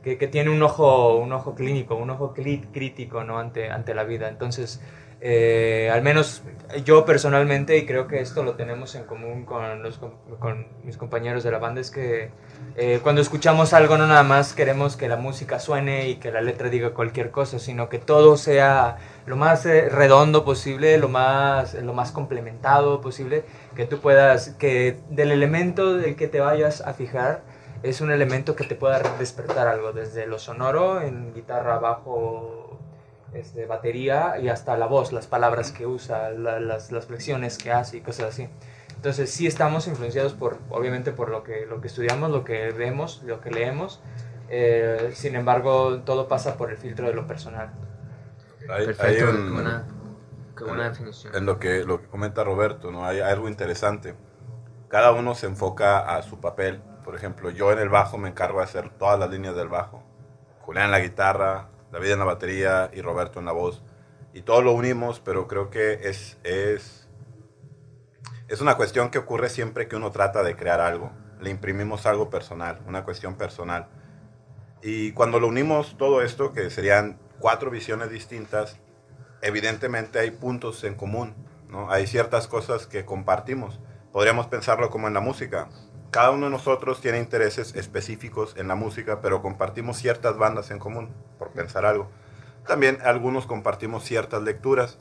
que, 0.03 0.17
que, 0.19 0.27
tiene 0.29 0.51
un 0.51 0.63
ojo, 0.63 1.17
un 1.17 1.33
ojo 1.33 1.55
clínico, 1.55 1.95
un 1.95 2.11
ojo 2.11 2.35
crítico 2.35 3.25
¿no? 3.25 3.39
ante, 3.39 3.71
ante 3.71 3.95
la 3.95 4.05
vida. 4.05 4.29
Entonces, 4.29 4.81
eh, 5.25 5.89
al 5.93 6.03
menos 6.03 6.43
yo 6.85 7.05
personalmente, 7.05 7.79
y 7.79 7.87
creo 7.87 8.09
que 8.09 8.21
esto 8.21 8.43
lo 8.43 8.55
tenemos 8.57 8.97
en 8.97 9.05
común 9.05 9.45
con, 9.45 9.81
los, 9.81 10.01
con 10.41 10.67
mis 10.83 10.97
compañeros 10.97 11.45
de 11.45 11.53
la 11.53 11.59
banda, 11.59 11.81
es 11.81 11.93
que 11.93 12.31
eh, 12.77 12.99
cuando 13.05 13.23
escuchamos 13.23 13.73
algo 13.73 13.97
no 13.99 14.09
nada 14.09 14.25
más 14.25 14.53
queremos 14.53 14.97
que 14.97 15.09
la 15.09 15.17
música 15.17 15.61
suene 15.61 16.09
y 16.09 16.17
que 16.17 16.33
la 16.33 16.41
letra 16.41 16.71
diga 16.71 16.91
cualquier 16.91 17.31
cosa, 17.31 17.61
sino 17.61 17.89
que 17.89 18.01
todo 18.01 18.37
sea 18.37 18.97
lo 19.25 19.37
más 19.37 19.65
eh, 19.65 19.89
redondo 19.89 20.45
posible, 20.45 20.99
lo 20.99 21.09
más, 21.09 21.75
lo 21.75 21.93
más 21.93 22.11
complementado 22.11 23.01
posible, 23.01 23.45
que 23.77 23.87
tú 23.87 24.01
puedas, 24.01 24.51
que 24.59 24.99
del 25.09 25.31
elemento 25.31 25.95
del 25.95 26.17
que 26.17 26.27
te 26.27 26.41
vayas 26.41 26.81
a 26.81 26.95
fijar, 26.95 27.43
es 27.85 28.01
un 28.01 28.11
elemento 28.11 28.57
que 28.57 28.65
te 28.65 28.75
pueda 28.75 29.01
despertar 29.19 29.69
algo, 29.69 29.93
desde 29.93 30.27
lo 30.27 30.39
sonoro, 30.39 31.01
en 31.01 31.35
guitarra, 31.35 31.79
bajo, 31.79 32.62
este, 33.35 33.67
batería 33.67 34.39
y 34.41 34.49
hasta 34.49 34.77
la 34.77 34.87
voz, 34.87 35.13
las 35.13 35.27
palabras 35.27 35.73
que 35.73 35.87
usa, 35.87 36.31
la- 36.31 36.61
las, 36.61 36.93
las 36.93 37.07
flexiones 37.07 37.59
que 37.59 37.73
hace 37.73 37.99
y 37.99 38.01
cosas 38.01 38.27
así. 38.31 38.49
Entonces 38.97 39.31
sí 39.31 39.47
estamos 39.47 39.89
influenciados 39.89 40.35
por, 40.35 40.59
obviamente, 40.71 41.13
por 41.13 41.29
lo 41.31 41.43
que, 41.43 41.67
lo 41.67 41.81
que 41.81 41.89
estudiamos, 41.89 42.31
lo 42.31 42.45
que 42.45 42.71
vemos, 42.73 43.23
lo 43.25 43.41
que 43.41 43.51
leemos. 43.51 44.01
eh, 44.55 45.13
sin 45.15 45.35
embargo, 45.35 46.01
todo 46.01 46.29
pasa 46.29 46.57
por 46.59 46.71
el 46.71 46.77
filtro 46.77 47.07
de 47.07 47.15
lo 47.15 47.27
personal. 47.27 47.71
Hay, 48.69 48.87
Perfecto, 48.87 49.03
hay 49.03 49.17
qué 49.17 49.25
un- 49.25 49.55
buena, 49.55 49.85
qué 50.57 50.65
buena 50.65 50.89
definición. 50.91 51.35
en 51.35 51.47
lo 51.47 51.59
que, 51.59 51.85
lo 51.85 52.01
que 52.01 52.07
comenta 52.09 52.45
Roberto, 52.45 52.91
¿no? 52.91 53.05
Hay, 53.07 53.21
hay 53.21 53.33
algo 53.33 53.49
interesante. 53.49 54.15
Cada 54.89 55.13
uno 55.13 55.35
se 55.35 55.47
enfoca 55.47 56.17
a 56.17 56.23
su 56.23 56.41
papel. 56.41 56.83
Por 57.05 57.15
ejemplo, 57.17 57.51
yo 57.51 57.73
en 57.73 57.79
el 57.79 57.89
bajo 57.89 58.19
me 58.19 58.29
encargo 58.29 58.59
de 58.59 58.65
hacer 58.65 58.91
todas 58.91 59.19
las 59.19 59.31
líneas 59.31 59.57
del 59.57 59.69
bajo. 59.69 60.03
Julián 60.61 60.87
en 60.87 60.91
la 60.93 61.01
guitarra, 61.01 61.69
David 61.93 62.13
en 62.13 62.19
la 62.19 62.25
batería 62.25 62.91
y 62.93 63.03
Roberto 63.03 63.39
en 63.39 63.45
la 63.45 63.53
voz. 63.53 63.83
Y 64.33 64.43
todo 64.43 64.63
lo 64.63 64.73
unimos, 64.73 65.21
pero 65.21 65.47
creo 65.47 65.69
que 65.69 66.09
es, 66.09 66.39
es, 66.43 67.07
es 68.49 68.61
una 68.63 68.77
cuestión 68.77 69.11
que 69.11 69.19
ocurre 69.19 69.51
siempre 69.51 69.89
que 69.89 69.97
uno 69.97 70.11
trata 70.11 70.43
de 70.43 70.57
crear 70.57 70.81
algo. 70.81 71.13
Le 71.41 71.51
imprimimos 71.51 72.07
algo 72.07 72.31
personal, 72.31 72.81
una 72.87 73.05
cuestión 73.05 73.37
personal. 73.37 73.89
Y 74.83 75.13
cuando 75.13 75.39
lo 75.39 75.49
unimos 75.49 75.97
todo 75.99 76.23
esto, 76.23 76.53
que 76.53 76.71
serían 76.71 77.19
cuatro 77.39 77.71
visiones 77.71 78.11
distintas, 78.11 78.79
evidentemente 79.43 80.19
hay 80.19 80.31
puntos 80.31 80.83
en 80.85 80.95
común, 80.95 81.35
¿no? 81.69 81.91
Hay 81.91 82.07
ciertas 82.07 82.49
cosas 82.49 82.87
que 82.87 83.05
compartimos. 83.05 83.81
Podríamos 84.13 84.47
pensarlo 84.47 84.89
como 84.89 85.09
en 85.09 85.15
la 85.15 85.21
música. 85.21 85.69
Cada 86.13 86.31
uno 86.31 86.45
de 86.45 86.53
nosotros 86.53 87.01
tiene 87.01 87.19
intereses 87.19 87.75
específicos 87.75 88.55
en 88.59 88.69
la 88.69 88.75
música, 88.75 89.23
pero 89.23 89.41
compartimos 89.41 89.97
ciertas 89.97 90.37
bandas 90.37 90.71
en 90.71 90.79
común, 90.79 91.09
por 91.39 91.53
pensar 91.53 91.87
algo. 91.87 92.07
También 92.67 92.99
algunos 93.03 93.47
compartimos 93.47 94.05
ciertas 94.05 94.43
lecturas. 94.43 94.99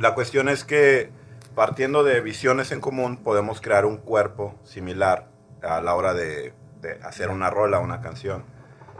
La 0.00 0.16
cuestión 0.16 0.48
es 0.48 0.64
que 0.64 1.10
partiendo 1.54 2.02
de 2.02 2.20
visiones 2.22 2.72
en 2.72 2.80
común 2.80 3.18
podemos 3.18 3.60
crear 3.60 3.86
un 3.86 3.98
cuerpo 3.98 4.56
similar 4.64 5.28
a 5.62 5.80
la 5.80 5.94
hora 5.94 6.12
de, 6.12 6.52
hacer 7.04 7.30
una 7.30 7.48
rola, 7.48 7.78
una 7.78 8.00
canción. 8.00 8.44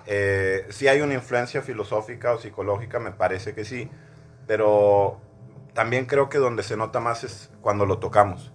Eh, 0.07 0.65
si 0.71 0.87
hay 0.87 1.01
una 1.01 1.15
influencia 1.15 1.61
filosófica 1.61 2.35
o 2.35 2.39
psicológica, 2.39 3.01
me 3.01 3.11
parece 3.11 3.53
que 3.53 3.65
sí, 3.65 3.91
pero 4.47 5.21
también 5.75 6.07
creo 6.07 6.29
que 6.29 6.39
donde 6.39 6.63
se 6.63 6.77
nota 6.77 7.01
más 7.01 7.25
es 7.25 7.51
cuando 7.63 7.85
lo 7.85 7.99
tocamos. 7.99 8.53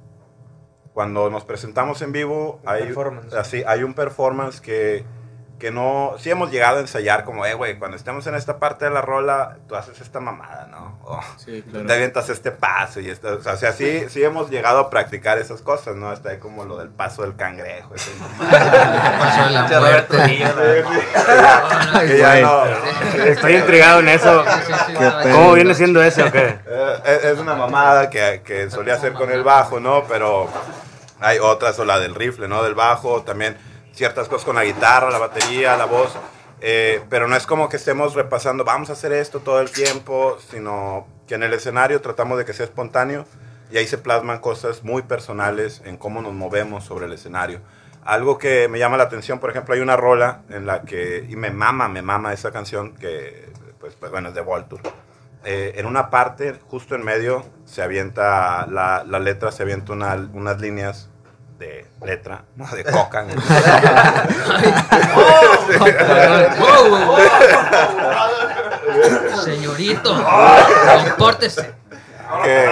Cuando 0.93 1.30
nos 1.30 1.45
presentamos 1.45 2.01
en 2.01 2.12
vivo, 2.12 2.60
hay, 2.65 2.93
así, 3.38 3.63
hay 3.65 3.84
un 3.84 3.93
performance 3.93 4.60
que, 4.60 5.06
que 5.62 5.69
no... 5.71 6.15
Sí 6.17 6.32
hemos 6.32 6.50
llegado 6.50 6.78
a 6.78 6.80
ensayar 6.82 7.24
como, 7.24 7.45
eh, 7.45 7.54
güey, 7.54 7.78
cuando 7.78 7.95
estemos 7.95 8.26
en 8.26 8.34
esta 8.34 8.58
parte 8.58 8.86
de 8.86 8.91
la 8.91 9.02
rola, 9.02 9.58
tú 9.69 9.76
haces 9.76 10.02
esta 10.02 10.19
mamada, 10.19 10.67
¿no? 10.71 10.97
O 11.04 11.19
Sí, 11.38 11.62
te 11.62 11.93
avientas 11.93 12.30
este 12.30 12.50
paso 12.52 13.00
y 13.00 13.10
esto, 13.12 13.38
o 13.47 13.56
sea, 13.58 13.71
sí, 13.71 14.06
sí 14.10 14.24
hemos 14.24 14.50
llegado 14.50 14.80
a 14.80 14.89
practicar 14.89 15.38
esas 15.38 15.62
cosas, 15.62 15.95
¿no? 15.95 16.10
Hasta 16.10 16.30
ahí 16.32 16.39
como 16.39 16.65
lo 16.65 16.78
del 16.78 16.89
paso 16.89 17.21
del 17.21 17.36
cangrejo. 17.36 17.93
eso. 17.93 18.10
Pasó 18.39 19.45
de 19.45 19.52
la 19.52 19.80
muerte. 19.80 20.17
Estoy 23.28 23.56
intrigado 23.56 24.00
en 24.00 24.08
eso. 24.10 24.43
¿Cómo 25.32 25.54
viene 25.54 25.74
siendo 25.76 26.02
eso 26.02 26.26
o 26.26 26.32
qué? 26.32 26.60
Eh, 26.67 26.95
es- 27.06 27.24
es 27.26 27.39
una 27.39 27.54
mamada 27.56 28.10
que, 28.10 28.41
que 28.43 28.69
solía 28.71 28.95
hacer 28.95 29.13
con 29.13 29.32
el 29.32 29.43
bajo, 29.43 29.80
¿no? 29.80 30.06
Pero 30.08 30.50
hay 31.19 31.38
otras, 31.39 31.78
o 31.80 31.86
la 31.86 32.00
del 32.00 32.15
rifle, 32.15 32.47
¿no? 32.47 32.63
Del 32.63 32.74
bajo, 32.76 33.21
también 33.24 33.58
ciertas 33.93 34.27
cosas 34.27 34.45
con 34.45 34.56
la 34.56 34.63
guitarra, 34.65 35.10
la 35.10 35.17
batería, 35.19 35.77
la 35.77 35.86
voz. 35.86 36.13
eh, 36.63 37.01
pero 37.10 37.27
no 37.27 37.36
es 37.36 37.47
como 37.47 37.69
que 37.69 37.77
estemos 37.77 38.13
repasando, 38.13 38.63
vamos 38.63 38.89
a 38.91 38.93
hacer 38.93 39.12
esto 39.13 39.39
todo 39.39 39.62
el 39.62 39.71
tiempo, 39.71 40.38
sino 40.51 41.08
que 41.27 41.36
en 41.36 41.43
el 41.43 41.54
escenario 41.54 42.01
tratamos 42.01 42.38
de 42.38 42.45
que 42.45 42.54
sea 42.54 42.65
espontáneo 42.65 43.25
y 43.71 43.77
ahí 43.77 43.88
se 43.88 43.97
plasman 43.97 44.39
cosas 44.39 44.84
muy 44.84 45.01
personales 45.01 45.82
en 45.86 45.97
cómo 45.97 46.21
nos 46.21 46.34
movemos 46.34 46.84
sobre 46.84 47.06
el 47.08 47.13
escenario. 47.13 47.62
Algo 48.04 48.38
que 48.38 48.67
me 48.67 48.80
llama 48.80 48.97
la 48.97 49.04
atención, 49.04 49.39
por 49.39 49.49
ejemplo, 49.49 49.73
hay 49.75 49.80
una 49.82 49.95
rola 49.95 50.41
en 50.49 50.65
la 50.65 50.82
que, 50.82 51.25
y 51.30 51.36
me 51.36 51.51
mama, 51.51 51.88
me 51.88 52.01
mama 52.01 52.34
esa 52.34 52.51
canción, 52.51 52.95
que, 52.95 53.49
pues, 53.80 53.95
pues, 53.95 54.12
bueno, 54.12 54.30
es 54.30 54.36
de 54.36 54.41
Voltur. 54.41 54.82
Eh, 55.43 55.73
en 55.77 55.86
una 55.86 56.10
parte, 56.10 56.60
justo 56.67 56.95
en 56.95 57.04
medio, 57.04 57.45
se 57.65 57.82
avienta 57.82 58.65
la, 58.67 59.04
la 59.08 59.19
letra, 59.19 59.51
se 59.51 59.63
avienta 59.63 59.93
una- 59.93 60.30
unas 60.34 60.60
líneas 60.60 61.10
de 61.62 61.86
letra, 62.04 62.43
no 62.56 62.67
de 62.76 62.84
coca. 62.84 63.26
Wow. 66.60 67.17
Señorito, 69.45 70.26
compórtese. 71.06 71.74
que, 72.43 72.69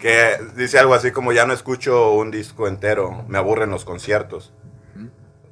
que 0.00 0.38
dice 0.56 0.78
algo 0.78 0.94
así 0.94 1.12
como 1.12 1.32
ya 1.32 1.46
no 1.46 1.52
escucho 1.52 2.12
un 2.12 2.30
disco 2.30 2.66
entero, 2.66 3.24
me 3.28 3.38
aburren 3.38 3.70
los 3.70 3.84
conciertos. 3.84 4.52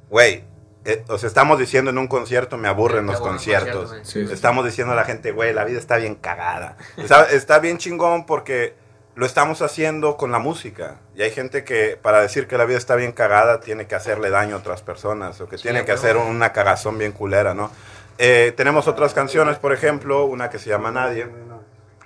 Güey, 0.09 0.43
eh, 0.85 1.03
o 1.07 1.17
sea, 1.19 1.27
estamos 1.27 1.59
diciendo 1.59 1.91
en 1.91 1.97
un 1.99 2.07
concierto 2.07 2.57
me 2.57 2.67
aburren 2.67 3.05
los 3.05 3.19
conciertos. 3.19 3.89
concierto, 3.89 4.09
Sí, 4.09 4.25
sí. 4.25 4.33
Estamos 4.33 4.65
diciendo 4.65 4.93
a 4.93 4.95
la 4.95 5.03
gente, 5.03 5.31
güey, 5.31 5.53
la 5.53 5.63
vida 5.63 5.77
está 5.77 5.97
bien 5.97 6.15
cagada. 6.15 6.77
Está, 6.97 7.25
está 7.29 7.59
bien 7.59 7.77
chingón 7.77 8.25
porque 8.25 8.75
lo 9.15 9.25
estamos 9.25 9.61
haciendo 9.61 10.17
con 10.17 10.31
la 10.31 10.39
música. 10.39 10.97
Y 11.15 11.21
hay 11.21 11.31
gente 11.31 11.63
que 11.63 11.97
para 12.01 12.21
decir 12.21 12.47
que 12.47 12.57
la 12.57 12.65
vida 12.65 12.77
está 12.77 12.95
bien 12.95 13.11
cagada 13.11 13.59
tiene 13.59 13.87
que 13.87 13.95
hacerle 13.95 14.29
daño 14.29 14.55
a 14.55 14.59
otras 14.59 14.81
personas 14.81 15.39
o 15.41 15.49
que 15.49 15.57
tiene 15.57 15.85
que 15.85 15.91
hacer 15.91 16.17
una 16.17 16.53
cagazón 16.53 16.97
bien 16.97 17.11
culera, 17.11 17.53
¿no? 17.53 17.71
Eh, 18.17 18.53
tenemos 18.55 18.87
otras 18.87 19.13
canciones, 19.13 19.57
por 19.57 19.73
ejemplo, 19.73 20.25
una 20.25 20.49
que 20.49 20.59
se 20.59 20.69
llama 20.69 20.91
Nadie, 20.91 21.27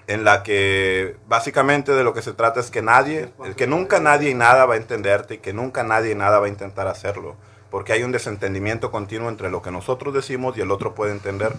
en 0.08 0.24
la 0.24 0.44
que 0.44 1.16
básicamente 1.28 1.92
de 1.94 2.04
lo 2.04 2.13
que 2.13 2.22
se 2.22 2.34
trata 2.34 2.60
es 2.60 2.70
que 2.70 2.82
nadie, 2.82 3.30
que 3.56 3.68
nunca 3.68 4.00
nadie 4.00 4.30
y 4.30 4.34
nada 4.34 4.66
va 4.66 4.76
a 4.76 4.78
entenderte 4.78 5.36
y 5.36 5.38
que 5.39 5.54
nunca 5.54 5.84
nadie 5.84 6.12
y 6.12 6.16
nada 6.16 6.39
va 6.39 6.48
a 6.48 6.50
intentar 6.50 6.88
hacerlo, 6.88 7.36
porque 7.72 7.94
hay 7.94 8.04
un 8.04 8.12
desentendimiento 8.12 8.92
continuo 8.92 9.30
entre 9.30 9.50
lo 9.50 9.62
que 9.62 9.72
nosotros 9.72 10.13
decimos 10.13 10.58
y 10.58 10.62
el 10.62 10.72
otro 10.72 10.94
puede 10.94 11.13
entender. 11.13 11.54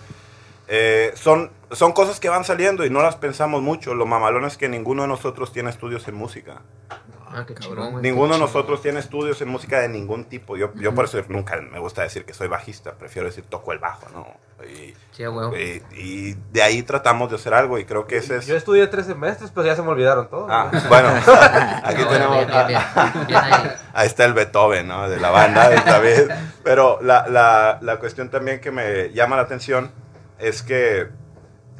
Eh, 0.68 1.12
son, 1.14 1.50
son 1.72 1.92
cosas 1.92 2.20
que 2.20 2.28
van 2.28 2.44
saliendo 2.44 2.84
y 2.84 2.90
no 2.90 3.02
las 3.02 3.16
pensamos 3.16 3.62
mucho. 3.62 3.94
Lo 3.94 4.06
mamalón 4.06 4.44
es 4.44 4.56
que 4.56 4.68
ninguno 4.68 5.02
de 5.02 5.08
nosotros 5.08 5.52
tiene 5.52 5.70
estudios 5.70 6.06
en 6.08 6.14
música. 6.14 6.62
Ah, 7.36 7.44
qué 7.44 7.54
güey, 7.66 7.94
Ninguno 8.00 8.28
qué 8.28 8.34
de 8.34 8.38
nosotros 8.38 8.80
tiene 8.80 9.00
estudios 9.00 9.40
en 9.42 9.48
música 9.48 9.80
de 9.80 9.88
ningún 9.88 10.24
tipo. 10.26 10.56
Yo, 10.56 10.72
yo 10.76 10.94
por 10.94 11.06
eso 11.06 11.20
nunca 11.28 11.60
me 11.60 11.80
gusta 11.80 12.02
decir 12.02 12.24
que 12.24 12.32
soy 12.32 12.46
bajista, 12.46 12.92
prefiero 12.92 13.26
decir 13.26 13.42
toco 13.48 13.72
el 13.72 13.80
bajo, 13.80 14.06
¿no? 14.14 14.26
Y, 14.64 14.94
Sí, 15.10 15.24
y- 15.24 15.82
y 16.00 16.36
de 16.52 16.62
ahí 16.62 16.82
tratamos 16.84 17.28
de 17.30 17.36
hacer 17.36 17.52
algo 17.54 17.76
y 17.78 17.84
creo 17.84 18.06
que 18.06 18.18
ese 18.18 18.36
es... 18.36 18.46
Yo 18.46 18.56
estudié 18.56 18.86
tres 18.86 19.06
semestres, 19.06 19.50
pero 19.52 19.66
ya 19.66 19.74
se 19.74 19.82
me 19.82 19.88
olvidaron 19.88 20.28
todos. 20.28 20.48
Ah, 20.48 20.70
bueno, 20.88 21.08
aquí 21.84 22.04
bueno, 22.04 22.08
tenemos... 22.10 22.46
bien, 22.46 22.66
bien, 22.66 22.66
bien. 22.68 23.26
Bien 23.26 23.40
ahí. 23.42 23.70
Ahí 23.94 24.06
está 24.06 24.24
el 24.24 24.32
Beethoven, 24.34 24.86
¿no? 24.88 25.08
De 25.08 25.18
la 25.18 25.30
banda, 25.30 25.68
de 25.68 25.76
David. 25.76 26.30
Pero 26.62 26.98
la, 27.02 27.26
la, 27.28 27.78
la 27.80 27.96
cuestión 27.98 28.28
también 28.28 28.60
que 28.60 28.70
me 28.70 29.10
llama 29.12 29.34
la 29.36 29.42
atención 29.42 29.90
es 30.48 30.62
que 30.62 31.08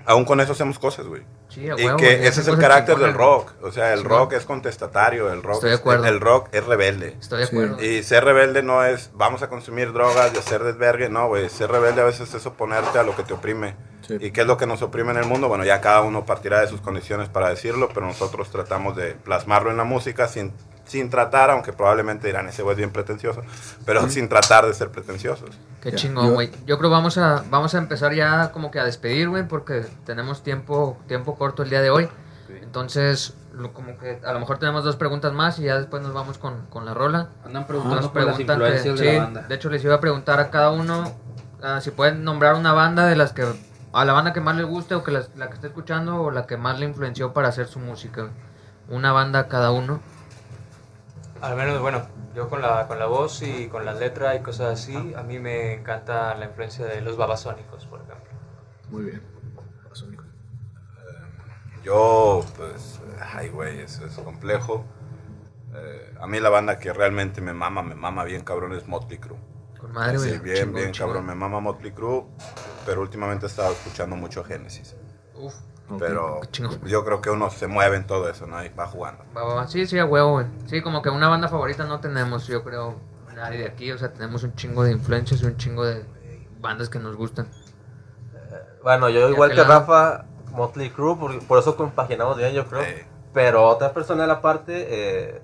aún 0.07 0.25
con 0.25 0.41
eso 0.41 0.53
hacemos 0.53 0.79
cosas, 0.79 1.07
güey. 1.07 1.23
Sí, 1.49 1.69
a 1.71 1.79
Y 1.79 1.85
huevo, 1.85 1.99
que 1.99 2.27
ese 2.27 2.41
es 2.41 2.49
el 2.49 2.59
carácter 2.59 2.97
del 2.97 3.15
rock. 3.15 3.53
O 3.63 3.71
sea, 3.71 3.93
el 3.93 4.01
Sí, 4.01 4.05
rock 4.07 4.33
¿no? 4.33 4.39
es 4.39 4.45
contestatario, 4.45 5.33
el 5.33 5.43
rock, 5.43 5.55
Estoy 5.57 5.71
de 5.71 5.75
es, 5.77 5.81
acuerdo. 5.81 6.05
el 6.07 6.21
rock 6.21 6.49
es 6.53 6.65
rebelde. 6.65 7.17
Estoy 7.21 7.39
de 7.41 7.45
acuerdo. 7.45 7.83
Y 7.85 8.03
ser 8.03 8.25
rebelde 8.25 8.63
no 8.63 8.85
es 8.85 9.11
vamos 9.15 9.43
a 9.43 9.49
consumir 9.49 9.93
drogas 9.93 10.33
y 10.35 10.39
hacer 10.39 10.65
desvergue, 10.65 11.09
no, 11.11 11.29
güey. 11.29 11.49
Ser 11.49 11.71
rebelde 11.71 12.01
a 12.01 12.05
veces 12.05 12.35
es 12.35 12.45
oponerte 12.47 12.99
a 12.99 13.05
lo 13.05 13.15
que 13.15 13.23
te 13.23 13.35
oprime. 13.35 13.77
Sí. 14.01 14.17
¿Y 14.21 14.33
qué 14.33 14.41
es 14.41 14.47
lo 14.47 14.57
que 14.57 14.67
nos 14.67 14.83
oprime 14.83 15.13
en 15.13 15.19
el 15.19 15.27
mundo? 15.27 15.49
Bueno, 15.49 15.65
ya 15.65 15.81
cada 15.81 16.01
uno 16.03 16.27
partirá 16.27 16.61
de 16.61 16.67
sus 16.67 16.81
condiciones 16.81 17.29
para 17.29 17.51
decirlo, 17.51 17.89
pero 17.95 18.07
nosotros 18.07 18.51
tratamos 18.51 18.97
de 18.97 19.13
plasmarlo 19.15 19.71
en 19.71 19.77
la 19.77 19.85
música 19.85 20.27
sin, 20.29 20.53
sin 20.87 21.09
tratar, 21.11 21.51
aunque 21.51 21.73
probablemente 21.73 22.27
dirán, 22.27 22.47
ese 22.49 22.63
güey 22.63 22.73
es 22.75 22.79
bien 22.79 22.91
pretencioso, 22.91 23.43
pero 23.87 24.09
sin 24.11 24.29
tratar 24.29 24.67
de 24.67 24.75
ser 24.75 24.91
pretenciosos. 24.91 25.51
Qué 25.81 25.91
Ya. 25.93 25.97
chingón, 25.97 26.35
güey. 26.35 26.51
Yo 26.67 26.79
creo 26.79 26.91
vamos 26.91 27.19
a 27.19 27.45
vamos 27.51 27.75
a 27.75 27.79
empezar 27.79 28.13
ya 28.15 28.53
como 28.53 28.71
que 28.71 28.81
a 28.81 28.85
despedir, 28.85 29.29
güey, 29.29 29.47
porque 29.49 29.85
tenemos 30.07 30.43
tiempo 30.43 30.99
tiempo 31.09 31.37
corto 31.37 31.63
el 31.63 31.71
día 31.71 31.81
de 31.83 31.91
hoy. 31.91 32.09
Entonces, 32.63 33.35
lo- 33.53 33.73
como 33.73 33.97
que 33.99 34.21
a 34.25 34.33
lo 34.33 34.41
mejor 34.41 34.59
tenemos 34.59 34.85
dos 34.85 34.97
preguntas 34.97 35.33
más 35.33 35.59
y 35.59 35.63
ya 35.63 35.79
después 35.79 36.03
nos 36.03 36.13
vamos 36.13 36.39
con, 36.39 36.67
con 36.67 36.85
la 36.85 36.93
rola. 36.95 37.29
Andan 37.45 37.67
preguntando 37.67 38.13
por 38.13 38.23
las 38.25 38.37
que- 38.37 38.45
de 38.93 38.97
sí, 38.97 39.05
la 39.05 39.19
banda. 39.25 39.43
de 39.43 39.55
hecho 39.55 39.71
les 39.71 39.83
iba 39.85 39.95
a 39.95 40.01
preguntar 40.01 40.41
a 40.41 40.51
cada 40.51 40.71
uno 40.71 41.11
ah, 41.63 41.81
si 41.81 41.91
pueden 41.91 42.25
nombrar 42.25 42.55
una 42.57 42.73
banda 42.73 43.07
de 43.07 43.17
las 43.17 43.33
que 43.33 43.45
a 43.93 44.05
la 44.05 44.13
banda 44.13 44.33
que 44.33 44.41
más 44.41 44.57
les 44.57 44.67
guste 44.67 44.95
o 44.95 45.05
que 45.05 45.13
la 45.13 45.23
que 45.49 45.55
esté 45.55 45.69
escuchando 45.69 46.21
o 46.23 46.31
la 46.31 46.47
que 46.47 46.57
más 46.57 46.79
le 46.79 46.87
influenció 46.87 47.33
para 47.33 47.49
hacer 47.49 47.67
su 47.69 47.79
música. 47.79 48.29
Una 48.89 49.13
banda 49.13 49.49
cada 49.49 49.71
uno. 49.71 50.01
Al 51.45 51.57
menos, 51.57 51.81
bueno, 51.81 52.07
yo 52.35 52.49
con 52.49 52.63
la, 52.63 52.87
con 52.89 52.99
la 52.99 53.07
voz 53.07 53.43
y 53.43 53.69
con 53.69 53.85
la 53.85 53.93
letra 53.93 54.35
y 54.35 54.41
cosas 54.43 54.81
así, 54.81 55.15
a 55.15 55.23
mí 55.23 55.39
me 55.39 55.75
encanta 55.75 56.35
la 56.37 56.47
influencia 56.47 56.87
de 56.87 57.01
los 57.03 57.17
babasónicos, 57.17 57.85
por 57.87 58.01
ejemplo. 58.01 58.31
Muy 58.91 59.05
bien. 59.05 59.23
Babasónicos. 59.83 60.27
Yo, 61.83 62.45
pues, 62.57 63.01
ay, 63.21 63.51
güey, 63.51 63.81
eso 63.81 64.07
es 64.07 64.15
complejo. 64.15 64.85
Eh, 65.75 66.15
a 66.19 66.27
mí 66.27 66.41
la 66.41 66.49
banda 66.49 66.79
que 66.79 66.93
realmente 66.93 67.41
me 67.43 67.53
mama, 67.53 67.83
me 67.83 67.95
mama 67.95 68.25
bien 68.25 68.43
cabrón 68.43 68.73
es 68.73 68.89
Motley 68.89 69.19
Crue. 69.19 69.37
Con 69.79 69.93
madre, 69.93 70.19
Sí, 70.19 70.39
bien, 70.39 70.57
Chingón, 70.57 70.75
bien 70.75 70.93
chingón. 70.93 71.09
cabrón, 71.11 71.27
me 71.27 71.35
mama 71.35 71.61
Motley 71.61 71.93
Crue, 71.93 72.25
pero 72.87 73.03
últimamente 73.03 73.45
he 73.45 73.49
estado 73.49 73.73
escuchando 73.73 74.17
mucho 74.17 74.43
Genesis. 74.45 74.97
Uf, 75.35 75.55
Pero 75.99 76.41
yo 76.87 77.05
creo 77.05 77.21
que 77.21 77.31
uno 77.31 77.51
se 77.51 77.67
mueve 77.67 77.97
en 77.97 78.07
todo 78.07 78.29
eso, 78.29 78.47
¿no? 78.47 78.65
Y 78.65 78.69
va 78.71 78.87
jugando. 78.87 79.23
Va, 79.37 79.45
va, 79.45 79.55
va. 79.55 79.69
Sí, 79.69 79.87
sí, 79.87 79.99
a 79.99 80.07
huevo, 80.07 80.33
güey. 80.33 80.47
Sí, 80.67 80.81
como 80.83 81.03
que 81.03 81.11
una 81.11 81.29
banda 81.29 81.49
favorita 81.49 81.85
no 81.85 82.01
tenemos, 82.01 82.47
yo 82.47 82.65
creo, 82.65 82.97
nadie 83.35 83.59
de 83.59 83.67
aquí. 83.69 83.93
O 83.93 83.99
sea, 83.99 84.13
tenemos 84.13 84.43
un 84.45 84.55
chingo 84.55 84.83
de 84.83 84.93
influencias 84.93 85.43
y 85.43 85.47
un 85.47 85.57
chingo 85.57 85.85
de 85.85 86.05
bandas 86.61 86.89
que 86.89 86.99
nos 86.99 87.17
gustan. 87.17 87.49
Bueno, 88.83 89.09
yo 89.09 89.29
igual 89.31 89.53
que 89.53 89.63
Rafa, 89.65 90.25
Motley 90.53 90.91
Crue, 90.91 91.17
por, 91.17 91.47
por 91.47 91.59
eso 91.59 91.77
compaginamos 91.77 92.37
bien, 92.37 92.53
yo 92.53 92.67
creo. 92.67 92.83
Eh, 92.83 93.07
Pero 93.33 93.67
otra 93.67 93.93
persona 93.93 94.23
de 94.23 94.29
la 94.29 94.41
parte, 94.41 94.87
eh, 94.89 95.43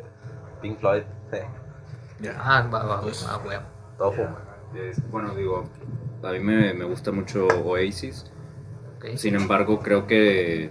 Pink 0.62 0.78
Floyd, 0.78 1.02
sí, 1.30 1.38
Ya. 2.20 2.36
Ah, 2.38 2.68
va, 2.72 2.84
va, 2.84 3.00
Pues- 3.00 3.26
va, 3.26 3.38
huevo. 3.38 3.62
todo 3.96 4.12
Bueno, 5.10 5.34
digo, 5.34 5.64
a 6.22 6.32
mí 6.32 6.38
me, 6.40 6.74
me 6.74 6.84
gusta 6.84 7.12
mucho 7.12 7.46
Oasis. 7.64 8.30
Sin 9.16 9.34
embargo, 9.34 9.80
creo 9.80 10.06
que, 10.06 10.70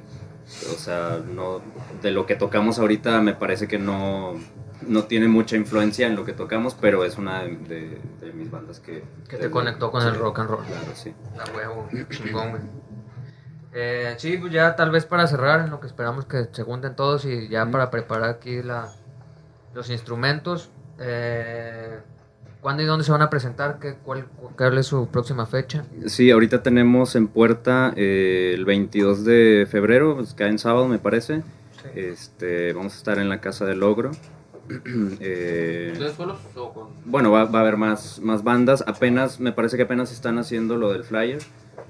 o 0.74 0.78
sea, 0.78 1.20
no, 1.26 1.62
de 2.02 2.12
lo 2.12 2.26
que 2.26 2.36
tocamos 2.36 2.80
ahorita 2.80 3.22
me 3.22 3.34
parece 3.34 3.68
que 3.68 3.80
no, 3.80 4.36
no 4.88 5.04
tiene 5.06 5.28
mucha 5.28 5.56
influencia 5.56 6.08
en 6.08 6.16
lo 6.16 6.26
que 6.26 6.34
tocamos, 6.34 6.76
pero 6.80 7.04
es 7.06 7.18
una 7.18 7.44
de, 7.44 7.56
de- 7.58 8.02
de 8.22 8.34
mis 8.34 8.50
bandas 8.52 8.80
que... 8.80 9.04
Que 9.28 9.38
te 9.38 9.50
conectó 9.50 9.92
con 9.92 10.04
el 10.06 10.16
rock 10.16 10.40
and 10.40 10.50
roll. 10.50 10.66
Claro, 10.66 10.92
sí. 10.96 11.14
A 11.40 11.56
huevo, 11.56 11.88
chingón, 12.10 12.50
güey. 12.52 12.62
Eh, 13.74 14.16
sí, 14.18 14.38
pues 14.38 14.52
ya 14.52 14.76
tal 14.76 14.90
vez 14.92 15.06
para 15.06 15.28
cerrar, 15.28 15.62
en 15.62 15.70
lo 15.70 15.80
que 15.80 15.88
esperamos 15.88 16.26
que 16.26 16.48
se 16.52 16.64
junten 16.64 16.96
todos 16.96 17.26
y 17.26 17.48
ya 17.50 17.66
para 17.68 17.92
preparar 17.92 18.30
aquí 18.30 18.64
la, 18.64 18.92
los 19.76 19.90
instrumentos. 19.92 20.70
Eh, 21.00 22.00
¿Cuándo 22.62 22.84
y 22.84 22.86
dónde 22.86 23.06
se 23.06 23.12
van 23.12 23.22
a 23.22 23.30
presentar? 23.30 23.80
¿Qué, 23.80 23.96
cuál, 24.04 24.26
¿Cuál 24.58 24.78
es 24.78 24.88
su 24.88 25.08
próxima 25.08 25.46
fecha? 25.46 25.86
Sí, 26.08 26.30
ahorita 26.30 26.62
tenemos 26.62 27.16
en 27.16 27.28
puerta 27.30 27.94
eh, 27.96 28.52
el 28.54 28.66
22 28.66 29.24
de 29.24 29.68
febrero, 29.70 30.16
pues 30.16 30.34
cae 30.34 30.50
en 30.50 30.60
sábado 30.60 30.88
me 30.88 31.00
parece. 31.00 31.42
Este, 31.96 32.74
vamos 32.74 32.94
a 32.96 32.98
estar 32.98 33.18
en 33.20 33.30
la 33.30 33.40
Casa 33.40 33.66
del 33.66 33.80
Logro. 33.80 34.12
Eh, 35.22 35.90
¿Ustedes 35.94 36.14
solos 36.14 36.38
o 36.56 36.72
con.? 36.74 36.90
bueno, 37.06 37.32
va, 37.32 37.46
va 37.46 37.60
a 37.60 37.62
haber 37.64 37.78
más, 37.78 38.20
más 38.20 38.44
bandas. 38.44 38.84
Apenas, 38.86 39.40
me 39.40 39.52
parece 39.52 39.78
que 39.78 39.84
apenas 39.84 40.12
están 40.12 40.38
haciendo 40.38 40.78
lo 40.78 40.92
del 40.92 41.04
flyer. 41.04 41.40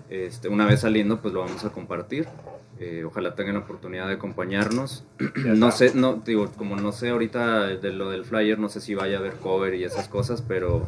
Este, 0.09 0.47
una 0.47 0.65
vez 0.65 0.81
saliendo, 0.81 1.19
pues 1.19 1.33
lo 1.33 1.41
vamos 1.41 1.65
a 1.65 1.71
compartir. 1.71 2.27
Eh, 2.79 3.03
ojalá 3.05 3.35
tengan 3.35 3.55
la 3.55 3.61
oportunidad 3.61 4.07
de 4.07 4.13
acompañarnos. 4.13 5.03
no 5.45 5.71
sé, 5.71 5.91
no, 5.95 6.21
digo, 6.25 6.49
como 6.55 6.75
no 6.77 6.91
sé 6.91 7.09
ahorita 7.09 7.67
de 7.67 7.91
lo 7.91 8.09
del 8.09 8.23
flyer, 8.23 8.57
no 8.57 8.69
sé 8.69 8.79
si 8.79 8.95
vaya 8.95 9.17
a 9.17 9.19
haber 9.19 9.33
cover 9.33 9.73
y 9.75 9.83
esas 9.83 10.07
cosas, 10.07 10.41
pero... 10.41 10.85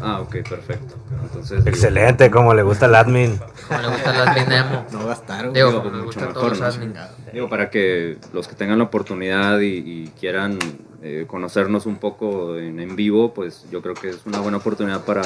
Ah, 0.00 0.20
ok, 0.20 0.36
perfecto. 0.48 0.94
Entonces, 1.20 1.58
digo, 1.64 1.68
Excelente, 1.68 2.30
como 2.30 2.54
le 2.54 2.62
gusta 2.62 2.86
el 2.86 2.94
admin. 2.94 3.38
Como 3.68 3.80
le 3.82 3.88
gusta 3.88 4.10
el 4.14 4.28
admin 4.28 4.52
emo. 4.52 4.86
No 4.92 5.06
gastaron. 5.06 5.52
Digo, 5.52 5.68
Digo, 5.68 5.82
pues, 5.82 5.94
me 5.94 6.02
mejor, 6.02 6.32
todos 6.32 6.48
los 6.50 6.60
¿no? 6.60 6.66
admin. 6.66 6.94
Digo, 7.32 7.48
para 7.48 7.68
que 7.68 8.18
los 8.32 8.46
que 8.46 8.54
tengan 8.54 8.78
la 8.78 8.84
oportunidad 8.84 9.58
y, 9.60 9.78
y 9.78 10.12
quieran 10.18 10.58
eh, 11.02 11.24
conocernos 11.26 11.86
un 11.86 11.96
poco 11.96 12.56
en, 12.56 12.78
en 12.80 12.94
vivo, 12.96 13.34
pues 13.34 13.66
yo 13.70 13.82
creo 13.82 13.94
que 13.94 14.10
es 14.10 14.24
una 14.26 14.38
buena 14.40 14.58
oportunidad 14.58 15.04
para, 15.04 15.22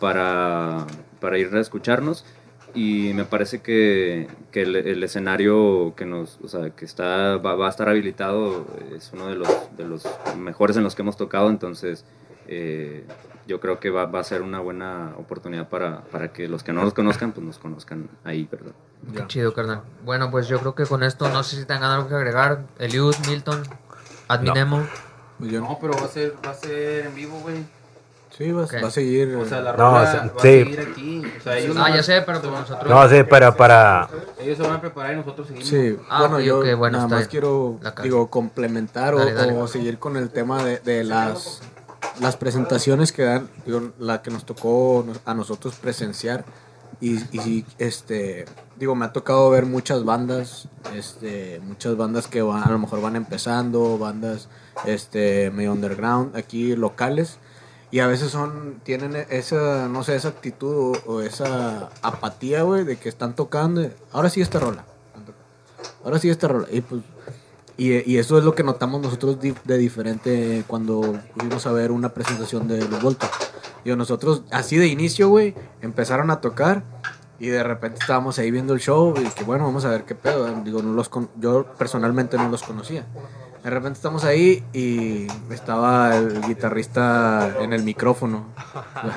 para, 0.00 0.86
para 1.20 1.38
ir 1.38 1.54
a 1.54 1.60
escucharnos. 1.60 2.24
Y 2.74 3.12
me 3.14 3.24
parece 3.24 3.60
que, 3.60 4.28
que 4.52 4.62
el, 4.62 4.76
el 4.76 5.02
escenario 5.02 5.94
que 5.96 6.04
nos, 6.04 6.38
o 6.42 6.48
sea, 6.48 6.70
que 6.70 6.84
está, 6.84 7.36
va, 7.38 7.54
va 7.54 7.66
a 7.66 7.70
estar 7.70 7.88
habilitado 7.88 8.66
es 8.94 9.10
uno 9.12 9.28
de 9.28 9.36
los, 9.36 9.76
de 9.76 9.84
los 9.84 10.06
mejores 10.36 10.76
en 10.76 10.84
los 10.84 10.94
que 10.94 11.02
hemos 11.02 11.16
tocado, 11.16 11.48
entonces 11.48 12.04
eh, 12.46 13.04
yo 13.46 13.60
creo 13.60 13.80
que 13.80 13.90
va, 13.90 14.06
va 14.06 14.20
a 14.20 14.24
ser 14.24 14.42
una 14.42 14.60
buena 14.60 15.14
oportunidad 15.18 15.68
para, 15.68 16.02
para 16.02 16.32
que 16.32 16.48
los 16.48 16.62
que 16.62 16.72
no 16.72 16.82
nos 16.82 16.94
conozcan, 16.94 17.32
pues 17.32 17.46
nos 17.46 17.58
conozcan 17.58 18.08
ahí, 18.24 18.46
¿verdad? 18.50 18.72
Qué 19.14 19.26
chido, 19.26 19.54
carnal. 19.54 19.82
Bueno, 20.04 20.30
pues 20.30 20.48
yo 20.48 20.58
creo 20.60 20.74
que 20.74 20.84
con 20.84 21.02
esto 21.02 21.28
no 21.30 21.42
sé 21.42 21.56
si 21.56 21.64
tengan 21.64 21.90
algo 21.90 22.08
que 22.08 22.14
agregar. 22.14 22.66
Eliud, 22.78 23.14
Milton, 23.26 23.62
admin 24.28 24.52
No. 24.54 24.86
No, 25.38 25.78
pero 25.80 25.94
va 25.94 26.04
a 26.04 26.08
ser, 26.08 26.34
va 26.44 26.50
a 26.50 26.54
ser 26.54 27.06
en 27.06 27.14
vivo, 27.14 27.38
güey. 27.40 27.64
Sí, 28.36 28.52
va, 28.52 28.66
va 28.82 28.88
a 28.88 28.90
seguir. 28.90 29.34
O 29.36 29.44
sea, 29.46 29.60
la 29.60 29.72
No, 29.72 29.78
rola 29.78 30.02
o 30.02 30.06
sea, 30.06 30.20
va 30.20 30.26
a 30.26 30.42
sí. 30.42 30.48
seguir 30.48 30.80
aquí. 30.80 31.22
O 31.38 31.42
sea, 31.42 31.58
ellos, 31.58 31.76
Ah, 31.76 31.82
van- 31.82 31.94
ya 31.94 32.02
sé, 32.02 32.22
pero 32.22 32.40
pues 32.40 32.52
nosotros... 32.52 32.88
No, 32.90 33.08
sí, 33.08 33.16
pero 33.28 33.56
para... 33.56 34.08
ellos 34.38 34.56
se 34.56 34.62
van 34.62 34.72
a 34.72 34.80
preparar 34.80 35.12
y 35.14 35.16
nosotros 35.16 35.46
seguimos. 35.48 35.68
Sí, 35.68 35.96
Ah, 36.08 36.20
bueno, 36.20 36.40
yo 36.40 36.56
bueno, 36.76 36.98
nada 36.98 37.04
está 37.04 37.08
más 37.16 37.18
bien. 37.20 37.30
quiero, 37.30 37.80
digo, 38.02 38.28
complementar 38.30 39.14
o, 39.14 39.18
Dale, 39.18 39.32
dale. 39.32 39.52
o 39.56 39.66
seguir 39.66 39.98
con 39.98 40.16
el 40.16 40.30
tema 40.30 40.62
de, 40.62 40.78
de 40.78 41.02
las, 41.04 41.60
las 42.20 42.36
presentaciones 42.36 43.12
que 43.12 43.24
dan, 43.24 43.48
digo, 43.66 43.90
la 43.98 44.22
que 44.22 44.30
nos 44.30 44.44
tocó 44.44 45.02
nos- 45.06 45.20
a 45.24 45.34
nosotros 45.34 45.74
presenciar. 45.76 46.44
Y, 47.00 47.14
y 47.32 47.38
sí, 47.40 47.66
este, 47.78 48.44
digo, 48.76 48.94
me 48.94 49.04
ha 49.04 49.12
tocado 49.12 49.50
ver 49.50 49.66
muchas 49.66 50.04
bandas, 50.04 50.68
este, 50.94 51.60
muchas 51.64 51.96
bandas 51.96 52.26
que 52.26 52.42
van, 52.42 52.62
a 52.64 52.70
lo 52.70 52.78
mejor 52.78 53.00
van 53.00 53.14
empezando, 53.16 53.98
bandas, 53.98 54.48
este, 54.84 55.50
medio 55.50 55.72
underground, 55.72 56.36
aquí 56.36 56.74
locales. 56.76 57.38
Y 57.90 58.00
a 58.00 58.06
veces 58.06 58.30
son, 58.30 58.80
tienen 58.84 59.16
esa, 59.30 59.88
no 59.88 60.04
sé, 60.04 60.14
esa 60.16 60.28
actitud 60.28 60.96
o, 61.06 61.22
esa 61.22 61.88
apatía, 62.02 62.62
güey, 62.62 62.84
de 62.84 62.96
que 62.96 63.08
están 63.08 63.34
tocando. 63.34 63.88
Ahora 64.12 64.28
sí 64.28 64.40
esta 64.42 64.60
rola. 64.60 64.84
Ahora 66.04 66.18
sí 66.18 66.28
esta 66.28 66.48
rola. 66.48 66.66
Y 66.70 66.80
pues, 66.82 67.02
y, 67.78 68.16
eso 68.18 68.36
es 68.38 68.44
lo 68.44 68.54
que 68.54 68.62
notamos 68.64 69.00
nosotros 69.00 69.40
di- 69.40 69.54
de 69.64 69.78
diferente 69.78 70.64
cuando 70.66 71.18
fuimos 71.36 71.66
a 71.66 71.72
ver 71.72 71.90
una 71.92 72.08
presentación 72.10 72.66
de 72.68 72.86
los 72.88 73.00
Volta. 73.02 73.30
Digo, 73.84 73.96
nosotros, 73.96 74.42
así 74.50 74.76
de 74.76 74.88
inicio, 74.88 75.28
güey, 75.28 75.54
empezaron 75.80 76.30
a 76.30 76.40
tocar 76.40 76.82
y 77.38 77.46
de 77.46 77.62
repente 77.62 78.00
estábamos 78.00 78.38
ahí 78.40 78.50
viendo 78.50 78.74
el 78.74 78.80
show 78.80 79.14
y 79.16 79.24
que 79.30 79.44
bueno, 79.44 79.64
vamos 79.64 79.84
a 79.84 79.90
ver 79.90 80.04
qué 80.04 80.14
pedo. 80.16 80.46
Digo, 80.64 80.82
no 80.82 80.92
los 80.92 81.08
con- 81.08 81.30
yo 81.40 81.64
personalmente 81.78 82.36
no 82.36 82.48
los 82.48 82.64
conocía. 82.64 83.06
De 83.64 83.70
repente 83.70 83.96
estamos 83.96 84.24
ahí 84.24 84.64
y 84.72 85.26
estaba 85.52 86.16
el 86.16 86.40
guitarrista 86.42 87.56
en 87.60 87.72
el 87.72 87.82
micrófono. 87.82 88.46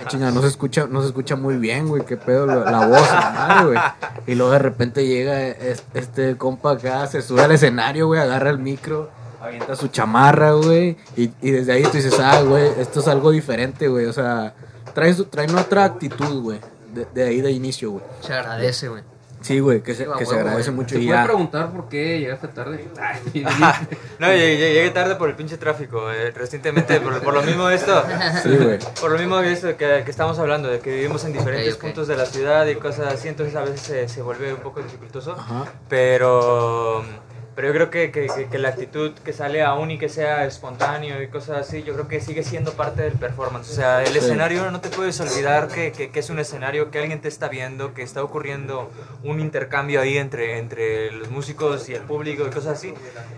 Chinga, 0.08 0.32
no 0.32 0.42
se 0.42 0.48
escucha, 0.48 0.88
no 0.90 1.02
se 1.02 1.08
escucha 1.08 1.36
muy 1.36 1.58
bien, 1.58 1.88
güey, 1.88 2.04
qué 2.06 2.18
pedo 2.18 2.46
la, 2.48 2.88
voz, 2.88 3.02
madre, 3.12 3.66
güey. 3.66 3.80
Y 4.28 4.36
luego 4.36 4.52
de 4.52 4.60
repente 4.60 5.06
llega 5.08 5.42
es- 5.48 5.84
este 5.94 6.38
compa 6.38 6.72
acá, 6.72 7.06
se 7.08 7.22
sube 7.22 7.42
al 7.44 7.52
escenario, 7.52 8.08
güey, 8.08 8.20
agarra 8.20 8.50
el 8.50 8.60
micro, 8.60 9.10
avienta 9.42 9.76
su 9.76 9.88
chamarra, 9.90 10.52
güey, 10.54 10.98
y, 11.16 11.28
desde 11.42 11.74
ahí 11.74 11.84
tú 11.84 11.92
dices, 11.94 12.20
ah, 12.20 12.42
güey, 12.42 12.68
esto 12.80 13.00
es 13.00 13.08
algo 13.08 13.32
diferente, 13.32 13.88
güey, 13.88 14.06
o 14.08 14.14
sea, 14.14 14.54
trae, 14.94 15.14
su- 15.14 15.26
trae 15.26 15.48
otra 15.54 15.86
actitud, 15.86 16.42
güey, 16.42 16.60
de, 16.94 17.06
de 17.14 17.24
ahí 17.24 17.42
de 17.42 17.52
inicio, 17.52 17.92
güey. 17.92 18.04
Se 18.22 18.34
agradece, 18.34 18.88
güey. 18.90 19.04
Sí, 19.42 19.60
güey, 19.60 19.82
que 19.82 19.94
se, 19.96 20.06
que 20.18 20.26
se 20.26 20.36
agradece 20.36 20.70
güey. 20.70 20.76
mucho 20.84 20.96
¿Se 20.96 21.02
y 21.02 21.08
puede 21.08 21.20
ya. 21.20 21.26
preguntar 21.26 21.72
por 21.72 21.90
qué 21.90 22.20
llegaste 22.20 22.48
tarde? 22.50 22.88
No, 24.20 24.28
llegué, 24.28 24.74
llegué 24.74 24.90
tarde 24.92 25.16
por 25.16 25.30
el 25.30 25.36
pinche 25.36 25.58
tráfico. 25.58 26.12
eh, 26.12 26.32
recientemente, 26.32 27.00
por, 27.02 27.22
por 27.22 27.34
lo 27.34 27.42
mismo 27.42 27.70
esto. 27.70 28.04
Sí, 28.44 28.56
güey. 28.56 28.78
Por 29.00 29.12
lo 29.12 29.18
mismo 29.18 29.40
esto 29.40 29.76
que, 29.78 30.04
que 30.06 30.12
estamos 30.12 30.38
hablando, 30.40 30.70
de 30.70 30.80
que 30.80 30.92
vivimos 30.94 31.24
en 31.26 31.34
diferentes 31.34 31.76
puntos 31.78 32.08
de 32.08 32.16
la 32.18 32.26
ciudad 32.26 32.66
y 32.68 32.76
cosas 32.76 33.14
así, 33.14 33.28
entonces 33.30 33.56
a 33.56 33.62
veces 33.62 33.82
se, 33.82 34.08
se 34.08 34.22
vuelve 34.22 34.54
un 34.54 34.60
poco 34.60 34.82
dificultoso. 34.82 35.34
Ajá. 35.34 35.66
Pero, 35.90 37.04
pero 37.56 37.68
yo 37.68 37.74
creo 37.74 37.90
que, 37.90 38.12
que, 38.12 38.28
que- 38.28 38.48
que 38.48 38.58
la 38.58 38.70
actitud 38.70 39.12
que 39.12 39.34
sale 39.34 39.62
aún 39.64 39.92
y 39.92 39.98
que 40.00 40.08
sea 40.10 40.46
espontáneo 40.46 41.22
y 41.22 41.28
cosas 41.28 41.58
así, 41.68 41.84
yo 41.84 41.94
creo 41.94 42.08
que 42.08 42.20
sigue 42.22 42.44
siendo 42.44 42.74
parte 42.74 43.02
del 43.04 43.14
performance. 43.14 43.70
O 43.72 43.74
sea, 43.74 44.02
el 44.04 44.14
Sí. 44.14 44.18
escenario 44.20 44.72
no 44.72 44.80
te 44.82 44.90
puedes 44.90 45.20
olvidar 45.20 45.68
que, 45.68 45.92
que, 45.92 46.12
es 46.20 46.30
un 46.30 46.40
escenario, 46.40 46.92
que 46.92 47.00
alguien 47.00 47.20
te 47.22 47.28
está 47.28 47.48
viendo, 47.50 47.94
que 47.94 48.04
está 48.04 48.24
ocurriendo 48.24 48.90
un 49.24 49.40
intercambio 49.40 50.00
ahí 50.02 50.18
entre, 50.18 50.60
entre 50.60 51.12
los 51.12 51.30
músicos 51.30 51.90
y 51.90 51.94
el 51.96 52.02
público 52.04 52.46
y 52.48 52.50
cosas 52.50 52.78
así. 52.78 52.94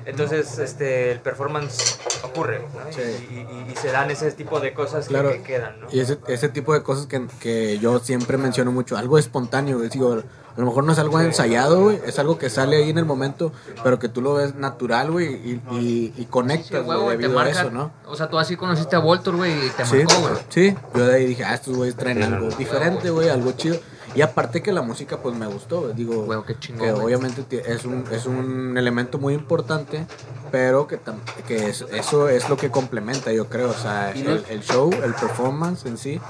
Entonces, 0.06 0.58
este, 0.60 1.12
el 1.12 1.20
performance 1.20 2.00
ocurre 2.24 2.60
¿no? 2.60 2.90
Y- 2.90 2.94
Sí. 2.94 3.28
y, 3.32 3.36
y- 3.36 3.72
y 3.72 3.76
se 3.76 3.92
dan 3.92 4.12
ese 4.12 4.32
tipo 4.32 4.60
de 4.60 4.74
cosas 4.74 5.08
que- 5.08 5.14
Claro. 5.14 5.32
que, 5.32 5.42
quedan. 5.42 5.80
¿no? 5.82 5.88
Y 5.92 6.00
ese, 6.00 6.18
ese 6.28 6.50
tipo 6.50 6.74
de 6.74 6.84
cosas 6.84 7.06
que, 7.08 7.26
que 7.40 7.80
yo 7.80 8.00
siempre 8.00 8.38
menciono 8.38 8.72
mucho, 8.72 8.98
algo 8.98 9.18
espontáneo, 9.18 9.80
digo, 9.80 10.24
a 10.56 10.60
lo 10.60 10.66
mejor 10.68 10.84
no 10.84 10.94
es 10.94 11.00
algo 11.00 11.20
ensayado, 11.20 11.82
güey, 11.84 12.00
es 12.06 12.20
algo 12.20 12.38
que 12.38 12.50
sale 12.50 12.78
ahí 12.78 12.90
en 12.90 12.98
el 12.98 13.06
momento, 13.06 13.52
pero 13.84 14.00
que 14.00 14.08
tú 14.10 14.22
lo 14.22 14.36
ves 14.36 14.56
natural, 14.56 15.12
güey, 15.12 15.34
y, 15.34 15.62
y, 15.72 15.78
y 15.78 16.14
Sí, 16.18 16.26
conectas, 16.30 16.84
güey, 16.86 17.00
te 17.00 17.10
debido 17.18 17.40
a 17.40 17.44
marca. 17.44 17.62
eso, 17.62 17.72
¿no? 17.72 17.92
O 18.06 18.16
sea, 18.16 18.30
tú 18.30 18.38
así 18.38 18.56
conociste 18.56 18.96
a 18.96 19.00
Voltor, 19.00 19.36
güey, 19.36 19.52
y 19.68 19.70
te 19.72 19.86
Sí, 19.86 19.98
marcó, 20.04 20.22
güey. 20.22 20.34
sí, 20.50 20.76
yo 20.96 21.06
de 21.08 21.16
ahí 21.16 21.26
dije, 21.26 21.44
ah, 21.44 21.54
estos 21.56 21.76
güeyes 21.76 21.96
traen 21.96 22.22
algo 22.22 22.50
diferente, 22.56 23.10
güey, 23.10 23.30
algo 23.30 23.52
chido. 23.54 23.78
Y 24.16 24.22
aparte 24.22 24.62
que 24.62 24.72
la 24.72 24.84
música, 24.84 25.18
pues 25.18 25.36
me 25.36 25.48
gustó, 25.48 25.82
güey, 25.82 25.94
digo, 25.96 26.24
Huevo, 26.26 26.44
qué 26.46 26.54
que 26.54 26.60
chingón, 26.60 26.92
güey. 26.92 27.06
obviamente 27.06 27.64
es 27.66 27.84
un, 27.84 28.04
es 28.12 28.28
un 28.28 28.78
elemento 28.78 29.18
muy 29.18 29.34
importante, 29.34 30.06
pero 30.52 30.86
que, 30.86 31.00
tam- 31.04 31.18
que 31.48 31.70
es- 31.70 31.84
eso 31.92 32.30
es 32.30 32.48
lo 32.48 32.56
que 32.56 32.70
complementa, 32.70 33.32
yo 33.34 33.48
creo, 33.48 33.72
o 33.72 33.74
sea, 33.74 34.12
el, 34.12 34.46
el 34.50 34.62
show, 34.62 34.92
el 35.04 35.16
performance 35.16 35.88
en 35.88 35.98
sí, 35.98 36.22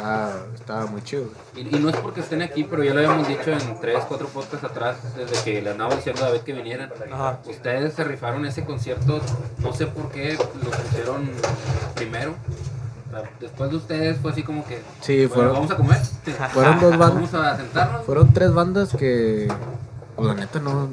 está, 0.00 0.36
está 0.54 0.86
muy 0.86 1.02
chido. 1.02 1.24
güey. 1.54 1.66
Y, 1.68 1.76
y 1.76 1.78
no 1.78 1.88
es 1.90 1.96
porque 1.96 2.20
estén 2.20 2.42
aquí, 2.42 2.64
pero 2.64 2.82
ya 2.84 2.92
lo 2.94 3.00
habíamos 3.00 3.28
dicho 3.28 3.50
en 3.52 3.80
tres, 3.80 4.04
cuatro 4.08 4.28
podcasts 4.28 4.64
atrás, 4.64 4.96
desde 5.16 5.42
que 5.44 5.62
le 5.62 5.70
andaba 5.70 5.94
diciendo 5.94 6.22
a 6.24 6.28
David 6.28 6.40
que 6.40 6.52
vinieran. 6.52 6.90
Ajá. 7.12 7.38
Ustedes 7.46 7.94
se 7.94 8.04
rifaron 8.04 8.44
ese 8.46 8.64
concierto, 8.64 9.20
no 9.58 9.72
sé 9.72 9.86
por 9.86 10.10
qué 10.10 10.34
lo 10.34 10.70
pusieron 10.70 11.30
primero. 11.94 12.34
Después 13.40 13.70
de 13.70 13.76
ustedes 13.76 14.18
fue 14.20 14.30
así 14.30 14.42
como 14.44 14.64
que, 14.64 14.80
Sí, 15.00 15.26
bueno, 15.26 15.34
fueron- 15.34 15.52
vamos 15.54 15.70
a 15.72 15.76
comer. 15.76 15.98
Fueron 16.52 16.80
dos 16.80 16.90
bandas. 16.96 17.14
Vamos 17.32 17.34
a 17.34 17.56
sentarnos. 17.56 18.04
Fueron 18.06 18.32
tres 18.32 18.54
bandas 18.54 18.90
que, 18.96 19.48
pues 20.14 20.28
la 20.28 20.34
neta 20.34 20.60
no, 20.60 20.88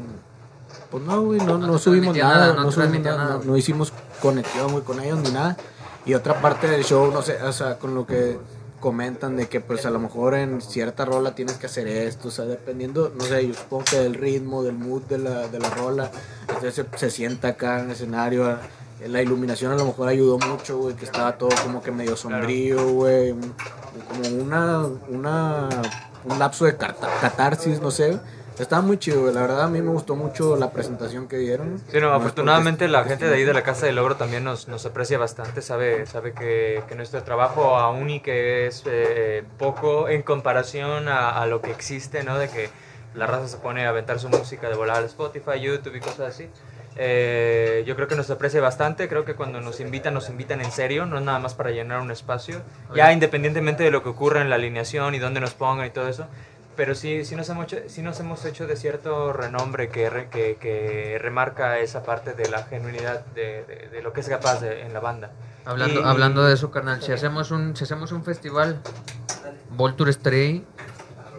pues 0.89 1.03
no, 1.03 1.22
güey, 1.22 1.39
no, 1.41 1.58
No 1.60 1.68
no 1.68 1.78
subimos 1.78 2.18
nada, 2.18 2.47
nada, 2.47 2.53
no, 2.64 2.72
subimos 2.72 2.99
nada, 3.01 3.18
nada. 3.24 3.34
no, 3.38 3.43
no 3.43 3.58
hicimos 3.58 3.93
conexión 4.20 4.72
muy 4.72 4.82
con 4.82 4.99
ellos 4.99 5.20
ni 5.20 5.30
nada. 5.30 5.58
Y 6.08 6.16
otra 6.16 6.41
parte 6.41 6.68
del 6.68 6.84
show, 6.84 7.12
no 7.14 7.22
sé, 7.22 7.39
o 7.43 7.51
sea, 7.51 7.78
con 7.78 7.93
lo 7.93 8.08
que 8.08 8.39
comentan 8.80 9.38
de 9.38 9.47
que 9.47 9.59
pues 9.59 9.86
a 9.86 9.89
lo 9.89 9.99
mejor 9.99 10.36
en 10.36 10.61
cierta 10.61 11.05
rola 11.05 11.34
tienes 11.36 11.57
que 11.57 11.65
hacer 11.65 11.88
esto, 11.88 12.28
o 12.28 12.32
sea, 12.32 12.45
dependiendo, 12.45 13.11
no 13.17 13.23
sé, 13.23 13.47
yo 13.47 13.53
supongo 13.53 13.86
que 13.86 13.97
del 13.97 14.13
ritmo, 14.13 14.63
del 14.63 14.75
mood 14.75 15.03
de 15.03 15.17
la, 15.17 15.47
de 15.47 15.59
la 15.59 15.69
rola, 15.71 16.11
entonces 16.41 16.75
se, 16.75 16.97
se 16.97 17.09
sienta 17.09 17.49
acá 17.49 17.80
en 17.80 17.86
el 17.86 17.91
escenario, 17.91 18.57
la 19.05 19.21
iluminación 19.21 19.71
a 19.71 19.75
lo 19.75 19.86
mejor 19.86 20.07
ayudó 20.07 20.39
mucho, 20.39 20.78
güey, 20.78 20.95
que 20.95 21.05
estaba 21.05 21.38
todo 21.38 21.49
como 21.63 21.82
que 21.82 21.91
medio 21.91 22.15
sombrío, 22.15 22.89
güey, 22.89 23.34
como 24.09 24.43
una, 24.43 24.86
una, 25.09 25.69
un 26.25 26.39
lapso 26.39 26.65
de 26.65 26.78
catarsis, 26.78 27.82
no 27.82 27.91
sé, 27.91 28.19
estaba 28.60 28.82
muy 28.82 28.97
chido, 28.97 29.32
la 29.32 29.41
verdad 29.41 29.64
a 29.64 29.68
mí 29.68 29.82
me 29.82 29.91
gustó 29.91 30.16
mucho 30.16 30.55
la 30.55 30.72
presentación 30.72 31.28
que 31.28 31.38
dieron. 31.38 31.82
Sí, 31.91 31.99
no, 31.99 32.10
No 32.10 32.14
afortunadamente 32.14 32.88
la 32.88 33.03
gente 33.03 33.28
de 33.28 33.36
ahí 33.36 33.43
de 33.43 33.53
la 33.53 33.64
Casa 33.64 33.86
del 33.86 33.95
Logro 33.95 34.16
también 34.16 34.43
nos, 34.43 34.68
nos 34.68 34.86
aprecia 34.86 35.18
bastante, 35.18 35.62
sabe, 35.62 36.05
sabe 36.05 36.34
que, 36.34 36.84
que 36.88 36.95
nuestro 36.95 37.24
trabajo 37.24 37.76
aún 37.78 38.10
y 38.10 38.20
que 38.20 38.68
es 38.68 38.84
eh, 38.86 39.43
poco 39.58 40.10
en 40.10 40.24
comparación 40.24 41.08
a, 41.08 41.41
a 41.41 41.45
lo 41.45 41.62
que 41.62 41.72
existe, 41.72 42.24
¿no? 42.24 42.38
De 42.38 42.49
que 42.49 42.70
la 43.14 43.28
raza 43.28 43.47
se 43.47 43.58
pone 43.58 43.86
a 43.86 43.89
aventar 43.89 44.20
su 44.20 44.30
música 44.30 44.70
de 44.70 44.76
volar 44.76 44.97
al 44.97 45.05
Spotify, 45.05 45.60
YouTube 45.60 45.95
y 45.95 45.99
cosas 45.99 46.34
así. 46.36 46.49
Eh, 46.99 47.84
yo 47.86 47.95
creo 47.95 48.08
que 48.08 48.16
nos 48.16 48.30
aprecia 48.32 48.60
bastante, 48.60 49.08
creo 49.08 49.24
que 49.24 49.36
cuando 49.36 49.62
nos 49.62 49.80
invitan, 49.80 50.16
nos 50.16 50.30
invitan 50.30 50.62
en 50.62 50.72
serio, 50.72 51.05
no 51.05 51.20
es 51.20 51.24
nada 51.24 51.38
más 51.38 51.53
para 51.53 51.70
llenar 51.70 52.01
un 52.01 52.10
espacio, 52.10 52.62
ya 52.95 53.14
independientemente 53.14 53.84
de 53.84 53.91
lo 53.91 54.01
que 54.01 54.10
ocurra 54.10 54.41
en 54.41 54.49
la 54.49 54.55
alineación 54.55 55.14
y 55.14 55.20
dónde 55.20 55.39
nos 55.39 55.53
pongan 55.53 55.86
y 55.86 55.91
todo 55.91 56.08
eso, 56.08 56.26
pero 56.78 56.95
sí, 56.95 57.25
sí, 57.25 57.36
nos, 57.36 57.49
hemos 57.49 57.65
hecho, 57.65 57.78
sí 57.88 58.01
nos 58.01 58.19
hemos 58.21 58.45
hecho 58.45 58.67
de 58.67 58.75
cierto 58.78 59.34
renombre 59.34 59.89
que, 59.89 60.09
re- 60.09 60.30
que, 60.30 60.55
que 60.61 61.17
remarca 61.19 61.80
esa 61.80 62.03
parte 62.03 62.34
de 62.34 62.47
la 62.49 62.63
genuinidad 62.63 63.25
de, 63.36 63.63
de- 63.65 63.89
de 63.91 64.01
lo 64.01 64.13
que 64.13 64.21
es 64.21 64.30
capaz 64.30 64.61
de- 64.61 64.84
en 64.84 64.93
la 64.93 64.99
banda. 65.01 65.32
Hablando, 65.65 65.99
Y- 65.99 66.03
hablando 66.05 66.43
de 66.45 66.53
eso, 66.53 66.71
carnal, 66.71 67.01
si 67.01 67.11
hacemos 67.11 67.51
un, 67.51 67.75
si 67.75 67.84
hacemos 67.84 68.11
un 68.13 68.23
festival, 68.23 68.80
Volture 69.71 70.13
Stray, 70.13 70.65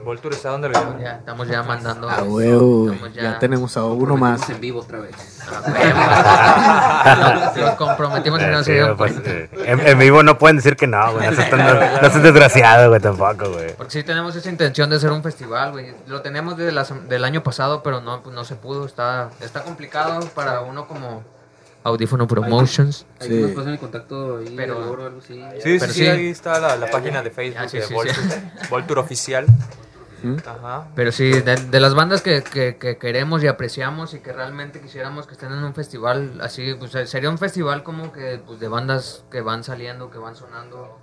Volture 0.04 0.34
está 0.34 0.50
donde 0.50 0.68
lo 0.68 0.74
llaman. 0.74 1.00
ya 1.00 1.12
estamos 1.16 1.48
ya 1.48 1.62
mandando. 1.62 2.08
A 2.08 2.22
huevo, 2.22 2.90
estamos 2.92 3.14
Ya 3.14 3.38
tenemos 3.38 3.76
a 3.76 3.84
uno 3.84 4.16
más. 4.16 4.48
en 4.50 4.60
vivo 4.60 4.80
otra 4.80 5.00
vez. 5.00 5.14
Nos- 5.48 7.56
Nos 7.56 7.74
comprometimos 7.76 8.40
y 8.40 8.46
no 8.46 8.58
sí, 8.58 8.64
se 8.64 8.72
dieron 8.72 8.96
pues, 8.96 9.12
eh, 9.24 9.48
en, 9.66 9.86
en 9.86 9.98
vivo 9.98 10.22
no 10.22 10.38
pueden 10.38 10.56
decir 10.56 10.76
que 10.76 10.86
no, 10.86 11.12
güey. 11.12 11.30
No 11.30 11.36
tan- 11.36 12.02
no 12.02 12.10
seas 12.10 12.22
desgraciado, 12.22 12.88
güey, 12.88 13.00
tampoco, 13.00 13.50
güey. 13.50 13.74
Porque 13.76 13.92
sí 13.92 14.02
tenemos 14.02 14.34
esa 14.36 14.48
intención 14.50 14.90
de 14.90 14.96
hacer 14.96 15.10
un 15.10 15.22
festival, 15.22 15.72
güey. 15.72 15.94
Lo 16.06 16.20
tenemos 16.22 16.56
desde 16.56 16.72
la 16.72 16.84
del 17.08 17.24
año 17.24 17.42
pasado, 17.42 17.82
pero 17.82 18.00
no, 18.00 18.22
no 18.30 18.44
se 18.44 18.54
pudo. 18.56 18.86
Está, 18.86 19.30
está 19.40 19.62
complicado 19.62 20.20
para 20.34 20.60
uno 20.60 20.86
como 20.86 21.22
Audífono 21.84 22.26
Promotions. 22.26 23.06
Ahí 23.20 23.28
Sí. 23.28 23.34
nos 23.40 23.50
pasan 23.52 23.72
el 23.72 23.78
contacto 23.78 24.38
ahí, 24.38 24.54
Pero- 24.56 24.80
de 24.80 24.88
oro 24.90 25.06
algo 25.06 25.18
así. 25.18 25.34
Sí, 25.34 25.60
sí, 25.62 25.76
Pero 25.80 25.92
sí, 25.92 26.00
sí. 26.00 26.06
ahí 26.06 26.28
está 26.28 26.58
la, 26.60 26.76
la 26.76 26.90
página 26.90 27.22
de 27.22 27.30
Facebook 27.30 27.62
Ah, 27.64 27.68
sí, 27.68 27.78
de 27.78 27.82
sí, 27.84 27.88
sí. 27.88 27.94
Volture, 27.94 28.42
Volture 28.70 29.00
Oficial. 29.00 29.46
¿Mm? 30.22 30.36
Ajá. 30.46 30.88
Pero 30.94 31.12
sí, 31.12 31.30
de, 31.30 31.56
de 31.56 31.80
las 31.80 31.94
bandas 31.94 32.22
que, 32.22 32.42
que- 32.42 32.76
que 32.76 32.98
queremos 32.98 33.42
y 33.42 33.46
apreciamos 33.46 34.14
y 34.14 34.20
que 34.20 34.32
realmente 34.32 34.80
quisiéramos 34.80 35.26
que 35.26 35.32
estén 35.34 35.52
en 35.52 35.62
un 35.62 35.74
festival 35.74 36.40
así, 36.40 36.74
pues 36.74 36.94
eh, 36.94 37.06
sería 37.06 37.30
un 37.30 37.38
festival 37.38 37.82
como 37.82 38.12
que 38.12 38.40
pues, 38.44 38.58
de 38.60 38.68
bandas 38.68 39.24
que 39.30 39.40
van 39.40 39.62
saliendo, 39.64 40.10
que 40.10 40.18
van 40.18 40.34
sonando. 40.36 40.98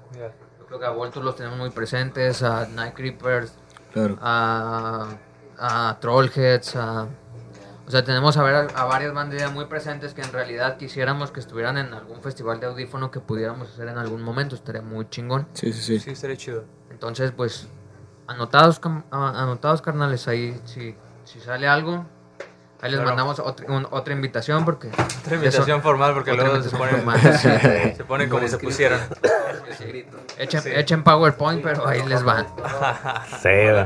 Yo 0.59 0.65
creo 0.67 0.79
que 0.79 0.85
a 0.85 0.89
Voltus 0.89 1.23
los 1.23 1.35
tenemos 1.35 1.57
muy 1.57 1.69
presentes, 1.69 2.43
a 2.43 2.67
Night 2.67 2.93
Creepers, 2.95 3.53
Claro. 3.93 4.17
a, 4.21 5.07
a 5.57 5.97
Trollheads, 6.01 6.75
a... 6.75 7.07
O 7.87 7.91
sea, 7.91 8.03
tenemos 8.03 8.35
a, 8.37 8.41
ver 8.43 8.55
a, 8.55 8.61
a 8.81 8.85
varias 8.85 9.13
bandas 9.13 9.39
ya 9.39 9.49
muy 9.51 9.65
presentes 9.65 10.15
que 10.15 10.23
en 10.23 10.31
realidad 10.33 10.77
quisiéramos 10.77 11.29
que 11.29 11.39
estuvieran 11.39 11.77
en 11.77 11.93
algún 11.93 12.19
festival 12.23 12.59
de 12.59 12.65
audífono 12.65 13.11
que 13.11 13.19
pudiéramos 13.19 13.69
hacer 13.69 13.87
en 13.87 13.99
algún 13.99 14.23
momento, 14.23 14.55
estaría 14.55 14.81
muy 14.81 15.07
chingón. 15.09 15.47
Sí, 15.53 15.71
sí, 15.71 15.81
sí. 15.83 15.99
Sí, 15.99 16.09
estaría 16.09 16.35
chido. 16.35 16.65
Entonces, 16.89 17.31
pues, 17.31 17.67
anotados, 18.27 18.79
anotados 19.11 19.81
carnales, 19.81 20.27
ahí 20.27 20.59
si, 20.65 20.95
si 21.25 21.39
sale 21.39 21.67
algo, 21.67 22.05
ahí 22.81 22.91
les 22.91 22.99
Claro. 22.99 23.05
mandamos 23.05 23.39
otra, 23.39 23.65
un- 23.67 23.87
otra 23.91 24.13
invitación 24.13 24.65
porque... 24.65 24.89
Otra 24.89 25.35
invitación 25.35 25.81
formal 25.81 26.13
porque 26.13 26.33
luego 26.33 26.61
se 26.61 26.69
ponen, 26.75 26.95
formal, 26.97 27.19
sí. 27.37 27.49
se 27.97 28.03
ponen 28.05 28.29
como 28.29 28.47
se 28.47 28.57
pusieron. 28.57 28.99
Echen, 30.37 30.61
echen 30.65 31.03
PowerPoint, 31.03 31.63
pero 31.63 31.87
ahí 31.87 32.03
les 32.05 32.23
van. 32.23 32.45
Sí, 33.41 33.49
güey. 33.49 33.85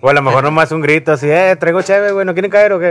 O 0.00 0.08
a 0.10 0.12
lo 0.12 0.22
mejor 0.22 0.42
nomás 0.44 0.72
un 0.72 0.80
grito 0.80 1.12
así, 1.12 1.30
eh, 1.30 1.56
traigo 1.58 1.80
chévere, 1.82 2.12
güey, 2.12 2.26
¿no 2.26 2.32
quieren 2.32 2.50
caer 2.50 2.72
o 2.72 2.78
qué? 2.80 2.90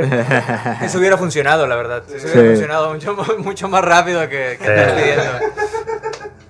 Eso 0.82 0.98
hubiera 1.00 1.18
funcionado, 1.18 1.68
la 1.68 1.76
verdad. 1.76 2.04
Eso 2.08 2.26
hubiera 2.28 2.42
Sí. 2.42 2.48
funcionado 2.50 2.94
mucho, 2.94 3.16
mucho 3.40 3.68
más 3.70 3.84
rápido 3.84 4.22
que, 4.30 4.58
que 4.60 4.66
estar 4.66 4.96
pidiendo. 4.96 5.24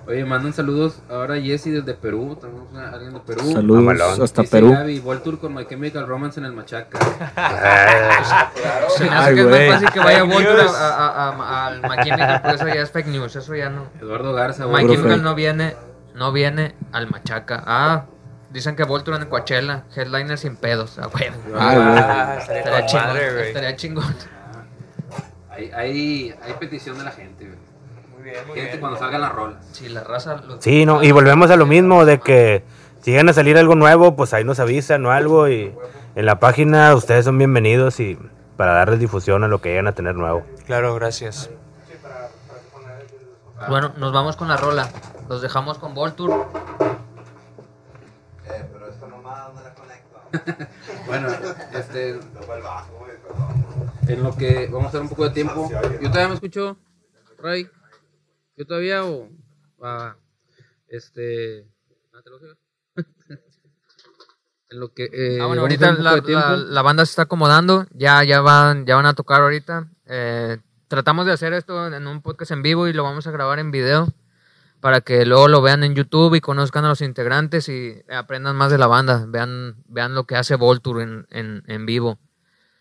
Oye, 0.06 0.24
mandan 0.24 0.52
saludos 0.52 1.00
ahora 1.08 1.40
Jesse 1.40 1.66
desde 1.66 1.94
Perú. 1.94 2.36
Tenemos 2.40 2.74
a 2.76 2.90
alguien 2.90 3.12
de 3.14 3.20
Perú. 3.20 3.52
Saludos 3.52 4.18
hasta 4.20 4.42
Dice 4.42 4.50
Perú. 4.56 4.72
Gaby, 4.72 4.98
World 4.98 5.22
Tour 5.22 5.38
con 5.38 5.54
My 5.54 5.64
Chemical 5.66 6.06
Romance 6.08 6.40
en 6.40 6.46
el 6.46 6.52
Machaca. 6.52 6.98
Se 8.96 9.04
me 9.04 9.10
hace 9.10 9.28
Ay, 9.30 9.34
que 9.36 9.40
es 9.42 9.46
más 9.46 9.60
fácil 9.74 9.90
que 9.92 9.98
vaya 10.00 10.22
Voltur 10.24 10.60
a- 10.60 10.88
a- 10.88 11.28
a- 11.30 11.66
al 11.68 11.82
My 11.82 11.96
Chemical, 12.02 12.40
pero 12.42 12.54
eso 12.56 12.66
ya 12.68 12.82
es 12.82 12.90
fake 12.90 13.06
news, 13.06 13.36
eso 13.36 13.54
ya 13.54 13.68
no. 13.70 13.86
Eduardo 14.00 14.32
Garza, 14.32 14.66
My 14.66 14.80
Puro 14.82 14.94
Chemical 14.94 15.12
fake. 15.12 15.22
no 15.22 15.34
viene, 15.36 15.76
no 16.14 16.32
viene 16.32 16.74
al 16.90 17.08
Machaca. 17.08 17.62
Ah, 17.64 18.06
dicen 18.50 18.74
que 18.76 18.82
Voltur 18.84 19.14
en 19.14 19.26
Coachella, 19.28 19.84
headliner 19.94 20.36
sin 20.36 20.56
pedos, 20.56 20.98
a 20.98 21.06
huevo. 21.08 21.36
Ay, 21.58 21.76
güey. 21.76 21.88
Ah, 21.98 22.36
estaría 22.40 22.58
Estaría 22.60 22.80
con 22.80 22.86
chingón, 22.88 23.06
madre, 23.06 23.32
güey. 23.32 23.46
estaría 23.48 23.76
chingón. 23.76 24.14
Hay, 25.48 25.70
hay, 25.74 26.34
hay 26.42 26.52
petición 26.58 26.98
de 26.98 27.04
la 27.04 27.10
gente, 27.12 27.44
güey. 27.46 27.58
Muy 28.22 28.30
bien, 28.30 28.46
muy 28.46 28.54
Gente 28.54 28.68
bien. 28.70 28.80
cuando 28.80 28.98
salgan 29.00 29.20
las 29.20 29.32
rolas. 29.32 29.64
Si 29.72 29.88
la 29.88 30.04
raza... 30.04 30.36
lo- 30.36 30.62
Sí, 30.62 30.86
no, 30.86 31.02
y 31.02 31.10
volvemos 31.10 31.50
a 31.50 31.56
lo 31.56 31.66
mismo 31.66 32.04
de 32.04 32.20
que 32.20 32.62
si 33.00 33.10
llegan 33.10 33.28
a 33.28 33.32
salir 33.32 33.58
algo 33.58 33.74
nuevo, 33.74 34.14
pues 34.14 34.32
ahí 34.32 34.44
nos 34.44 34.60
avisan 34.60 35.04
o 35.06 35.10
algo 35.10 35.48
y 35.48 35.74
en 36.14 36.26
la 36.26 36.38
página 36.38 36.94
ustedes 36.94 37.24
son 37.24 37.36
bienvenidos 37.36 37.98
y 37.98 38.16
para 38.56 38.74
darles 38.74 39.00
difusión 39.00 39.42
a 39.42 39.48
lo 39.48 39.60
que 39.60 39.70
llegan 39.70 39.88
a 39.88 39.92
tener 39.92 40.14
nuevo. 40.14 40.44
Claro, 40.66 40.94
gracias. 40.94 41.50
Bueno, 43.68 43.92
nos 43.96 44.12
vamos 44.12 44.36
con 44.36 44.46
la 44.46 44.56
rola. 44.56 44.88
Los 45.28 45.42
dejamos 45.42 45.78
con 45.78 45.92
Voltur. 45.94 46.46
Bueno, 51.06 51.28
este. 51.74 52.18
En 54.08 54.22
lo 54.22 54.34
que 54.34 54.66
vamos 54.72 54.86
a 54.86 54.88
hacer 54.88 55.00
un 55.02 55.08
poco 55.10 55.24
de 55.24 55.30
tiempo. 55.30 55.68
Yo 56.00 56.08
todavía 56.08 56.28
me 56.28 56.34
escucho, 56.34 56.76
Ray. 57.38 57.68
Yo 58.56 58.66
todavía 58.66 59.04
o. 59.04 59.28
ah, 59.82 60.16
este. 60.88 61.66
ah, 62.12 62.20
en 64.70 64.80
lo 64.80 64.92
que. 64.92 65.08
eh, 65.12 65.38
Ah, 65.40 65.46
bueno, 65.46 65.62
ahorita 65.62 65.92
la, 65.92 66.82
banda 66.82 67.04
se 67.06 67.10
está 67.10 67.22
acomodando, 67.22 67.86
ya, 67.92 68.22
ya, 68.24 68.40
van, 68.40 68.86
ya 68.86 68.96
van 68.96 69.06
a 69.06 69.14
tocar 69.14 69.40
ahorita. 69.42 69.88
Eh, 70.06 70.58
tratamos 70.88 71.26
de 71.26 71.32
hacer 71.32 71.52
esto 71.52 71.86
en 71.94 72.06
un 72.06 72.22
podcast 72.22 72.50
en 72.52 72.62
vivo 72.62 72.86
y 72.88 72.92
lo 72.92 73.02
vamos 73.02 73.26
a 73.26 73.30
grabar 73.30 73.58
en 73.58 73.70
video 73.70 74.08
para 74.80 75.00
que 75.00 75.24
luego 75.24 75.46
lo 75.48 75.62
vean 75.62 75.84
en 75.84 75.94
YouTube 75.94 76.34
y 76.34 76.40
conozcan 76.40 76.84
a 76.84 76.88
los 76.88 77.02
integrantes 77.02 77.68
y 77.68 78.02
aprendan 78.10 78.56
más 78.56 78.70
de 78.72 78.78
la 78.78 78.88
banda, 78.88 79.24
vean, 79.28 79.76
vean 79.86 80.14
lo 80.14 80.24
que 80.24 80.34
hace 80.34 80.56
Voltur 80.56 81.00
en, 81.00 81.26
en, 81.30 81.62
en 81.68 81.86
vivo. 81.86 82.18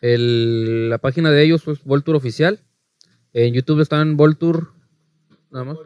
El- 0.02 0.90
la 0.90 0.98
página 0.98 1.30
de 1.30 1.44
ellos 1.44 1.68
es 1.68 1.84
Voltur 1.84 2.16
Oficial. 2.16 2.60
En 3.34 3.54
YouTube 3.54 3.82
están 3.82 4.18
Voltur 4.18 4.74
nada 5.52 5.66
más. 5.66 5.78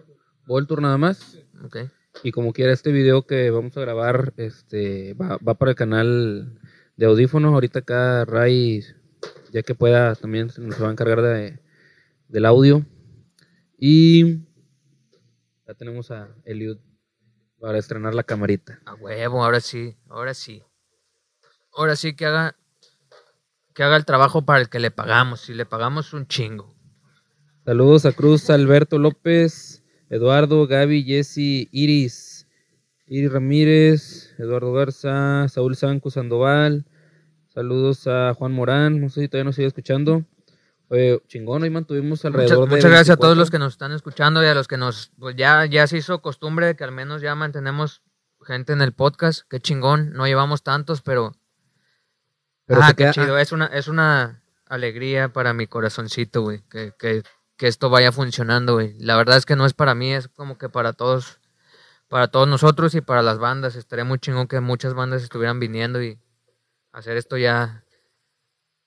Voltur 0.46 0.82
nada 0.82 0.98
más. 0.98 1.40
Ok. 1.64 1.78
Y 2.24 2.32
como 2.32 2.54
quiera, 2.54 2.72
este 2.72 2.92
video 2.92 3.26
que 3.26 3.50
vamos 3.50 3.76
a 3.78 3.82
grabar 3.82 4.34
este 4.38 5.14
va, 5.16 5.38
va 5.38 5.56
para 5.56 5.72
el 5.72 5.78
canal 5.78 6.60
de 6.96 7.06
audífonos. 7.06 7.54
Ahorita 7.54 7.80
acá 7.80 8.26
Ray, 8.26 8.84
ya 9.52 9.64
que 9.64 9.76
pueda, 9.76 10.16
también 10.16 10.50
se 10.50 10.62
va 10.62 10.88
a 10.88 10.92
encargar 10.92 11.22
de, 11.22 11.60
del 12.30 12.46
audio. 12.46 12.86
Y 13.78 14.40
ya 15.68 15.74
tenemos 15.78 16.12
a 16.12 16.30
Eliud 16.46 16.78
para 17.60 17.78
estrenar 17.78 18.14
la 18.16 18.24
camarita. 18.24 18.80
A 18.86 18.94
huevo, 18.96 19.44
ahora 19.44 19.60
sí, 19.60 19.98
ahora 20.08 20.34
sí. 20.34 20.64
Ahora 21.74 21.96
sí 21.96 22.16
que 22.16 22.26
haga 22.26 22.56
que 23.74 23.84
haga 23.84 23.98
el 23.98 24.06
trabajo 24.06 24.46
para 24.46 24.62
el 24.62 24.70
que 24.70 24.80
le 24.80 24.90
pagamos, 24.90 25.42
si 25.42 25.54
le 25.54 25.66
pagamos 25.66 26.14
un 26.14 26.28
chingo. 26.28 26.75
Saludos 27.66 28.06
a 28.06 28.12
Cruz, 28.12 28.50
Alberto 28.50 29.00
López, 29.00 29.84
Eduardo, 30.10 30.68
Gaby, 30.68 31.04
Jesse, 31.04 31.68
Iris, 31.72 32.48
Iris 33.08 33.32
Ramírez, 33.32 34.36
Eduardo 34.38 34.72
Garza, 34.74 35.48
Saúl 35.50 35.76
Sanco 35.76 36.12
Sandoval. 36.12 36.86
Saludos 37.48 38.06
a 38.08 38.34
Juan 38.36 38.52
Morán, 38.52 39.02
no 39.02 39.10
sé 39.10 39.22
si 39.22 39.28
todavía 39.28 39.46
nos 39.46 39.56
sigue 39.56 39.68
escuchando. 39.68 40.24
Chingón, 41.28 41.64
hoy 41.64 41.70
mantuvimos 41.72 42.10
Muchas, 42.24 42.26
alrededor 42.26 42.70
de. 42.70 42.76
muchas 42.76 42.92
gracias 42.92 43.10
a 43.10 43.18
todos 43.18 43.36
24. 43.36 43.40
los 43.40 43.52
que 43.52 43.60
nos 43.60 43.74
están 43.74 43.92
escuchando 43.94 44.44
y 44.44 44.46
a 44.46 44.54
los 44.54 44.68
que 44.68 44.78
nos, 44.78 45.12
pues 45.18 45.36
ya, 45.36 45.66
ya 45.66 45.88
se 45.88 45.98
hizo 45.98 46.22
costumbre 46.22 46.68
de 46.68 46.76
que 46.76 46.84
al 46.84 46.92
menos 46.92 47.22
ya 47.24 47.34
mantenemos 47.34 48.04
gente 48.46 48.74
en 48.74 48.82
el 48.82 48.94
podcast. 48.94 49.42
Qué 49.50 49.60
chingón, 49.60 50.14
no 50.14 50.28
llevamos 50.28 50.62
tantos, 50.62 51.02
pero, 51.02 51.34
Pero 52.68 52.82
ah, 52.84 52.90
qué 52.90 53.06
queda- 53.06 53.14
chido. 53.14 53.40
Es 53.40 53.52
una, 53.52 53.66
es 53.66 53.88
una 53.88 54.44
alegría 54.68 55.30
para 55.34 55.54
mi 55.54 55.66
corazoncito, 55.66 56.44
güey, 56.44 56.62
que, 56.70 56.94
que, 57.00 57.24
que 57.58 57.68
esto 57.68 57.90
vaya 57.90 58.12
funcionando, 58.12 58.74
güey. 58.74 58.96
La 59.00 59.16
verdad 59.16 59.38
es 59.38 59.46
que 59.46 59.56
no 59.56 59.66
es 59.66 59.74
para 59.74 59.96
mí, 59.96 60.14
es 60.14 60.28
como 60.28 60.58
que 60.58 60.70
para 60.70 60.94
todos, 60.94 61.40
para 62.10 62.28
todos 62.30 62.48
nosotros 62.48 62.96
y 62.96 63.02
para 63.02 63.22
las 63.22 63.40
bandas. 63.40 63.76
Estaría 63.76 64.06
muy 64.06 64.20
chingón 64.20 64.48
que 64.48 64.60
muchas 64.60 64.94
bandas 64.94 65.24
estuvieran 65.24 65.60
viniendo 65.60 66.02
y 66.02 66.20
hacer 66.92 67.18
esto 67.18 67.38
ya 67.38 67.84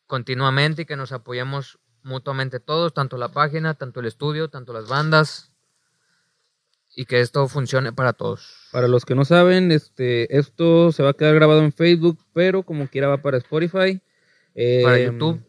continuamente 0.07 0.83
y 0.83 0.87
que 0.87 0.97
nos 0.97 1.13
apoyemos 1.13 1.79
mutuamente 2.03 2.61
todos, 2.61 2.95
tanto 2.95 3.19
la 3.19 3.29
página, 3.29 3.75
tanto 3.75 4.01
el 4.01 4.07
estudio, 4.07 4.49
tanto 4.49 4.73
las 4.73 4.89
bandas 4.89 5.53
y 6.95 7.05
que 7.05 7.21
esto 7.21 7.47
funcione 7.49 7.93
para 7.93 8.13
todos. 8.13 8.69
Para 8.73 8.89
los 8.89 9.05
que 9.05 9.15
no 9.15 9.25
saben, 9.25 9.71
este, 9.73 10.37
esto 10.37 10.91
se 10.93 11.03
va 11.03 11.11
a 11.11 11.15
quedar 11.15 11.35
grabado 11.35 11.61
en 11.63 11.73
Facebook, 11.73 12.19
pero 12.33 12.63
como 12.63 12.89
quiera 12.89 13.09
va 13.09 13.19
para 13.19 13.39
Spotify. 13.39 14.01
Para 14.83 14.99
Eh, 14.99 15.05
YouTube. 15.05 15.41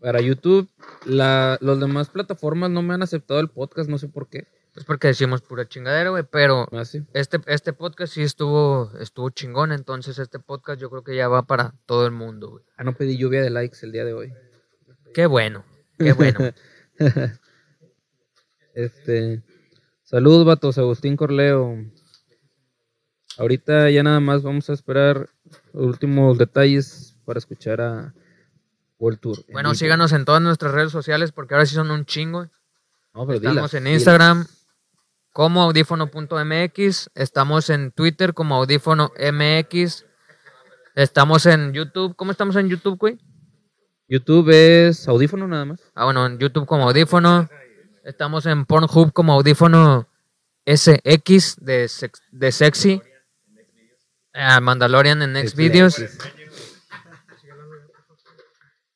Para 0.00 0.20
YouTube. 0.20 0.68
La, 1.04 1.58
las 1.60 1.80
demás 1.80 2.10
plataformas 2.10 2.70
no 2.70 2.82
me 2.82 2.94
han 2.94 3.02
aceptado 3.02 3.40
el 3.40 3.48
podcast, 3.48 3.88
no 3.88 3.98
sé 3.98 4.08
por 4.08 4.28
qué. 4.28 4.46
Es 4.76 4.84
porque 4.84 5.08
decimos 5.08 5.40
pura 5.40 5.66
chingadera, 5.66 6.10
güey, 6.10 6.24
pero 6.30 6.68
¿Ah, 6.70 6.84
sí? 6.84 7.02
este, 7.14 7.40
este 7.46 7.72
podcast 7.72 8.12
sí 8.12 8.22
estuvo, 8.22 8.92
estuvo 9.00 9.30
chingón, 9.30 9.72
entonces 9.72 10.18
este 10.18 10.38
podcast 10.38 10.78
yo 10.78 10.90
creo 10.90 11.02
que 11.02 11.16
ya 11.16 11.28
va 11.28 11.46
para 11.46 11.72
todo 11.86 12.04
el 12.04 12.12
mundo, 12.12 12.50
güey. 12.50 12.64
Ah, 12.76 12.84
no 12.84 12.94
pedí 12.94 13.16
lluvia 13.16 13.40
de 13.40 13.48
likes 13.48 13.78
el 13.82 13.92
día 13.92 14.04
de 14.04 14.12
hoy. 14.12 14.34
Qué 15.14 15.24
bueno, 15.24 15.64
qué 15.98 16.12
bueno. 16.12 16.38
Este. 18.76 19.42
Saludos, 20.02 20.44
vatos. 20.44 20.76
Agustín 20.76 21.16
Corleo. 21.16 21.82
Ahorita 23.38 23.88
ya 23.88 24.02
nada 24.02 24.20
más 24.20 24.42
vamos 24.42 24.68
a 24.68 24.74
esperar 24.74 25.30
los 25.72 25.86
últimos 25.86 26.36
detalles 26.36 27.16
para 27.24 27.38
escuchar 27.38 27.80
a 27.80 28.14
World 28.98 29.20
Tour. 29.20 29.38
en 29.46 29.52
bueno, 29.52 29.74
síganos 29.74 30.12
en 30.12 30.24
todas 30.24 30.40
nuestras 30.42 30.72
redes 30.72 30.92
sociales 30.92 31.32
porque 31.32 31.54
ahora 31.54 31.66
sí 31.66 31.74
son 31.74 31.90
un 31.90 32.04
chingo. 32.06 32.44
No, 33.14 33.26
pero 33.26 33.34
Estamos 33.38 33.74
en. 33.74 33.86
Instagram 33.86 34.46
como 35.32 35.62
audífono.mx, 35.62 37.10
estamos 37.14 37.68
en 37.70 37.92
Twitter 37.92 38.32
como 38.32 38.54
audífono 38.56 39.12
MX, 39.18 40.04
estamos 40.94 41.44
en 41.46 41.72
YouTube, 41.74 42.16
¿cómo 42.16 42.30
estamos 42.30 42.56
en 42.56 42.68
YouTube, 42.70 42.98
güey? 42.98 43.18
YouTube 44.08 44.48
es 44.50 45.06
audífono 45.08 45.46
nada 45.46 45.64
más. 45.66 45.80
Ah, 45.94 46.04
bueno, 46.04 46.24
en 46.26 46.38
YouTube 46.38 46.64
como 46.66 46.84
audífono, 46.88 47.48
estamos 48.04 48.46
en 48.46 48.64
Pornhub 48.64 49.12
como 49.12 49.34
audífono 49.34 50.08
SX 50.64 51.56
de, 51.60 51.88
sex- 51.88 52.22
de 52.32 52.52
sexy, 52.52 53.02
Ah, 54.38 54.60
Mandalorian 54.60 55.22
en 55.22 55.32
Next 55.32 55.56
Videos, 55.56 55.96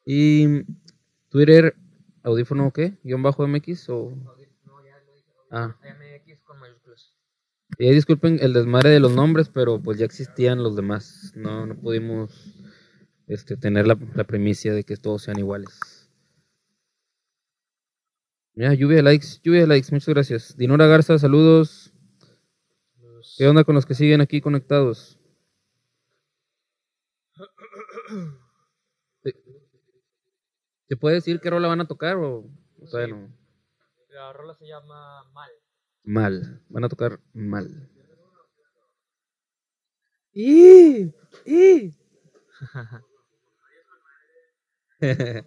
Y 0.05 0.65
Twitter, 1.29 1.77
audífono 2.23 2.73
qué? 2.73 2.99
¿Guión 3.03 3.23
bajo 3.23 3.47
MX 3.47 3.89
o...? 3.91 4.13
Ah, 5.51 5.77
MX 5.83 6.41
con 6.45 6.61
mayúsculas. 6.61 7.13
y 7.77 7.87
ahí 7.87 7.95
disculpen 7.95 8.39
el 8.41 8.53
desmadre 8.53 8.91
de 8.91 9.01
los 9.01 9.13
nombres, 9.13 9.49
pero 9.49 9.81
pues 9.83 9.99
ya 9.99 10.05
existían 10.05 10.63
los 10.63 10.77
demás. 10.77 11.33
No, 11.35 11.67
no 11.67 11.75
pudimos 11.75 12.55
este, 13.27 13.57
tener 13.57 13.87
la, 13.87 13.99
la 14.15 14.25
primicia 14.25 14.73
de 14.73 14.85
que 14.85 14.97
todos 14.97 15.23
sean 15.23 15.39
iguales. 15.39 16.09
Mira, 18.55 18.75
lluvia 18.75 18.97
de 18.97 19.03
likes, 19.03 19.41
lluvia 19.43 19.63
de 19.63 19.67
likes, 19.67 19.89
muchas 19.91 20.09
gracias. 20.09 20.57
Dinora 20.57 20.87
Garza, 20.87 21.19
saludos. 21.19 21.93
¿Qué 23.39 23.49
onda 23.49 23.65
con 23.65 23.75
los 23.75 23.87
que 23.87 23.95
siguen 23.95 24.21
aquí 24.21 24.41
conectados? 24.41 25.19
¿Se- 30.91 30.95
¿Se 30.95 30.97
puede 30.97 31.15
decir 31.17 31.41
qué 31.41 31.51
rola 31.51 31.69
van 31.69 31.81
a 31.81 31.87
tocar 31.87 32.17
o 32.17 32.39
o 32.83 32.87
todavía 32.91 33.15
no? 33.15 33.29
La 34.09 34.33
rola 34.33 34.55
se 34.55 34.67
llama 34.67 35.23
Mal. 35.33 35.51
Mal, 36.03 36.63
van 36.69 36.85
a 36.85 36.89
tocar 36.89 37.21
mal. 37.33 37.89
¡Y! 40.33 41.13
¡Y! 41.45 41.95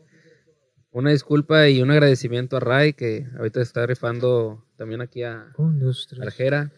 Una 0.92 1.10
disculpa 1.10 1.68
y 1.70 1.82
un 1.82 1.90
agradecimiento 1.92 2.58
a 2.58 2.60
Ray 2.60 2.94
que 2.94 3.28
ahorita 3.38 3.62
está 3.62 3.86
rifando 3.86 4.66
también 4.78 5.02
aquí 5.02 5.24
a 5.24 5.52
Un, 5.58 5.80
dos, 5.80 6.08
tres. 6.08 6.22
Arjera, 6.22 6.72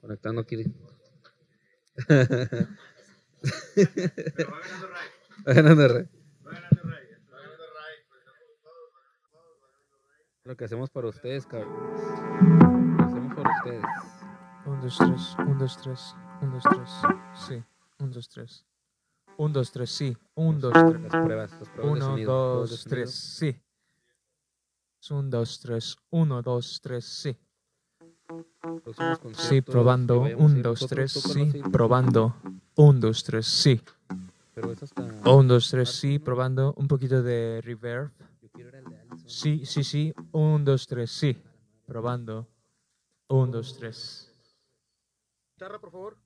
conectando 0.00 0.40
aquí. 0.42 0.64
Va 5.46 5.52
ganando 5.54 5.88
Ray. 5.88 6.08
Lo 10.44 10.56
que 10.56 10.66
hacemos 10.66 10.90
para 10.90 11.08
ustedes, 11.08 11.46
cabrón. 11.46 11.72
Lo 11.72 12.96
que 12.98 13.02
hacemos 13.02 13.34
para 13.34 13.50
ustedes. 13.56 13.84
Un, 14.66 14.80
dos, 14.80 14.98
tres, 14.98 15.36
un, 15.38 15.58
dos, 15.58 15.76
tres, 15.82 16.16
un, 16.42 16.50
dos, 16.52 16.62
tres, 16.64 16.90
sí, 17.34 17.64
un, 17.98 18.12
dos, 18.12 18.28
tres. 18.28 18.66
Un, 19.38 19.52
dos, 19.52 19.72
tres, 19.72 19.90
sí, 19.90 20.16
un, 20.34 20.60
dos, 20.60 20.72
tres. 20.72 21.00
Las 21.00 21.10
pruebas, 21.10 21.50
las 21.50 21.68
pruebas 21.70 21.76
de 21.76 21.82
Uno, 21.82 22.04
sonido, 22.04 22.56
dos, 22.60 22.84
tres, 22.84 23.10
sí. 23.10 23.60
Un, 25.10 25.30
dos, 25.30 25.60
tres, 25.60 25.96
uno, 26.10 26.42
dos, 26.42 26.80
tres, 26.82 27.04
sí. 27.06 27.36
Sí, 29.32 29.60
probando. 29.62 30.20
Un, 30.20 30.62
dos, 30.62 30.86
tres, 30.86 31.12
sí, 31.12 31.46
por 31.62 31.72
probando. 31.72 32.36
Un, 32.76 33.00
dos, 33.00 33.24
tres, 33.24 33.46
sí. 33.46 33.80
Un, 35.24 35.48
dos, 35.48 35.70
tres, 35.70 35.88
sí, 35.88 36.18
probando. 36.18 36.74
Un 36.76 36.86
poquito 36.86 37.22
de 37.22 37.60
reverb. 37.62 38.10
Yo 38.42 38.48
quiero 38.50 38.68
ir 38.68 38.76
al 38.76 38.84
de 38.84 39.00
Allison. 39.00 39.13
Sí, 39.26 39.64
sí, 39.64 39.82
sí. 39.82 40.12
Un, 40.32 40.64
dos, 40.64 40.86
tres, 40.86 41.10
sí. 41.10 41.36
Probando. 41.86 42.46
Un, 43.28 43.50
dos, 43.50 43.76
tres. 43.78 44.30
Guitarra, 45.56 45.78
por 45.80 45.90
favor. 45.90 46.18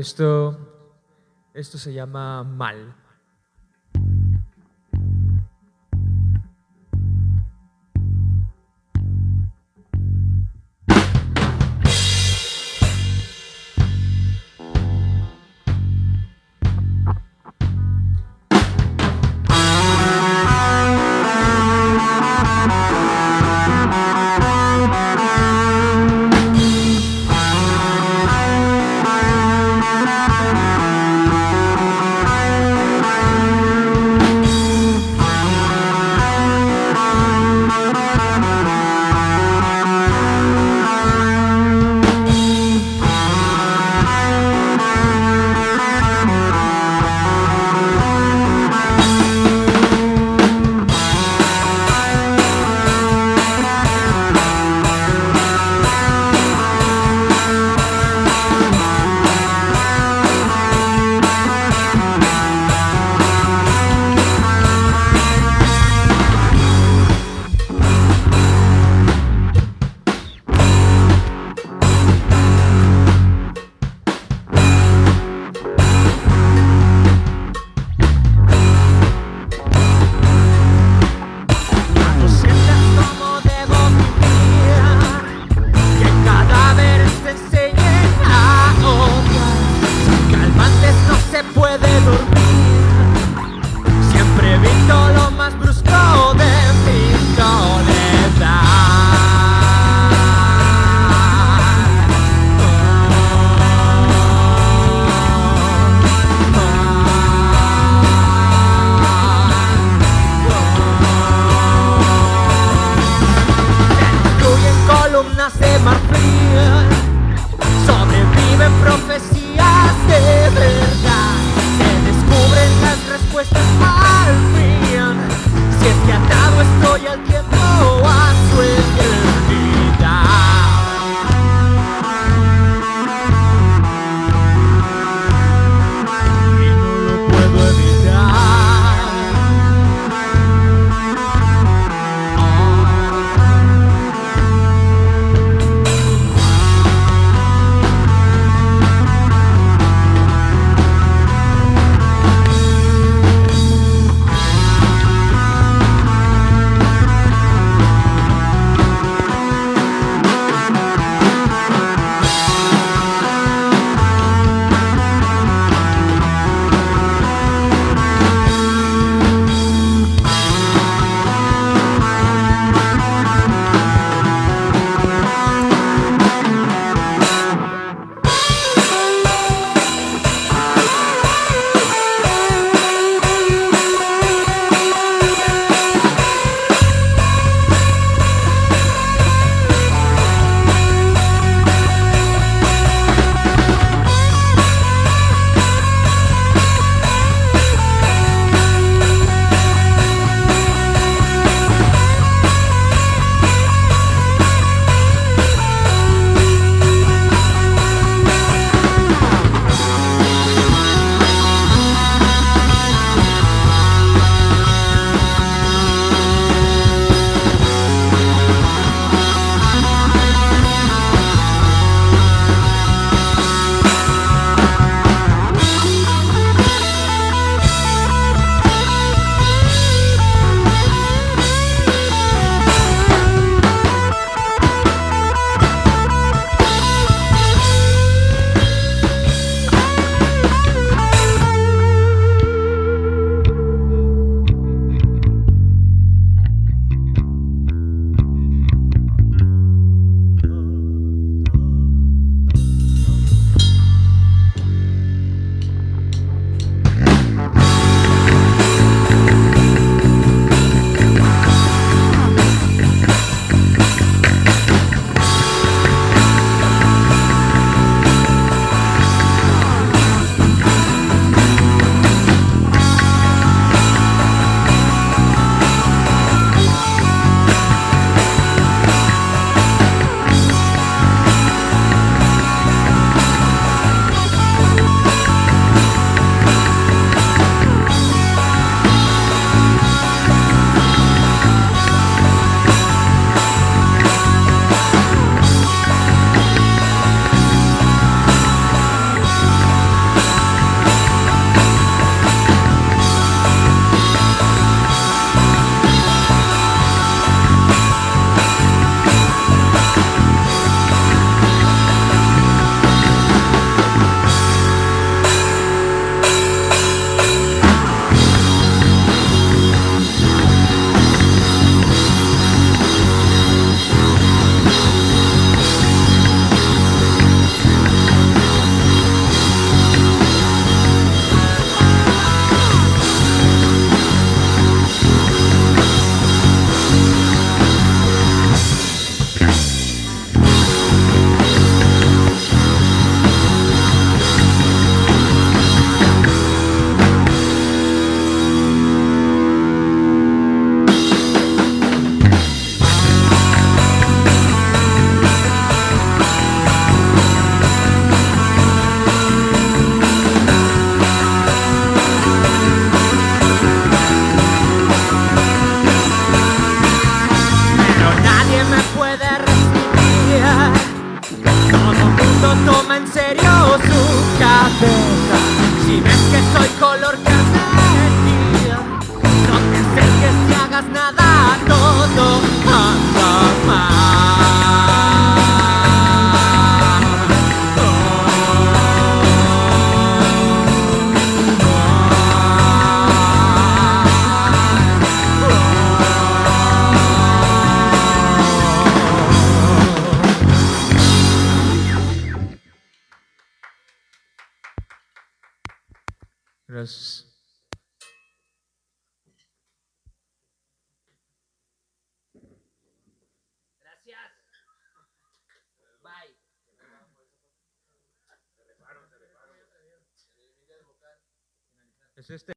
Esto. 0.00 0.56
Esto 1.52 1.76
se 1.76 1.92
llama 1.92 2.42
mal. 2.42 2.96